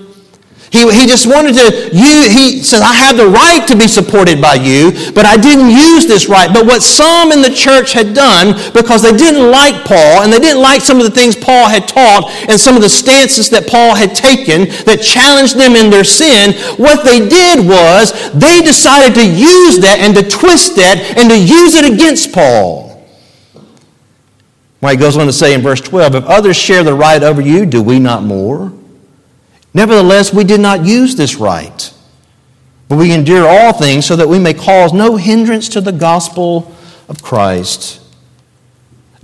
he, 0.75 0.83
he 0.91 1.07
just 1.07 1.25
wanted 1.31 1.55
to, 1.55 1.91
you, 1.95 2.27
he 2.29 2.61
said, 2.61 2.83
I 2.83 2.95
have 2.95 3.17
the 3.17 3.29
right 3.29 3.63
to 3.69 3.77
be 3.79 3.87
supported 3.87 4.43
by 4.43 4.55
you, 4.55 4.91
but 5.15 5.25
I 5.25 5.37
didn't 5.37 5.71
use 5.71 6.05
this 6.05 6.29
right. 6.29 6.53
But 6.53 6.67
what 6.67 6.83
some 6.83 7.31
in 7.31 7.43
the 7.43 7.55
church 7.55 7.93
had 7.93 8.13
done, 8.13 8.59
because 8.75 9.01
they 9.01 9.17
didn't 9.17 9.53
like 9.53 9.85
Paul, 9.85 10.27
and 10.27 10.33
they 10.33 10.41
didn't 10.41 10.61
like 10.61 10.81
some 10.81 10.99
of 10.99 11.05
the 11.05 11.13
things 11.13 11.37
Paul 11.37 11.69
had 11.69 11.87
taught, 11.87 12.27
and 12.49 12.59
some 12.59 12.75
of 12.75 12.83
the 12.83 12.89
stances 12.89 13.49
that 13.51 13.69
Paul 13.69 13.95
had 13.95 14.17
taken 14.17 14.67
that 14.83 14.99
challenged 15.01 15.57
them 15.57 15.77
in 15.77 15.91
their 15.91 16.03
sin, 16.03 16.59
what 16.75 17.05
they 17.05 17.29
did 17.29 17.65
was 17.65 18.11
they 18.35 18.61
decided 18.61 19.15
to 19.15 19.25
use 19.25 19.79
that 19.79 19.99
and 20.01 20.13
to 20.17 20.29
twist 20.29 20.75
that 20.75 21.15
and 21.17 21.31
to 21.31 21.39
use 21.39 21.77
it 21.77 21.87
against 21.87 22.33
Paul. 22.33 23.07
Why 24.81 24.91
he 24.91 24.97
goes 24.97 25.17
on 25.17 25.27
to 25.27 25.33
say 25.33 25.55
in 25.55 25.63
verse 25.63 25.81
12, 25.81 26.17
if 26.17 26.25
others 26.25 26.57
share 26.57 26.83
the 26.83 26.95
right 26.95 27.23
over 27.23 27.41
you, 27.41 27.65
do 27.65 27.81
we 27.81 28.01
not 28.01 28.25
more? 28.25 28.73
Nevertheless, 29.75 30.33
we 30.33 30.45
did 30.45 30.61
not 30.61 30.87
use 30.87 31.17
this 31.17 31.35
right, 31.35 31.93
but 32.89 32.97
we 32.97 33.13
endure 33.13 33.49
all 33.49 33.73
things 33.73 34.07
so 34.07 34.15
that 34.15 34.29
we 34.29 34.39
may 34.39 34.55
cause 34.55 34.93
no 34.93 35.17
hindrance 35.17 35.69
to 35.71 35.81
the 35.81 35.93
gospel 35.93 36.73
of 37.09 37.23
Christ. 37.23 38.01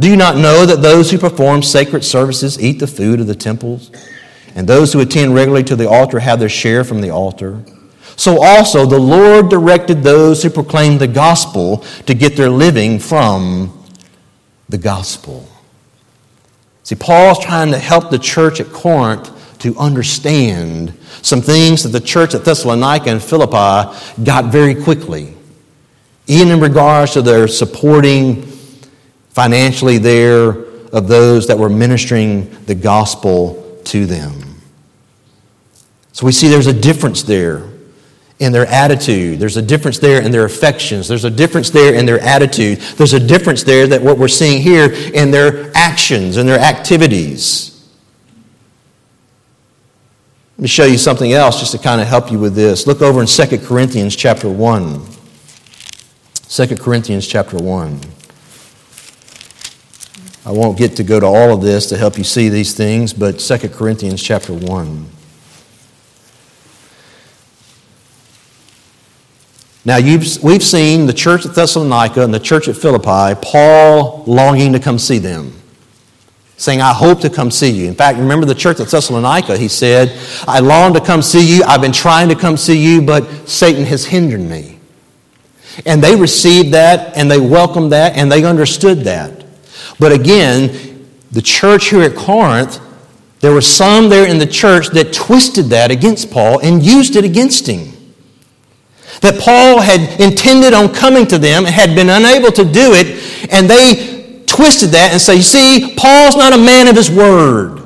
Do 0.01 0.09
you 0.11 0.16
not 0.16 0.36
know 0.36 0.66
that 0.66 0.82
those 0.82 1.11
who 1.11 1.18
perform 1.18 1.62
sacred 1.62 2.05
services 2.05 2.61
eat 2.61 2.80
the 2.80 2.88
food 2.88 3.20
of 3.20 3.28
the 3.28 3.34
temples, 3.34 3.92
and 4.57 4.66
those 4.66 4.92
who 4.92 5.01
attend 5.01 5.34
regularly 5.34 5.62
to 5.64 5.76
the 5.76 5.88
altar 5.88 6.18
have 6.18 6.40
their 6.40 6.48
share 6.48 6.82
from 6.82 7.01
the 7.01 7.11
altar? 7.11 7.62
So 8.16 8.42
also 8.42 8.86
the 8.86 8.98
Lord 8.98 9.48
directed 9.48 10.03
those 10.03 10.42
who 10.42 10.51
proclaim 10.51 10.98
the 10.98 11.07
gospel 11.07 11.78
to 12.07 12.14
get 12.14 12.36
their 12.36 12.51
living 12.51 12.98
from 12.98 13.86
the 14.68 14.78
gospel. 14.78 15.48
See, 16.82 16.96
Paul's 16.96 17.38
trying 17.38 17.70
to 17.70 17.78
help 17.78 18.11
the 18.11 18.18
church 18.18 18.59
at 18.61 18.72
Corinth 18.72 19.30
to 19.61 19.76
understand 19.78 20.92
some 21.22 21.40
things 21.40 21.82
that 21.82 21.90
the 21.90 22.00
church 22.00 22.34
at 22.34 22.44
Thessalonica 22.44 23.11
and 23.11 23.22
Philippi 23.22 23.96
got 24.24 24.46
very 24.46 24.74
quickly. 24.74 25.34
even 26.30 26.52
in 26.52 26.61
regards 26.61 27.12
to 27.14 27.22
their 27.22 27.48
supporting 27.48 28.42
financially 29.30 29.98
there 29.98 30.50
of 30.92 31.08
those 31.08 31.48
that 31.48 31.58
were 31.58 31.68
ministering 31.68 32.48
the 32.66 32.74
gospel 32.74 33.80
to 33.84 34.06
them. 34.06 34.61
So 36.12 36.24
we 36.26 36.30
see 36.32 36.46
there's 36.46 36.68
a 36.68 36.72
difference 36.72 37.24
there 37.24 37.64
in 38.38 38.52
their 38.52 38.66
attitude. 38.66 39.40
There's 39.40 39.56
a 39.56 39.62
difference 39.62 39.98
there 39.98 40.22
in 40.22 40.30
their 40.30 40.44
affections. 40.44 41.08
There's 41.08 41.24
a 41.24 41.30
difference 41.30 41.70
there 41.70 41.94
in 41.94 42.06
their 42.06 42.20
attitude. 42.20 42.78
There's 42.78 43.12
a 43.12 43.20
difference 43.20 43.64
there 43.64 43.88
that 43.88 44.00
what 44.00 44.16
we're 44.16 44.28
seeing 44.28 44.62
here 44.62 44.92
in 44.92 45.32
their 45.32 45.70
actions 45.76 46.36
and 46.36 46.48
their 46.48 46.61
activities. 46.61 47.80
Let 50.61 50.64
me 50.64 50.68
show 50.68 50.84
you 50.84 50.98
something 50.98 51.32
else 51.32 51.58
just 51.58 51.72
to 51.72 51.78
kind 51.78 52.02
of 52.02 52.06
help 52.06 52.30
you 52.30 52.38
with 52.38 52.54
this. 52.54 52.86
Look 52.86 53.00
over 53.00 53.22
in 53.22 53.26
2 53.26 53.61
Corinthians 53.61 54.14
chapter 54.14 54.46
1. 54.46 55.06
2 56.34 56.76
Corinthians 56.76 57.26
chapter 57.26 57.56
1. 57.56 58.00
I 60.44 60.52
won't 60.52 60.76
get 60.76 60.96
to 60.96 61.02
go 61.02 61.18
to 61.18 61.24
all 61.24 61.54
of 61.54 61.62
this 61.62 61.86
to 61.86 61.96
help 61.96 62.18
you 62.18 62.24
see 62.24 62.50
these 62.50 62.74
things, 62.74 63.14
but 63.14 63.38
2 63.38 63.70
Corinthians 63.70 64.22
chapter 64.22 64.52
1. 64.52 65.06
Now, 69.86 69.98
we've 69.98 70.62
seen 70.62 71.06
the 71.06 71.14
church 71.14 71.46
at 71.46 71.54
Thessalonica 71.54 72.22
and 72.22 72.34
the 72.34 72.38
church 72.38 72.68
at 72.68 72.76
Philippi, 72.76 73.40
Paul 73.42 74.24
longing 74.26 74.74
to 74.74 74.78
come 74.78 74.98
see 74.98 75.16
them, 75.16 75.54
saying, 76.61 76.82
I 76.82 76.92
hope 76.92 77.22
to 77.22 77.30
come 77.30 77.50
see 77.50 77.70
you. 77.70 77.88
In 77.88 77.94
fact, 77.94 78.18
remember 78.18 78.44
the 78.44 78.54
church 78.54 78.80
at 78.80 78.88
Thessalonica, 78.88 79.56
he 79.56 79.66
said, 79.66 80.12
I 80.46 80.61
long 80.61 80.92
to 80.92 81.00
come 81.00 81.22
see 81.22 81.56
you. 81.56 81.64
I've 81.64 81.80
been 81.80 81.90
trying 81.90 82.28
to 82.28 82.34
come 82.34 82.58
see 82.58 82.76
you, 82.76 83.00
but 83.00 83.48
Satan 83.48 83.82
has 83.86 84.04
hindered 84.04 84.42
me. 84.42 84.78
And 85.86 86.02
they 86.04 86.14
received 86.14 86.74
that 86.74 87.16
and 87.16 87.30
they 87.30 87.40
welcomed 87.40 87.92
that 87.92 88.18
and 88.18 88.30
they 88.30 88.44
understood 88.44 88.98
that. 89.04 89.42
But 89.98 90.12
again, 90.12 91.08
the 91.30 91.40
church 91.40 91.88
here 91.88 92.02
at 92.02 92.14
Corinth, 92.14 92.78
there 93.40 93.54
were 93.54 93.62
some 93.62 94.11
there 94.11 94.28
in 94.28 94.36
the 94.36 94.46
church 94.46 94.88
that 94.88 95.14
twisted 95.14 95.66
that 95.66 95.90
against 95.90 96.30
Paul 96.30 96.61
and 96.61 96.82
used 96.82 97.16
it 97.16 97.24
against 97.24 97.66
him. 97.66 97.90
That 99.22 99.40
Paul 99.40 99.80
had 99.80 100.20
intended 100.20 100.74
on 100.74 100.92
coming 100.92 101.26
to 101.28 101.38
them 101.38 101.64
and 101.64 101.74
had 101.74 101.94
been 101.94 102.11
unable 102.11 102.52
to 102.52 102.64
do 102.64 102.92
it, 102.92 103.50
and 103.50 103.68
they 103.68 104.09
twisted 104.55 104.90
that 104.90 105.12
and 105.12 105.20
say, 105.20 105.36
You 105.36 105.42
see, 105.42 105.94
Paul's 105.96 106.36
not 106.36 106.53
a 106.53 106.59
man 106.59 106.88
of 106.88 106.96
his 106.96 107.11
word. 107.11 107.78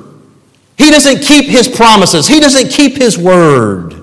He 0.77 0.91
doesn't 0.91 1.21
keep 1.21 1.45
his 1.45 1.67
promises, 1.67 2.27
he 2.27 2.39
doesn't 2.39 2.69
keep 2.69 2.97
his 2.97 3.17
word. 3.17 3.93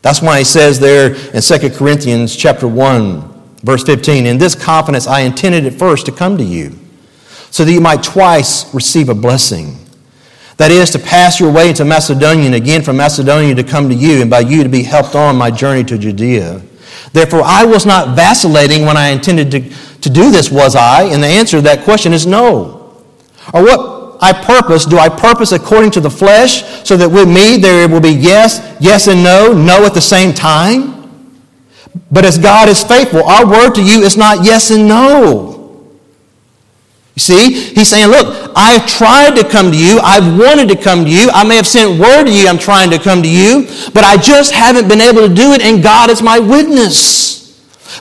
That's 0.00 0.22
why 0.22 0.38
he 0.38 0.44
says 0.44 0.78
there 0.78 1.14
in 1.34 1.42
2 1.42 1.70
Corinthians 1.70 2.34
chapter 2.36 2.68
1, 2.68 3.56
verse 3.62 3.82
15, 3.82 4.26
In 4.26 4.38
this 4.38 4.54
confidence 4.54 5.06
I 5.06 5.20
intended 5.20 5.66
at 5.66 5.74
first 5.78 6.06
to 6.06 6.12
come 6.12 6.38
to 6.38 6.44
you, 6.44 6.78
so 7.50 7.64
that 7.64 7.72
you 7.72 7.80
might 7.80 8.02
twice 8.02 8.72
receive 8.72 9.08
a 9.08 9.14
blessing. 9.14 9.76
That 10.56 10.70
is, 10.70 10.90
to 10.90 10.98
pass 10.98 11.38
your 11.38 11.52
way 11.52 11.68
into 11.68 11.84
Macedonia, 11.84 12.46
and 12.46 12.54
again 12.54 12.82
from 12.82 12.96
Macedonia 12.96 13.54
to 13.54 13.64
come 13.64 13.88
to 13.88 13.94
you, 13.94 14.22
and 14.22 14.30
by 14.30 14.40
you 14.40 14.62
to 14.62 14.68
be 14.68 14.82
helped 14.82 15.14
on 15.14 15.36
my 15.36 15.50
journey 15.50 15.84
to 15.84 15.98
Judea. 15.98 16.62
Therefore, 17.12 17.42
I 17.44 17.64
was 17.64 17.86
not 17.86 18.14
vacillating 18.14 18.84
when 18.84 18.96
I 18.96 19.08
intended 19.08 19.50
to, 19.50 19.60
to 20.00 20.10
do 20.10 20.30
this, 20.30 20.50
was 20.50 20.76
I? 20.76 21.04
And 21.04 21.22
the 21.22 21.28
answer 21.28 21.58
to 21.58 21.62
that 21.62 21.84
question 21.84 22.12
is 22.12 22.26
no. 22.26 23.04
Or 23.52 23.62
what 23.62 24.18
I 24.20 24.32
purpose, 24.32 24.84
do 24.84 24.98
I 24.98 25.08
purpose 25.08 25.52
according 25.52 25.92
to 25.92 26.00
the 26.00 26.10
flesh, 26.10 26.62
so 26.84 26.96
that 26.96 27.08
with 27.08 27.28
me 27.28 27.56
there 27.56 27.88
will 27.88 28.00
be 28.00 28.10
yes, 28.10 28.76
yes, 28.80 29.08
and 29.08 29.22
no, 29.22 29.52
no 29.52 29.84
at 29.84 29.94
the 29.94 30.00
same 30.00 30.34
time? 30.34 30.98
But 32.10 32.24
as 32.24 32.38
God 32.38 32.68
is 32.68 32.82
faithful, 32.82 33.24
our 33.24 33.46
word 33.46 33.74
to 33.74 33.82
you 33.82 34.02
is 34.02 34.16
not 34.16 34.44
yes 34.44 34.70
and 34.70 34.88
no. 34.88 35.57
See, 37.18 37.72
he's 37.74 37.88
saying, 37.88 38.08
Look, 38.08 38.52
I've 38.56 38.86
tried 38.86 39.36
to 39.36 39.48
come 39.48 39.70
to 39.70 39.78
you. 39.78 39.98
I've 40.00 40.38
wanted 40.38 40.68
to 40.68 40.76
come 40.76 41.04
to 41.04 41.10
you. 41.10 41.30
I 41.32 41.44
may 41.44 41.56
have 41.56 41.66
sent 41.66 42.00
word 42.00 42.24
to 42.24 42.32
you, 42.32 42.48
I'm 42.48 42.58
trying 42.58 42.90
to 42.90 42.98
come 42.98 43.22
to 43.22 43.28
you, 43.28 43.66
but 43.92 44.04
I 44.04 44.16
just 44.16 44.52
haven't 44.52 44.88
been 44.88 45.00
able 45.00 45.26
to 45.26 45.34
do 45.34 45.52
it, 45.52 45.62
and 45.62 45.82
God 45.82 46.10
is 46.10 46.22
my 46.22 46.38
witness. 46.38 47.38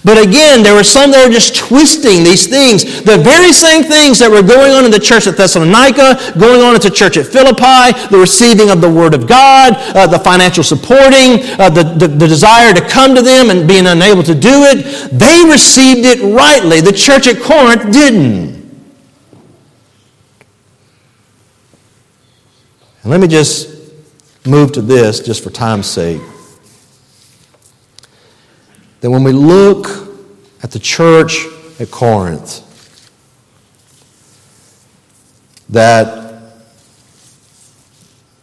But 0.04 0.18
again, 0.18 0.64
there 0.64 0.76
were 0.76 0.84
some 0.84 1.12
that 1.12 1.26
were 1.26 1.34
just 1.34 1.56
twisting 1.56 2.24
these 2.24 2.48
things. 2.48 3.02
The 3.04 3.18
very 3.18 3.54
same 3.54 3.84
things 3.84 4.20
that 4.20 4.30
were 4.30 4.44
going 4.44 4.72
on 4.72 4.86
in 4.86 4.92
the 4.92 5.00
church 5.00 5.28
at 5.28 5.38
Thessalonica, 5.38 6.38
going 6.38 6.62
on 6.62 6.76
at 6.76 6.82
the 6.82 6.92
church 6.92 7.18
at 7.18 7.26
Philippi, 7.26 7.96
the 8.12 8.20
receiving 8.20 8.70
of 8.70 8.82
the 8.82 8.90
Word 8.90 9.14
of 9.14 9.28
God, 9.28 9.74
uh, 9.96 10.06
the 10.08 10.20
financial 10.20 10.64
supporting, 10.64 11.44
uh, 11.60 11.70
the, 11.70 11.84
the, 11.98 12.08
the 12.08 12.28
desire 12.28 12.74
to 12.74 12.84
come 12.88 13.16
to 13.16 13.22
them 13.22 13.50
and 13.50 13.68
being 13.68 13.88
unable 13.88 14.24
to 14.24 14.36
do 14.36 14.68
it, 14.68 15.12
they 15.12 15.44
received 15.50 16.06
it 16.06 16.20
rightly. 16.22 16.82
The 16.82 16.94
church 16.94 17.28
at 17.28 17.42
Corinth 17.42 17.92
didn't. 17.92 18.57
And 23.08 23.12
let 23.14 23.22
me 23.22 23.30
just 23.30 23.70
move 24.46 24.74
to 24.74 24.82
this 24.82 25.22
just 25.22 25.42
for 25.42 25.50
time's 25.50 25.88
sake. 25.88 26.22
That 29.00 29.10
when 29.10 29.24
we 29.24 29.32
look 29.32 29.88
at 30.62 30.72
the 30.72 30.80
church 30.80 31.46
at 31.80 31.90
Corinth, 31.90 32.66
that 35.70 36.52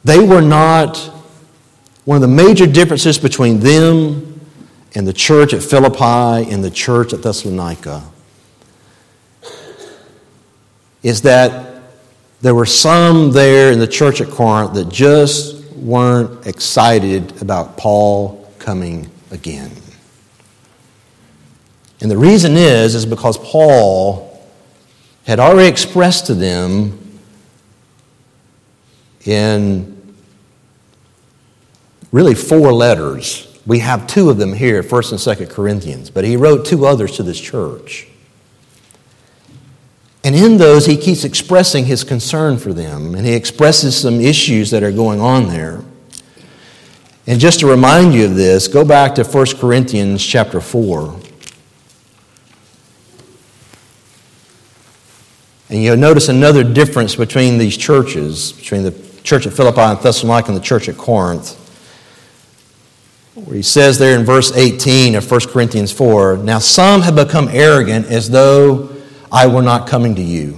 they 0.02 0.26
were 0.26 0.40
not 0.40 0.96
one 2.06 2.16
of 2.16 2.22
the 2.22 2.34
major 2.34 2.66
differences 2.66 3.18
between 3.18 3.60
them 3.60 4.40
and 4.94 5.06
the 5.06 5.12
church 5.12 5.52
at 5.52 5.62
Philippi 5.62 6.50
and 6.50 6.64
the 6.64 6.70
church 6.70 7.12
at 7.12 7.22
Thessalonica 7.22 8.02
is 11.02 11.20
that 11.20 11.73
there 12.44 12.54
were 12.54 12.66
some 12.66 13.30
there 13.30 13.72
in 13.72 13.78
the 13.78 13.86
church 13.86 14.20
at 14.20 14.28
Corinth 14.28 14.74
that 14.74 14.90
just 14.90 15.64
weren't 15.76 16.46
excited 16.46 17.40
about 17.40 17.78
Paul 17.78 18.52
coming 18.58 19.10
again. 19.30 19.70
And 22.02 22.10
the 22.10 22.18
reason 22.18 22.52
is, 22.52 22.94
is 22.94 23.06
because 23.06 23.38
Paul 23.38 24.46
had 25.26 25.40
already 25.40 25.70
expressed 25.70 26.26
to 26.26 26.34
them 26.34 27.18
in 29.24 30.14
really 32.12 32.34
four 32.34 32.74
letters. 32.74 33.58
We 33.64 33.78
have 33.78 34.06
two 34.06 34.28
of 34.28 34.36
them 34.36 34.52
here, 34.52 34.82
1st 34.82 35.12
and 35.12 35.48
2nd 35.48 35.50
Corinthians, 35.50 36.10
but 36.10 36.26
he 36.26 36.36
wrote 36.36 36.66
two 36.66 36.84
others 36.84 37.16
to 37.16 37.22
this 37.22 37.40
church. 37.40 38.06
And 40.24 40.34
in 40.34 40.56
those, 40.56 40.86
he 40.86 40.96
keeps 40.96 41.22
expressing 41.22 41.84
his 41.84 42.02
concern 42.02 42.56
for 42.56 42.72
them, 42.72 43.14
and 43.14 43.26
he 43.26 43.34
expresses 43.34 43.94
some 43.94 44.22
issues 44.22 44.70
that 44.70 44.82
are 44.82 44.90
going 44.90 45.20
on 45.20 45.48
there. 45.48 45.84
And 47.26 47.38
just 47.38 47.60
to 47.60 47.66
remind 47.66 48.14
you 48.14 48.24
of 48.24 48.34
this, 48.34 48.66
go 48.66 48.86
back 48.86 49.14
to 49.16 49.24
1 49.24 49.46
Corinthians 49.58 50.24
chapter 50.24 50.62
4. 50.62 51.20
And 55.68 55.82
you'll 55.82 55.96
notice 55.98 56.30
another 56.30 56.64
difference 56.64 57.16
between 57.16 57.58
these 57.58 57.76
churches, 57.76 58.52
between 58.52 58.82
the 58.82 58.92
church 59.24 59.46
at 59.46 59.52
Philippi 59.52 59.80
and 59.80 59.98
Thessalonica 59.98 60.48
and 60.48 60.56
the 60.56 60.64
church 60.64 60.88
at 60.88 60.96
Corinth. 60.96 61.60
Where 63.34 63.56
he 63.56 63.62
says 63.62 63.98
there 63.98 64.18
in 64.18 64.24
verse 64.24 64.56
18 64.56 65.16
of 65.16 65.30
1 65.30 65.40
Corinthians 65.48 65.92
4 65.92 66.38
Now 66.38 66.60
some 66.60 67.02
have 67.02 67.16
become 67.16 67.48
arrogant 67.48 68.06
as 68.06 68.30
though 68.30 68.93
I 69.34 69.48
were 69.48 69.62
not 69.62 69.88
coming 69.88 70.14
to 70.14 70.22
you. 70.22 70.56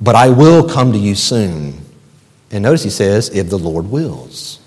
But 0.00 0.14
I 0.14 0.28
will 0.28 0.68
come 0.68 0.92
to 0.92 0.98
you 0.98 1.16
soon. 1.16 1.84
And 2.52 2.62
notice 2.62 2.84
he 2.84 2.90
says, 2.90 3.30
if 3.30 3.50
the 3.50 3.58
Lord 3.58 3.90
wills. 3.90 4.60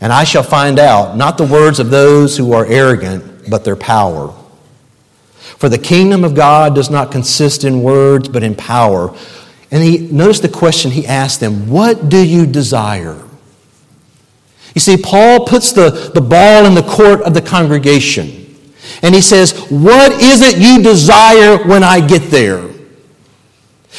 And 0.00 0.12
I 0.12 0.24
shall 0.24 0.42
find 0.42 0.80
out 0.80 1.16
not 1.16 1.38
the 1.38 1.44
words 1.44 1.78
of 1.78 1.90
those 1.90 2.36
who 2.36 2.52
are 2.52 2.66
arrogant, 2.66 3.48
but 3.48 3.64
their 3.64 3.76
power. 3.76 4.34
For 5.38 5.68
the 5.68 5.78
kingdom 5.78 6.24
of 6.24 6.34
God 6.34 6.74
does 6.74 6.90
not 6.90 7.12
consist 7.12 7.62
in 7.62 7.82
words, 7.82 8.28
but 8.28 8.42
in 8.42 8.56
power. 8.56 9.16
And 9.70 9.84
he 9.84 9.98
notice 9.98 10.40
the 10.40 10.48
question 10.48 10.90
he 10.90 11.06
asked 11.06 11.38
them 11.38 11.68
What 11.68 12.08
do 12.08 12.18
you 12.18 12.44
desire? 12.44 13.22
You 14.74 14.80
see, 14.80 14.96
Paul 14.96 15.46
puts 15.46 15.72
the, 15.72 16.10
the 16.12 16.20
ball 16.20 16.66
in 16.66 16.74
the 16.74 16.82
court 16.82 17.22
of 17.22 17.34
the 17.34 17.42
congregation. 17.42 18.47
And 19.02 19.14
he 19.14 19.20
says, 19.20 19.52
What 19.70 20.12
is 20.12 20.42
it 20.42 20.58
you 20.58 20.82
desire 20.82 21.58
when 21.66 21.82
I 21.82 22.06
get 22.06 22.30
there? 22.30 22.68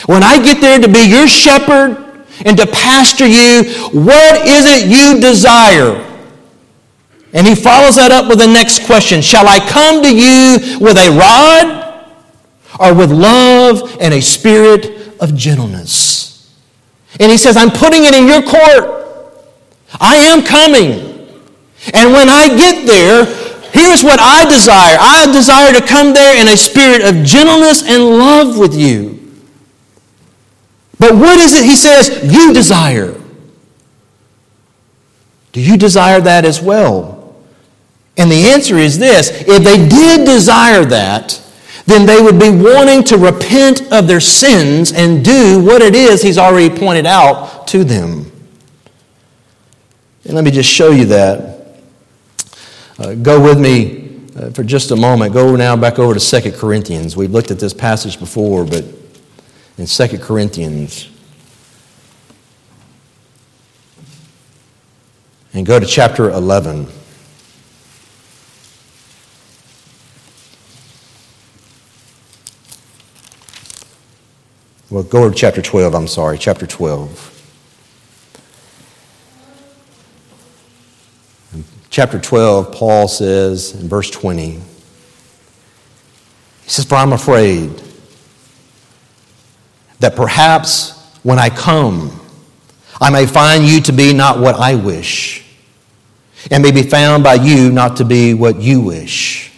When 0.05 0.23
I 0.23 0.41
get 0.41 0.61
there 0.61 0.79
to 0.79 0.87
be 0.87 1.09
your 1.09 1.27
shepherd 1.27 2.25
and 2.45 2.57
to 2.57 2.67
pastor 2.67 3.27
you, 3.27 3.63
what 3.91 4.47
is 4.47 4.65
it 4.65 4.87
you 4.87 5.19
desire? 5.19 6.05
And 7.33 7.45
he 7.45 7.53
follows 7.53 7.95
that 7.97 8.11
up 8.11 8.27
with 8.27 8.39
the 8.39 8.47
next 8.47 8.85
question 8.85 9.21
Shall 9.21 9.47
I 9.47 9.59
come 9.59 10.01
to 10.01 10.09
you 10.09 10.79
with 10.79 10.97
a 10.97 11.11
rod 11.11 11.85
or 12.79 12.93
with 12.93 13.11
love 13.11 13.97
and 14.01 14.13
a 14.13 14.21
spirit 14.21 15.19
of 15.19 15.35
gentleness? 15.35 16.19
And 17.19 17.31
he 17.31 17.37
says, 17.37 17.57
I'm 17.57 17.71
putting 17.71 18.05
it 18.05 18.15
in 18.15 18.27
your 18.27 18.41
court. 18.41 18.99
I 19.99 20.15
am 20.17 20.43
coming. 20.43 21.09
And 21.93 22.13
when 22.13 22.29
I 22.29 22.47
get 22.55 22.85
there, 22.85 23.25
here's 23.73 24.03
what 24.03 24.19
I 24.19 24.45
desire 24.49 24.97
I 24.99 25.31
desire 25.31 25.73
to 25.73 25.85
come 25.85 26.13
there 26.13 26.39
in 26.39 26.47
a 26.47 26.57
spirit 26.57 27.01
of 27.01 27.25
gentleness 27.25 27.83
and 27.83 28.03
love 28.03 28.57
with 28.57 28.75
you. 28.75 29.15
But 30.97 31.15
what 31.15 31.37
is 31.37 31.53
it 31.53 31.65
he 31.65 31.75
says 31.75 32.31
you 32.31 32.53
desire? 32.53 33.15
Do 35.51 35.61
you 35.61 35.77
desire 35.77 36.21
that 36.21 36.45
as 36.45 36.61
well? 36.61 37.35
And 38.17 38.29
the 38.29 38.47
answer 38.49 38.77
is 38.77 38.99
this 38.99 39.29
if 39.47 39.63
they 39.63 39.87
did 39.87 40.25
desire 40.25 40.83
that, 40.85 41.41
then 41.85 42.05
they 42.05 42.21
would 42.21 42.39
be 42.39 42.51
wanting 42.51 43.03
to 43.05 43.17
repent 43.17 43.91
of 43.91 44.07
their 44.07 44.19
sins 44.19 44.91
and 44.91 45.23
do 45.25 45.63
what 45.63 45.81
it 45.81 45.95
is 45.95 46.21
he's 46.21 46.37
already 46.37 46.69
pointed 46.69 47.05
out 47.05 47.67
to 47.67 47.83
them. 47.83 48.31
And 50.25 50.33
let 50.33 50.43
me 50.43 50.51
just 50.51 50.69
show 50.69 50.91
you 50.91 51.05
that. 51.05 51.58
Uh, 52.99 53.15
go 53.15 53.41
with 53.41 53.57
me 53.57 54.19
uh, 54.35 54.49
for 54.49 54.61
just 54.61 54.91
a 54.91 54.95
moment. 54.95 55.33
Go 55.33 55.55
now 55.55 55.77
back 55.77 55.99
over 55.99 56.13
to 56.13 56.41
2 56.41 56.51
Corinthians. 56.51 57.15
We've 57.15 57.31
looked 57.31 57.49
at 57.49 57.57
this 57.57 57.73
passage 57.73 58.19
before, 58.19 58.65
but 58.65 58.83
in 59.77 59.85
2 59.85 60.17
Corinthians, 60.17 61.09
and 65.53 65.65
go 65.65 65.79
to 65.79 65.85
chapter 65.85 66.29
11. 66.29 66.87
Well, 74.89 75.03
go 75.03 75.29
to 75.29 75.35
chapter 75.35 75.61
12, 75.61 75.95
I'm 75.95 76.07
sorry, 76.07 76.37
chapter 76.37 76.67
12. 76.67 77.38
Chapter 81.89 82.19
12, 82.19 82.71
Paul 82.73 83.07
says 83.07 83.73
in 83.73 83.87
verse 83.87 84.09
20, 84.11 84.51
he 84.51 84.59
says, 86.67 86.85
For 86.85 86.95
I'm 86.95 87.13
afraid 87.13 87.81
that 89.99 90.15
perhaps 90.15 90.91
when 91.23 91.39
I 91.39 91.49
come, 91.49 92.19
I 93.01 93.09
may 93.09 93.25
find 93.25 93.65
you 93.65 93.81
to 93.81 93.91
be 93.91 94.13
not 94.13 94.39
what 94.39 94.55
I 94.55 94.75
wish, 94.75 95.45
and 96.51 96.63
may 96.63 96.71
be 96.71 96.83
found 96.83 97.23
by 97.23 97.35
you 97.35 97.71
not 97.71 97.97
to 97.97 98.05
be 98.05 98.33
what 98.33 98.61
you 98.61 98.81
wish. 98.81 99.51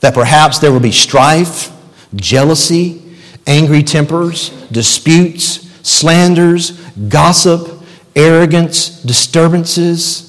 That 0.00 0.14
perhaps 0.14 0.58
there 0.58 0.72
will 0.72 0.80
be 0.80 0.92
strife, 0.92 1.72
jealousy, 2.14 3.02
angry 3.46 3.82
tempers, 3.82 4.50
disputes, 4.70 5.68
slanders, 5.82 6.80
gossip, 7.08 7.82
arrogance, 8.14 9.02
disturbances. 9.02 10.27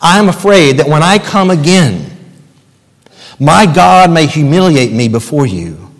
I 0.00 0.18
am 0.18 0.28
afraid 0.28 0.78
that 0.78 0.88
when 0.88 1.02
I 1.02 1.18
come 1.18 1.50
again, 1.50 2.16
my 3.38 3.66
God 3.66 4.10
may 4.10 4.26
humiliate 4.26 4.92
me 4.92 5.08
before 5.08 5.46
you, 5.46 5.90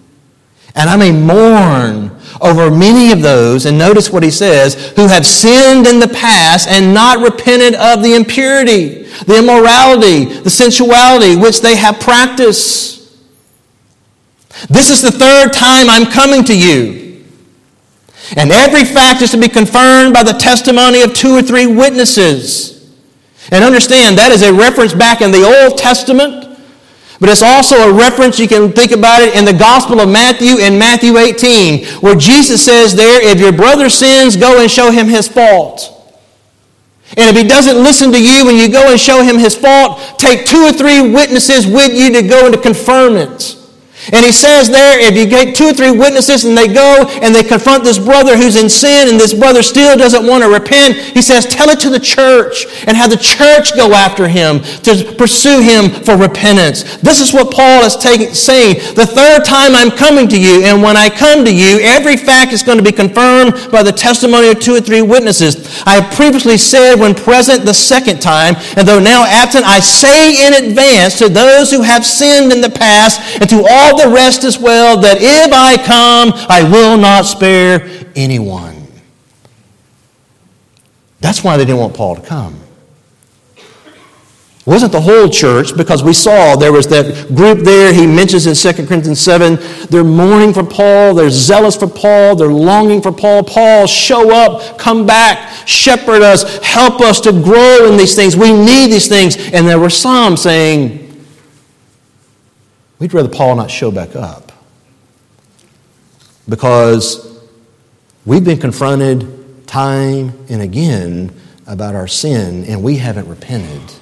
and 0.74 0.90
I 0.90 0.96
may 0.96 1.12
mourn 1.12 2.16
over 2.40 2.70
many 2.70 3.12
of 3.12 3.22
those, 3.22 3.66
and 3.66 3.78
notice 3.78 4.10
what 4.10 4.22
he 4.22 4.30
says, 4.30 4.92
who 4.96 5.08
have 5.08 5.26
sinned 5.26 5.86
in 5.86 5.98
the 5.98 6.08
past 6.08 6.68
and 6.68 6.94
not 6.94 7.18
repented 7.18 7.74
of 7.74 8.02
the 8.02 8.14
impurity, 8.14 9.04
the 9.26 9.38
immorality, 9.38 10.24
the 10.24 10.50
sensuality 10.50 11.36
which 11.36 11.60
they 11.60 11.76
have 11.76 11.98
practiced. 12.00 12.98
This 14.68 14.90
is 14.90 15.00
the 15.00 15.10
third 15.10 15.52
time 15.52 15.88
I'm 15.88 16.10
coming 16.10 16.44
to 16.44 16.56
you. 16.56 17.24
And 18.36 18.50
every 18.52 18.84
fact 18.84 19.22
is 19.22 19.30
to 19.30 19.40
be 19.40 19.48
confirmed 19.48 20.12
by 20.12 20.22
the 20.22 20.32
testimony 20.32 21.02
of 21.02 21.14
two 21.14 21.36
or 21.36 21.42
three 21.42 21.66
witnesses. 21.66 22.77
And 23.50 23.64
understand 23.64 24.18
that 24.18 24.32
is 24.32 24.42
a 24.42 24.52
reference 24.52 24.92
back 24.92 25.20
in 25.22 25.30
the 25.30 25.44
Old 25.44 25.78
Testament, 25.78 26.44
but 27.20 27.28
it's 27.28 27.42
also 27.42 27.76
a 27.76 27.92
reference, 27.92 28.38
you 28.38 28.46
can 28.46 28.70
think 28.72 28.92
about 28.92 29.22
it 29.22 29.34
in 29.34 29.44
the 29.44 29.52
Gospel 29.52 30.00
of 30.00 30.08
Matthew 30.08 30.58
in 30.58 30.78
Matthew 30.78 31.16
18, 31.16 31.84
where 32.00 32.14
Jesus 32.14 32.64
says 32.64 32.94
there, 32.94 33.20
if 33.26 33.40
your 33.40 33.52
brother 33.52 33.88
sins, 33.88 34.36
go 34.36 34.60
and 34.60 34.70
show 34.70 34.90
him 34.90 35.08
his 35.08 35.26
fault. 35.26 35.94
And 37.16 37.34
if 37.34 37.42
he 37.42 37.48
doesn't 37.48 37.82
listen 37.82 38.12
to 38.12 38.22
you 38.22 38.44
when 38.44 38.56
you 38.56 38.70
go 38.70 38.90
and 38.90 39.00
show 39.00 39.22
him 39.22 39.38
his 39.38 39.56
fault, 39.56 39.98
take 40.18 40.46
two 40.46 40.62
or 40.62 40.72
three 40.72 41.00
witnesses 41.00 41.66
with 41.66 41.96
you 41.96 42.12
to 42.12 42.22
go 42.22 42.46
and 42.46 42.54
to 42.54 42.60
confirm 42.60 43.16
it. 43.16 43.57
And 44.12 44.24
he 44.24 44.32
says 44.32 44.68
there, 44.68 44.98
if 45.00 45.16
you 45.16 45.26
get 45.26 45.54
two 45.54 45.66
or 45.66 45.72
three 45.74 45.90
witnesses 45.90 46.44
and 46.44 46.56
they 46.56 46.68
go 46.68 47.04
and 47.22 47.34
they 47.34 47.42
confront 47.42 47.84
this 47.84 47.98
brother 47.98 48.36
who's 48.36 48.56
in 48.56 48.68
sin 48.68 49.08
and 49.08 49.20
this 49.20 49.34
brother 49.34 49.62
still 49.62 49.96
doesn't 49.96 50.26
want 50.26 50.42
to 50.42 50.48
repent, 50.48 50.96
he 50.96 51.20
says, 51.20 51.44
tell 51.46 51.68
it 51.68 51.80
to 51.80 51.90
the 51.90 52.00
church 52.00 52.66
and 52.86 52.96
have 52.96 53.10
the 53.10 53.16
church 53.16 53.74
go 53.76 53.92
after 53.92 54.28
him 54.28 54.60
to 54.82 55.14
pursue 55.18 55.60
him 55.60 55.90
for 56.04 56.16
repentance. 56.16 56.96
This 56.98 57.20
is 57.20 57.34
what 57.34 57.52
Paul 57.52 57.84
is 57.84 57.96
taking, 57.96 58.34
saying. 58.34 58.94
The 58.94 59.06
third 59.06 59.44
time 59.44 59.74
I'm 59.74 59.90
coming 59.90 60.28
to 60.28 60.40
you, 60.40 60.64
and 60.64 60.82
when 60.82 60.96
I 60.96 61.10
come 61.10 61.44
to 61.44 61.54
you, 61.54 61.80
every 61.80 62.16
fact 62.16 62.52
is 62.52 62.62
going 62.62 62.78
to 62.78 62.84
be 62.84 62.92
confirmed 62.92 63.70
by 63.70 63.82
the 63.82 63.92
testimony 63.92 64.48
of 64.48 64.60
two 64.60 64.74
or 64.74 64.80
three 64.80 65.02
witnesses. 65.02 65.82
I 65.86 66.00
have 66.00 66.14
previously 66.14 66.56
said 66.56 66.96
when 66.96 67.14
present 67.14 67.64
the 67.64 67.74
second 67.74 68.20
time, 68.20 68.54
and 68.76 68.86
though 68.86 69.00
now 69.00 69.24
absent, 69.26 69.64
I 69.66 69.80
say 69.80 70.46
in 70.46 70.64
advance 70.64 71.18
to 71.18 71.28
those 71.28 71.70
who 71.70 71.82
have 71.82 72.04
sinned 72.04 72.52
in 72.52 72.60
the 72.60 72.70
past 72.70 73.20
and 73.40 73.48
to 73.50 73.66
all 73.68 73.87
the 73.96 74.10
rest 74.14 74.44
as 74.44 74.58
well, 74.58 75.00
that 75.00 75.18
if 75.20 75.52
I 75.52 75.76
come, 75.76 76.32
I 76.48 76.68
will 76.68 76.96
not 76.96 77.26
spare 77.26 77.88
anyone. 78.14 78.86
That's 81.20 81.42
why 81.42 81.56
they 81.56 81.64
didn't 81.64 81.80
want 81.80 81.94
Paul 81.94 82.16
to 82.16 82.22
come. 82.22 82.58
It 83.56 84.72
wasn't 84.72 84.92
the 84.92 85.00
whole 85.00 85.30
church 85.30 85.74
because 85.74 86.04
we 86.04 86.12
saw 86.12 86.54
there 86.54 86.72
was 86.72 86.86
that 86.88 87.34
group 87.34 87.60
there 87.60 87.90
he 87.92 88.06
mentions 88.06 88.46
in 88.46 88.54
2 88.54 88.86
Corinthians 88.86 89.18
7. 89.18 89.56
They're 89.88 90.04
mourning 90.04 90.52
for 90.52 90.62
Paul, 90.62 91.14
they're 91.14 91.30
zealous 91.30 91.74
for 91.74 91.86
Paul, 91.86 92.36
they're 92.36 92.48
longing 92.48 93.00
for 93.00 93.10
Paul. 93.10 93.42
Paul, 93.44 93.86
show 93.86 94.30
up, 94.30 94.78
come 94.78 95.06
back, 95.06 95.66
shepherd 95.66 96.20
us, 96.20 96.58
help 96.62 97.00
us 97.00 97.18
to 97.22 97.32
grow 97.32 97.88
in 97.90 97.96
these 97.96 98.14
things. 98.14 98.36
We 98.36 98.52
need 98.52 98.92
these 98.92 99.08
things. 99.08 99.36
And 99.52 99.66
there 99.66 99.78
were 99.78 99.88
some 99.88 100.36
saying, 100.36 101.07
We'd 102.98 103.14
rather 103.14 103.28
Paul 103.28 103.56
not 103.56 103.70
show 103.70 103.90
back 103.90 104.16
up 104.16 104.52
because 106.48 107.40
we've 108.24 108.44
been 108.44 108.58
confronted 108.58 109.66
time 109.66 110.32
and 110.48 110.62
again 110.62 111.32
about 111.66 111.94
our 111.94 112.08
sin 112.08 112.64
and 112.64 112.82
we 112.82 112.96
haven't 112.96 113.28
repented. 113.28 113.94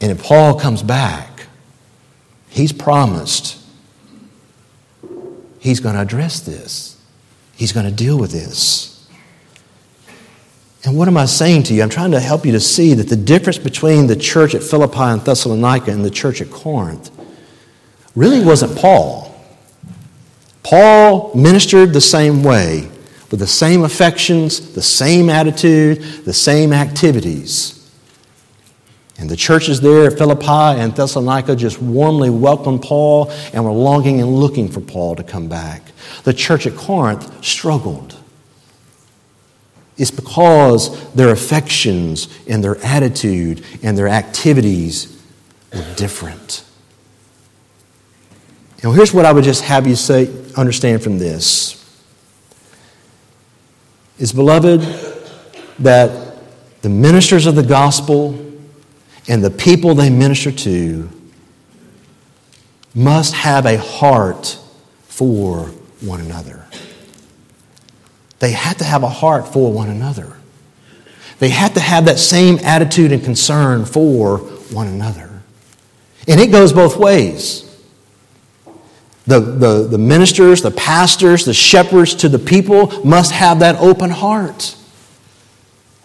And 0.00 0.12
if 0.12 0.22
Paul 0.22 0.58
comes 0.58 0.82
back, 0.82 1.46
he's 2.48 2.72
promised 2.72 3.58
he's 5.58 5.80
going 5.80 5.94
to 5.94 6.00
address 6.00 6.40
this, 6.40 7.00
he's 7.56 7.72
going 7.72 7.86
to 7.86 7.92
deal 7.92 8.18
with 8.18 8.32
this. 8.32 8.91
And 10.84 10.96
what 10.96 11.06
am 11.06 11.16
I 11.16 11.26
saying 11.26 11.64
to 11.64 11.74
you? 11.74 11.82
I'm 11.82 11.88
trying 11.88 12.10
to 12.10 12.20
help 12.20 12.44
you 12.44 12.52
to 12.52 12.60
see 12.60 12.94
that 12.94 13.08
the 13.08 13.16
difference 13.16 13.58
between 13.58 14.08
the 14.08 14.16
church 14.16 14.54
at 14.54 14.62
Philippi 14.62 14.98
and 14.98 15.20
Thessalonica 15.20 15.92
and 15.92 16.04
the 16.04 16.10
church 16.10 16.40
at 16.40 16.50
Corinth 16.50 17.10
really 18.16 18.44
wasn't 18.44 18.76
Paul. 18.76 19.32
Paul 20.64 21.34
ministered 21.34 21.92
the 21.92 22.00
same 22.00 22.42
way, 22.42 22.88
with 23.30 23.40
the 23.40 23.46
same 23.46 23.84
affections, 23.84 24.74
the 24.74 24.82
same 24.82 25.30
attitude, 25.30 26.02
the 26.24 26.32
same 26.32 26.72
activities. 26.72 27.78
And 29.18 29.30
the 29.30 29.36
churches 29.36 29.80
there 29.80 30.06
at 30.06 30.18
Philippi 30.18 30.80
and 30.80 30.94
Thessalonica 30.94 31.54
just 31.54 31.80
warmly 31.80 32.28
welcomed 32.28 32.82
Paul 32.82 33.30
and 33.52 33.64
were 33.64 33.70
longing 33.70 34.20
and 34.20 34.34
looking 34.34 34.68
for 34.68 34.80
Paul 34.80 35.14
to 35.14 35.22
come 35.22 35.48
back. 35.48 35.92
The 36.24 36.34
church 36.34 36.66
at 36.66 36.74
Corinth 36.74 37.44
struggled. 37.44 38.21
It's 39.96 40.10
because 40.10 41.12
their 41.12 41.30
affections 41.30 42.28
and 42.48 42.64
their 42.64 42.76
attitude 42.84 43.64
and 43.82 43.96
their 43.96 44.08
activities 44.08 45.22
were 45.72 45.84
different. 45.96 46.64
Now, 48.82 48.90
here's 48.92 49.14
what 49.14 49.24
I 49.24 49.32
would 49.32 49.44
just 49.44 49.62
have 49.64 49.86
you 49.86 49.94
say, 49.94 50.28
understand 50.56 51.02
from 51.02 51.18
this. 51.18 51.78
Is 54.18 54.32
beloved, 54.32 54.80
that 55.78 56.36
the 56.82 56.88
ministers 56.88 57.46
of 57.46 57.54
the 57.54 57.62
gospel 57.62 58.38
and 59.28 59.44
the 59.44 59.50
people 59.50 59.94
they 59.94 60.10
minister 60.10 60.50
to 60.50 61.08
must 62.94 63.34
have 63.34 63.66
a 63.66 63.78
heart 63.78 64.58
for 65.04 65.66
one 66.00 66.20
another. 66.20 66.61
They 68.42 68.50
had 68.50 68.78
to 68.78 68.84
have 68.84 69.04
a 69.04 69.08
heart 69.08 69.46
for 69.46 69.72
one 69.72 69.88
another. 69.88 70.36
They 71.38 71.48
had 71.48 71.74
to 71.74 71.80
have 71.80 72.06
that 72.06 72.18
same 72.18 72.58
attitude 72.64 73.12
and 73.12 73.22
concern 73.22 73.84
for 73.84 74.38
one 74.72 74.88
another. 74.88 75.30
And 76.26 76.40
it 76.40 76.50
goes 76.50 76.72
both 76.72 76.96
ways. 76.96 77.80
The, 79.28 79.38
the, 79.38 79.86
the 79.88 79.98
ministers, 79.98 80.60
the 80.60 80.72
pastors, 80.72 81.44
the 81.44 81.54
shepherds 81.54 82.16
to 82.16 82.28
the 82.28 82.40
people 82.40 82.88
must 83.04 83.30
have 83.30 83.60
that 83.60 83.76
open 83.76 84.10
heart. 84.10 84.74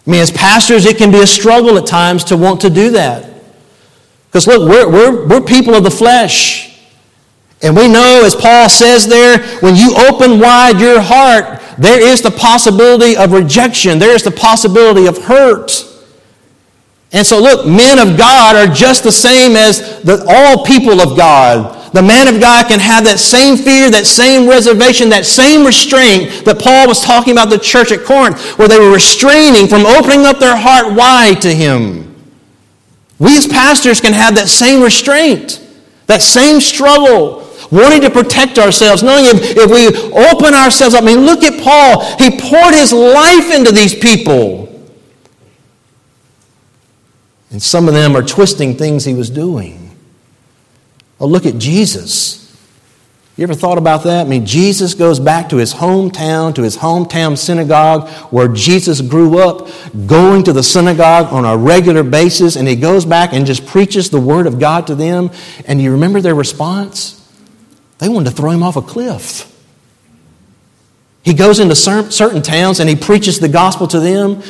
I 0.06 0.10
mean, 0.12 0.20
as 0.20 0.30
pastors, 0.30 0.86
it 0.86 0.96
can 0.96 1.10
be 1.10 1.20
a 1.20 1.26
struggle 1.26 1.76
at 1.76 1.86
times 1.86 2.22
to 2.24 2.36
want 2.36 2.60
to 2.60 2.70
do 2.70 2.90
that. 2.90 3.34
Because 4.26 4.46
look, 4.46 4.60
we're, 4.60 4.88
we're, 4.88 5.26
we're 5.26 5.40
people 5.40 5.74
of 5.74 5.82
the 5.82 5.90
flesh. 5.90 6.67
And 7.62 7.76
we 7.76 7.88
know, 7.88 8.22
as 8.24 8.34
Paul 8.34 8.68
says 8.68 9.06
there, 9.06 9.42
when 9.60 9.74
you 9.74 9.94
open 10.08 10.38
wide 10.38 10.80
your 10.80 11.00
heart, 11.00 11.60
there 11.76 12.00
is 12.00 12.22
the 12.22 12.30
possibility 12.30 13.16
of 13.16 13.32
rejection, 13.32 13.98
there 13.98 14.14
is 14.14 14.22
the 14.22 14.30
possibility 14.30 15.06
of 15.06 15.18
hurt. 15.18 15.84
And 17.10 17.26
so, 17.26 17.40
look, 17.40 17.66
men 17.66 17.98
of 17.98 18.18
God 18.18 18.54
are 18.54 18.72
just 18.72 19.02
the 19.02 19.12
same 19.12 19.56
as 19.56 20.02
the, 20.02 20.24
all 20.28 20.64
people 20.64 21.00
of 21.00 21.16
God. 21.16 21.76
The 21.94 22.02
man 22.02 22.28
of 22.28 22.38
God 22.38 22.68
can 22.68 22.80
have 22.80 23.04
that 23.04 23.18
same 23.18 23.56
fear, 23.56 23.90
that 23.90 24.04
same 24.04 24.46
reservation, 24.46 25.08
that 25.08 25.24
same 25.24 25.64
restraint 25.64 26.44
that 26.44 26.60
Paul 26.60 26.86
was 26.86 27.00
talking 27.00 27.32
about 27.32 27.48
the 27.48 27.58
church 27.58 27.92
at 27.92 28.04
Corinth, 28.04 28.58
where 28.58 28.68
they 28.68 28.78
were 28.78 28.92
restraining 28.92 29.68
from 29.68 29.86
opening 29.86 30.26
up 30.26 30.38
their 30.38 30.56
heart 30.56 30.94
wide 30.94 31.40
to 31.42 31.54
him. 31.54 32.14
We 33.18 33.38
as 33.38 33.46
pastors 33.46 34.02
can 34.02 34.12
have 34.12 34.34
that 34.34 34.48
same 34.48 34.82
restraint, 34.82 35.66
that 36.06 36.20
same 36.20 36.60
struggle, 36.60 37.47
wanting 37.70 38.00
to 38.02 38.10
protect 38.10 38.58
ourselves, 38.58 39.02
knowing 39.02 39.24
if, 39.26 39.56
if 39.56 39.70
we 39.70 39.86
open 40.12 40.54
ourselves 40.54 40.94
up. 40.94 41.02
I 41.02 41.06
mean, 41.06 41.20
look 41.20 41.42
at 41.42 41.62
Paul. 41.62 42.04
He 42.16 42.38
poured 42.38 42.74
his 42.74 42.92
life 42.92 43.52
into 43.52 43.72
these 43.72 43.94
people. 43.94 44.66
And 47.50 47.62
some 47.62 47.88
of 47.88 47.94
them 47.94 48.14
are 48.16 48.22
twisting 48.22 48.76
things 48.76 49.04
he 49.04 49.14
was 49.14 49.30
doing. 49.30 49.96
Oh, 51.20 51.26
look 51.26 51.46
at 51.46 51.58
Jesus. 51.58 52.38
You 53.36 53.44
ever 53.44 53.54
thought 53.54 53.78
about 53.78 54.02
that? 54.02 54.26
I 54.26 54.28
mean, 54.28 54.44
Jesus 54.46 54.94
goes 54.94 55.20
back 55.20 55.48
to 55.50 55.58
his 55.58 55.72
hometown, 55.72 56.56
to 56.56 56.62
his 56.62 56.76
hometown 56.76 57.38
synagogue 57.38 58.08
where 58.32 58.48
Jesus 58.48 59.00
grew 59.00 59.38
up, 59.38 59.68
going 60.08 60.42
to 60.42 60.52
the 60.52 60.62
synagogue 60.64 61.32
on 61.32 61.44
a 61.44 61.56
regular 61.56 62.02
basis, 62.02 62.56
and 62.56 62.66
he 62.66 62.74
goes 62.74 63.04
back 63.04 63.32
and 63.32 63.46
just 63.46 63.64
preaches 63.64 64.10
the 64.10 64.20
word 64.20 64.48
of 64.48 64.58
God 64.58 64.88
to 64.88 64.96
them. 64.96 65.30
And 65.66 65.80
you 65.80 65.92
remember 65.92 66.20
their 66.20 66.34
response? 66.34 67.14
They 67.98 68.08
wanted 68.08 68.30
to 68.30 68.36
throw 68.36 68.50
him 68.50 68.62
off 68.62 68.76
a 68.76 68.82
cliff. 68.82 69.54
He 71.22 71.34
goes 71.34 71.60
into 71.60 71.74
certain 71.74 72.42
towns 72.42 72.80
and 72.80 72.88
he 72.88 72.96
preaches 72.96 73.38
the 73.38 73.48
gospel 73.48 73.86
to 73.88 74.00
them, 74.00 74.42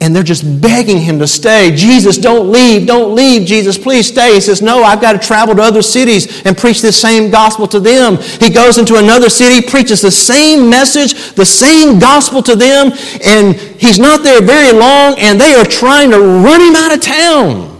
and 0.00 0.14
they're 0.14 0.22
just 0.22 0.62
begging 0.62 0.98
him 0.98 1.18
to 1.18 1.26
stay. 1.26 1.74
Jesus, 1.74 2.18
don't 2.18 2.52
leave, 2.52 2.86
don't 2.86 3.16
leave. 3.16 3.46
Jesus, 3.46 3.76
please 3.76 4.06
stay. 4.06 4.34
He 4.34 4.40
says, 4.40 4.62
No, 4.62 4.84
I've 4.84 5.00
got 5.00 5.12
to 5.12 5.18
travel 5.18 5.56
to 5.56 5.62
other 5.62 5.82
cities 5.82 6.46
and 6.46 6.56
preach 6.56 6.80
the 6.80 6.92
same 6.92 7.30
gospel 7.30 7.66
to 7.66 7.80
them. 7.80 8.16
He 8.16 8.48
goes 8.48 8.78
into 8.78 8.96
another 8.96 9.28
city, 9.28 9.66
preaches 9.66 10.00
the 10.00 10.10
same 10.12 10.70
message, 10.70 11.34
the 11.34 11.44
same 11.44 11.98
gospel 11.98 12.42
to 12.44 12.54
them, 12.54 12.92
and 13.24 13.56
he's 13.56 13.98
not 13.98 14.22
there 14.22 14.40
very 14.40 14.72
long, 14.72 15.16
and 15.18 15.40
they 15.40 15.54
are 15.54 15.64
trying 15.64 16.12
to 16.12 16.18
run 16.18 16.60
him 16.60 16.76
out 16.76 16.94
of 16.94 17.02
town. 17.02 17.77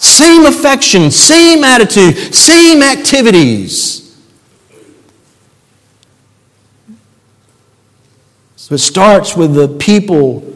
Same 0.00 0.46
affection, 0.46 1.10
same 1.10 1.62
attitude, 1.62 2.34
same 2.34 2.82
activities. 2.82 4.18
So 8.56 8.74
it 8.74 8.78
starts 8.78 9.36
with 9.36 9.54
the 9.54 9.68
people 9.68 10.50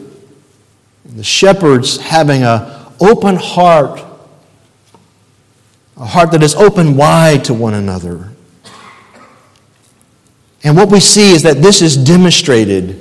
the 1.05 1.23
shepherds 1.23 1.97
having 1.97 2.43
an 2.43 2.87
open 2.99 3.35
heart, 3.35 4.03
a 5.95 6.05
heart 6.05 6.31
that 6.31 6.41
is 6.41 6.55
open 6.55 6.97
wide 6.97 7.45
to 7.45 7.53
one 7.53 7.75
another. 7.75 8.31
And 10.63 10.75
what 10.75 10.89
we 10.89 10.99
see 10.99 11.33
is 11.33 11.43
that 11.43 11.61
this 11.61 11.83
is 11.83 11.95
demonstrated 11.95 12.99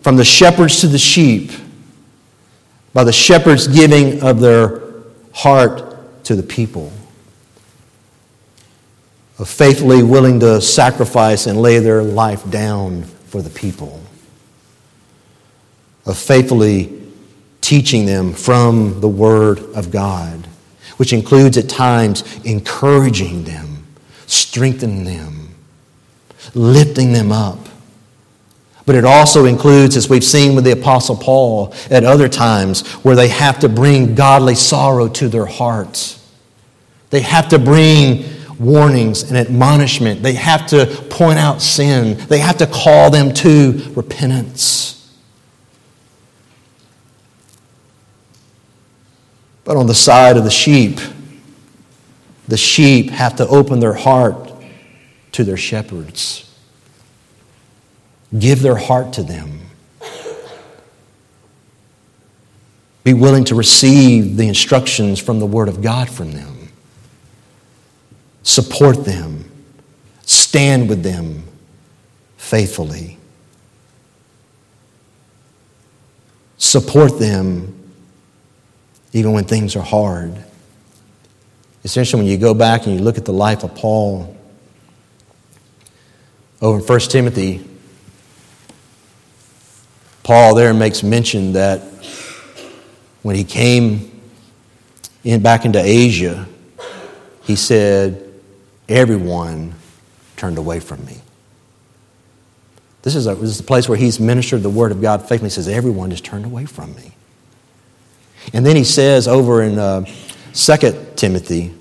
from 0.00 0.16
the 0.16 0.24
shepherds 0.24 0.80
to 0.80 0.86
the 0.86 0.98
sheep 0.98 1.52
by 2.98 3.04
the 3.04 3.12
shepherds 3.12 3.68
giving 3.68 4.20
of 4.24 4.40
their 4.40 4.82
heart 5.32 6.24
to 6.24 6.34
the 6.34 6.42
people, 6.42 6.90
of 9.38 9.48
faithfully 9.48 10.02
willing 10.02 10.40
to 10.40 10.60
sacrifice 10.60 11.46
and 11.46 11.62
lay 11.62 11.78
their 11.78 12.02
life 12.02 12.50
down 12.50 13.04
for 13.04 13.40
the 13.40 13.50
people 13.50 14.02
of 16.06 16.18
faithfully 16.18 16.92
teaching 17.60 18.04
them 18.04 18.32
from 18.32 19.00
the 19.00 19.06
Word 19.06 19.60
of 19.76 19.92
God, 19.92 20.48
which 20.96 21.12
includes 21.12 21.56
at 21.56 21.68
times 21.68 22.24
encouraging 22.44 23.44
them, 23.44 23.86
strengthening 24.26 25.04
them, 25.04 25.54
lifting 26.52 27.12
them 27.12 27.30
up. 27.30 27.60
But 28.88 28.96
it 28.96 29.04
also 29.04 29.44
includes, 29.44 29.98
as 29.98 30.08
we've 30.08 30.24
seen 30.24 30.54
with 30.54 30.64
the 30.64 30.70
Apostle 30.70 31.14
Paul 31.14 31.74
at 31.90 32.04
other 32.04 32.26
times, 32.26 32.88
where 33.04 33.14
they 33.14 33.28
have 33.28 33.58
to 33.58 33.68
bring 33.68 34.14
godly 34.14 34.54
sorrow 34.54 35.08
to 35.08 35.28
their 35.28 35.44
hearts. 35.44 36.26
They 37.10 37.20
have 37.20 37.50
to 37.50 37.58
bring 37.58 38.24
warnings 38.58 39.24
and 39.24 39.36
admonishment. 39.36 40.22
They 40.22 40.32
have 40.32 40.66
to 40.68 40.86
point 41.10 41.38
out 41.38 41.60
sin. 41.60 42.16
They 42.28 42.38
have 42.38 42.56
to 42.56 42.66
call 42.66 43.10
them 43.10 43.34
to 43.34 43.92
repentance. 43.94 45.14
But 49.64 49.76
on 49.76 49.86
the 49.86 49.92
side 49.92 50.38
of 50.38 50.44
the 50.44 50.50
sheep, 50.50 50.98
the 52.48 52.56
sheep 52.56 53.10
have 53.10 53.36
to 53.36 53.46
open 53.48 53.80
their 53.80 53.92
heart 53.92 54.50
to 55.32 55.44
their 55.44 55.58
shepherds, 55.58 56.47
give 58.36 58.60
their 58.60 58.76
heart 58.76 59.12
to 59.14 59.22
them, 59.22 59.60
be 63.04 63.14
willing 63.14 63.44
to 63.44 63.54
receive 63.54 64.36
the 64.36 64.46
instructions 64.48 65.18
from 65.18 65.38
the 65.38 65.46
Word 65.46 65.68
of 65.68 65.80
God 65.80 66.10
from 66.10 66.32
them, 66.32 66.68
support 68.42 69.04
them, 69.04 69.50
stand 70.22 70.88
with 70.88 71.02
them 71.02 71.44
faithfully. 72.36 73.18
Support 76.58 77.18
them 77.18 77.74
even 79.12 79.32
when 79.32 79.44
things 79.44 79.76
are 79.76 79.82
hard. 79.82 80.34
Essentially, 81.84 82.22
when 82.22 82.30
you 82.30 82.36
go 82.36 82.52
back 82.52 82.86
and 82.86 82.96
you 82.96 83.00
look 83.02 83.16
at 83.16 83.24
the 83.24 83.32
life 83.32 83.62
of 83.62 83.74
Paul, 83.74 84.36
over 86.60 86.78
in 86.78 86.84
1 86.84 87.00
Timothy, 87.00 87.67
Paul 90.28 90.54
there 90.54 90.74
makes 90.74 91.02
mention 91.02 91.54
that 91.54 91.80
when 93.22 93.34
he 93.34 93.44
came 93.44 94.20
in, 95.24 95.40
back 95.40 95.64
into 95.64 95.80
Asia, 95.80 96.46
he 97.44 97.56
said, 97.56 98.30
Everyone 98.90 99.74
turned 100.36 100.58
away 100.58 100.80
from 100.80 101.02
me. 101.06 101.16
This 103.00 103.16
is, 103.16 103.26
a, 103.26 103.36
this 103.36 103.48
is 103.48 103.60
a 103.60 103.62
place 103.62 103.88
where 103.88 103.96
he's 103.96 104.20
ministered 104.20 104.62
the 104.62 104.68
word 104.68 104.92
of 104.92 105.00
God 105.00 105.22
faithfully. 105.22 105.48
He 105.48 105.54
says, 105.54 105.66
Everyone 105.66 106.10
just 106.10 106.26
turned 106.26 106.44
away 106.44 106.66
from 106.66 106.94
me. 106.94 107.12
And 108.52 108.66
then 108.66 108.76
he 108.76 108.84
says 108.84 109.26
over 109.26 109.62
in 109.62 109.78
uh, 109.78 110.04
2 110.52 111.12
Timothy 111.16 111.72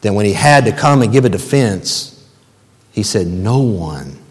that 0.00 0.14
when 0.14 0.24
he 0.24 0.32
had 0.32 0.64
to 0.64 0.72
come 0.72 1.02
and 1.02 1.12
give 1.12 1.26
a 1.26 1.28
defense, 1.28 2.26
he 2.92 3.02
said, 3.02 3.26
No 3.26 3.58
one. 3.58 4.23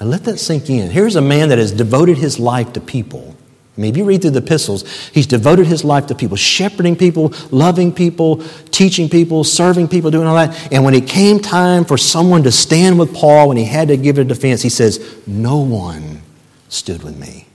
And 0.00 0.10
let 0.10 0.24
that 0.24 0.38
sink 0.38 0.68
in. 0.68 0.90
Here's 0.90 1.16
a 1.16 1.22
man 1.22 1.48
that 1.50 1.58
has 1.58 1.72
devoted 1.72 2.18
his 2.18 2.38
life 2.38 2.72
to 2.72 2.80
people. 2.80 3.36
I 3.76 3.80
mean, 3.80 3.90
if 3.90 3.96
you 3.96 4.04
read 4.04 4.22
through 4.22 4.32
the 4.32 4.38
epistles, 4.38 4.88
he's 5.08 5.26
devoted 5.26 5.66
his 5.66 5.84
life 5.84 6.06
to 6.06 6.14
people, 6.14 6.36
shepherding 6.36 6.94
people, 6.94 7.32
loving 7.50 7.92
people, 7.92 8.44
teaching 8.70 9.08
people, 9.08 9.42
serving 9.42 9.88
people, 9.88 10.12
doing 10.12 10.28
all 10.28 10.36
that. 10.36 10.72
And 10.72 10.84
when 10.84 10.94
it 10.94 11.08
came 11.08 11.40
time 11.40 11.84
for 11.84 11.98
someone 11.98 12.44
to 12.44 12.52
stand 12.52 13.00
with 13.00 13.12
Paul, 13.12 13.48
when 13.48 13.56
he 13.56 13.64
had 13.64 13.88
to 13.88 13.96
give 13.96 14.18
a 14.18 14.24
defense, 14.24 14.62
he 14.62 14.68
says, 14.68 15.18
No 15.26 15.58
one 15.58 16.22
stood 16.68 17.02
with 17.02 17.18
me. 17.18 17.48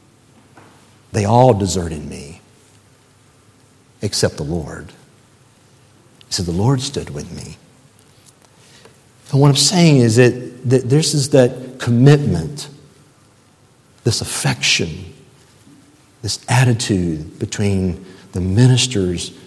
They 1.13 1.23
all 1.23 1.53
deserted 1.53 2.05
me 2.05 2.41
except 4.01 4.35
the 4.35 4.43
Lord. 4.43 4.91
He 6.27 6.33
said, 6.33 6.45
The 6.45 6.51
Lord 6.51 6.81
stood 6.81 7.11
with 7.11 7.31
me. 7.31 7.57
And 9.31 9.39
what 9.39 9.49
I'm 9.49 9.55
saying 9.55 9.97
is 9.97 10.15
that, 10.15 10.69
that 10.69 10.89
this 10.89 11.13
is 11.13 11.29
that 11.29 11.79
commitment, 11.79 12.69
this 14.03 14.21
affection, 14.21 15.13
this 16.21 16.43
attitude 16.49 17.39
between 17.39 18.05
the 18.31 18.41
ministers 18.41 19.37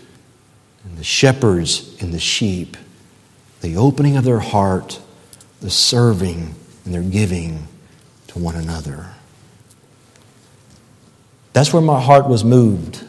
and 0.85 0.97
the 0.97 1.05
shepherds 1.05 1.97
and 2.01 2.13
the 2.13 2.19
sheep, 2.19 2.77
the 3.61 3.77
opening 3.77 4.17
of 4.17 4.25
their 4.25 4.41
heart, 4.41 5.01
the 5.61 5.71
serving 5.71 6.55
and 6.85 6.95
their 6.95 7.03
giving 7.03 7.67
to 8.29 8.39
one 8.39 8.55
another. 8.55 9.07
That's 11.53 11.73
where 11.73 11.83
my 11.83 12.01
heart 12.01 12.29
was 12.29 12.45
moved. 12.45 13.05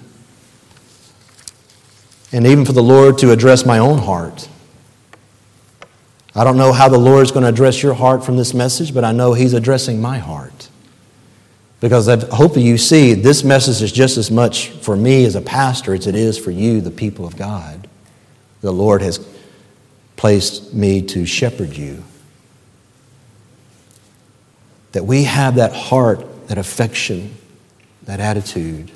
And 2.32 2.46
even 2.46 2.66
for 2.66 2.74
the 2.74 2.84
Lord 2.84 3.20
to 3.20 3.32
address 3.32 3.66
my 3.66 3.78
own 3.78 4.00
heart. 4.00 4.50
I 6.36 6.44
don't 6.44 6.58
know 6.58 6.74
how 6.74 6.90
the 6.90 6.98
Lord 6.98 7.24
is 7.24 7.32
going 7.32 7.44
to 7.44 7.50
address 7.50 7.84
your 7.84 7.94
heart 7.94 8.26
from 8.26 8.38
this 8.38 8.54
message, 8.54 8.94
but 8.94 9.04
I 9.04 9.12
know 9.12 9.34
He's 9.34 9.54
addressing 9.54 10.02
my 10.02 10.18
heart. 10.18 10.70
Because 11.80 12.08
I 12.08 12.18
hope 12.34 12.58
you 12.58 12.78
see 12.78 13.14
this 13.14 13.44
message 13.44 13.82
is 13.82 13.92
just 13.92 14.18
as 14.18 14.32
much 14.32 14.70
for 14.70 14.96
me 14.96 15.26
as 15.26 15.36
a 15.36 15.42
pastor 15.42 15.94
as 15.94 16.08
it 16.08 16.16
is 16.16 16.40
for 16.40 16.50
you, 16.50 16.82
the 16.82 16.92
people 16.92 17.26
of 17.26 17.36
God. 17.36 17.88
The 18.62 18.72
Lord 18.72 19.02
has 19.02 19.20
placed 20.16 20.74
me 20.74 21.02
to 21.02 21.26
shepherd 21.26 21.76
you. 21.76 22.04
That 24.94 25.04
we 25.04 25.26
have 25.26 25.56
that 25.56 25.74
heart, 25.74 26.48
that 26.48 26.58
affection, 26.58 27.36
that 28.04 28.20
attitude 28.20 28.90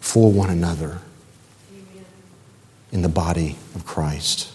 for 0.00 0.30
one 0.30 0.50
another 0.50 1.00
in 2.92 3.00
the 3.00 3.08
body 3.08 3.56
of 3.74 3.86
Christ. 3.86 4.51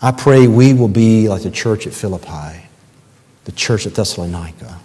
I 0.00 0.12
pray 0.12 0.46
we 0.46 0.74
will 0.74 0.88
be 0.88 1.28
like 1.28 1.42
the 1.42 1.50
church 1.50 1.86
at 1.86 1.92
Philippi, 1.92 2.68
the 3.44 3.52
church 3.52 3.86
at 3.86 3.94
Thessalonica, 3.94 4.78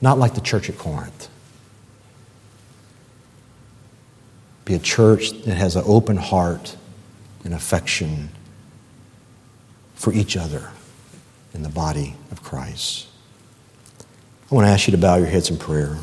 not 0.00 0.18
like 0.18 0.34
the 0.34 0.40
church 0.40 0.70
at 0.70 0.78
Corinth. 0.78 1.28
Be 4.64 4.74
a 4.74 4.78
church 4.78 5.32
that 5.42 5.56
has 5.56 5.74
an 5.74 5.82
open 5.86 6.16
heart 6.16 6.76
and 7.42 7.52
affection 7.52 8.28
for 9.94 10.12
each 10.12 10.36
other 10.36 10.70
in 11.52 11.62
the 11.62 11.68
body 11.68 12.14
of 12.30 12.42
Christ. 12.42 13.08
I 14.50 14.54
want 14.54 14.66
to 14.66 14.70
ask 14.70 14.86
you 14.86 14.92
to 14.92 14.98
bow 14.98 15.16
your 15.16 15.26
heads 15.26 15.50
in 15.50 15.56
prayer. 15.56 15.96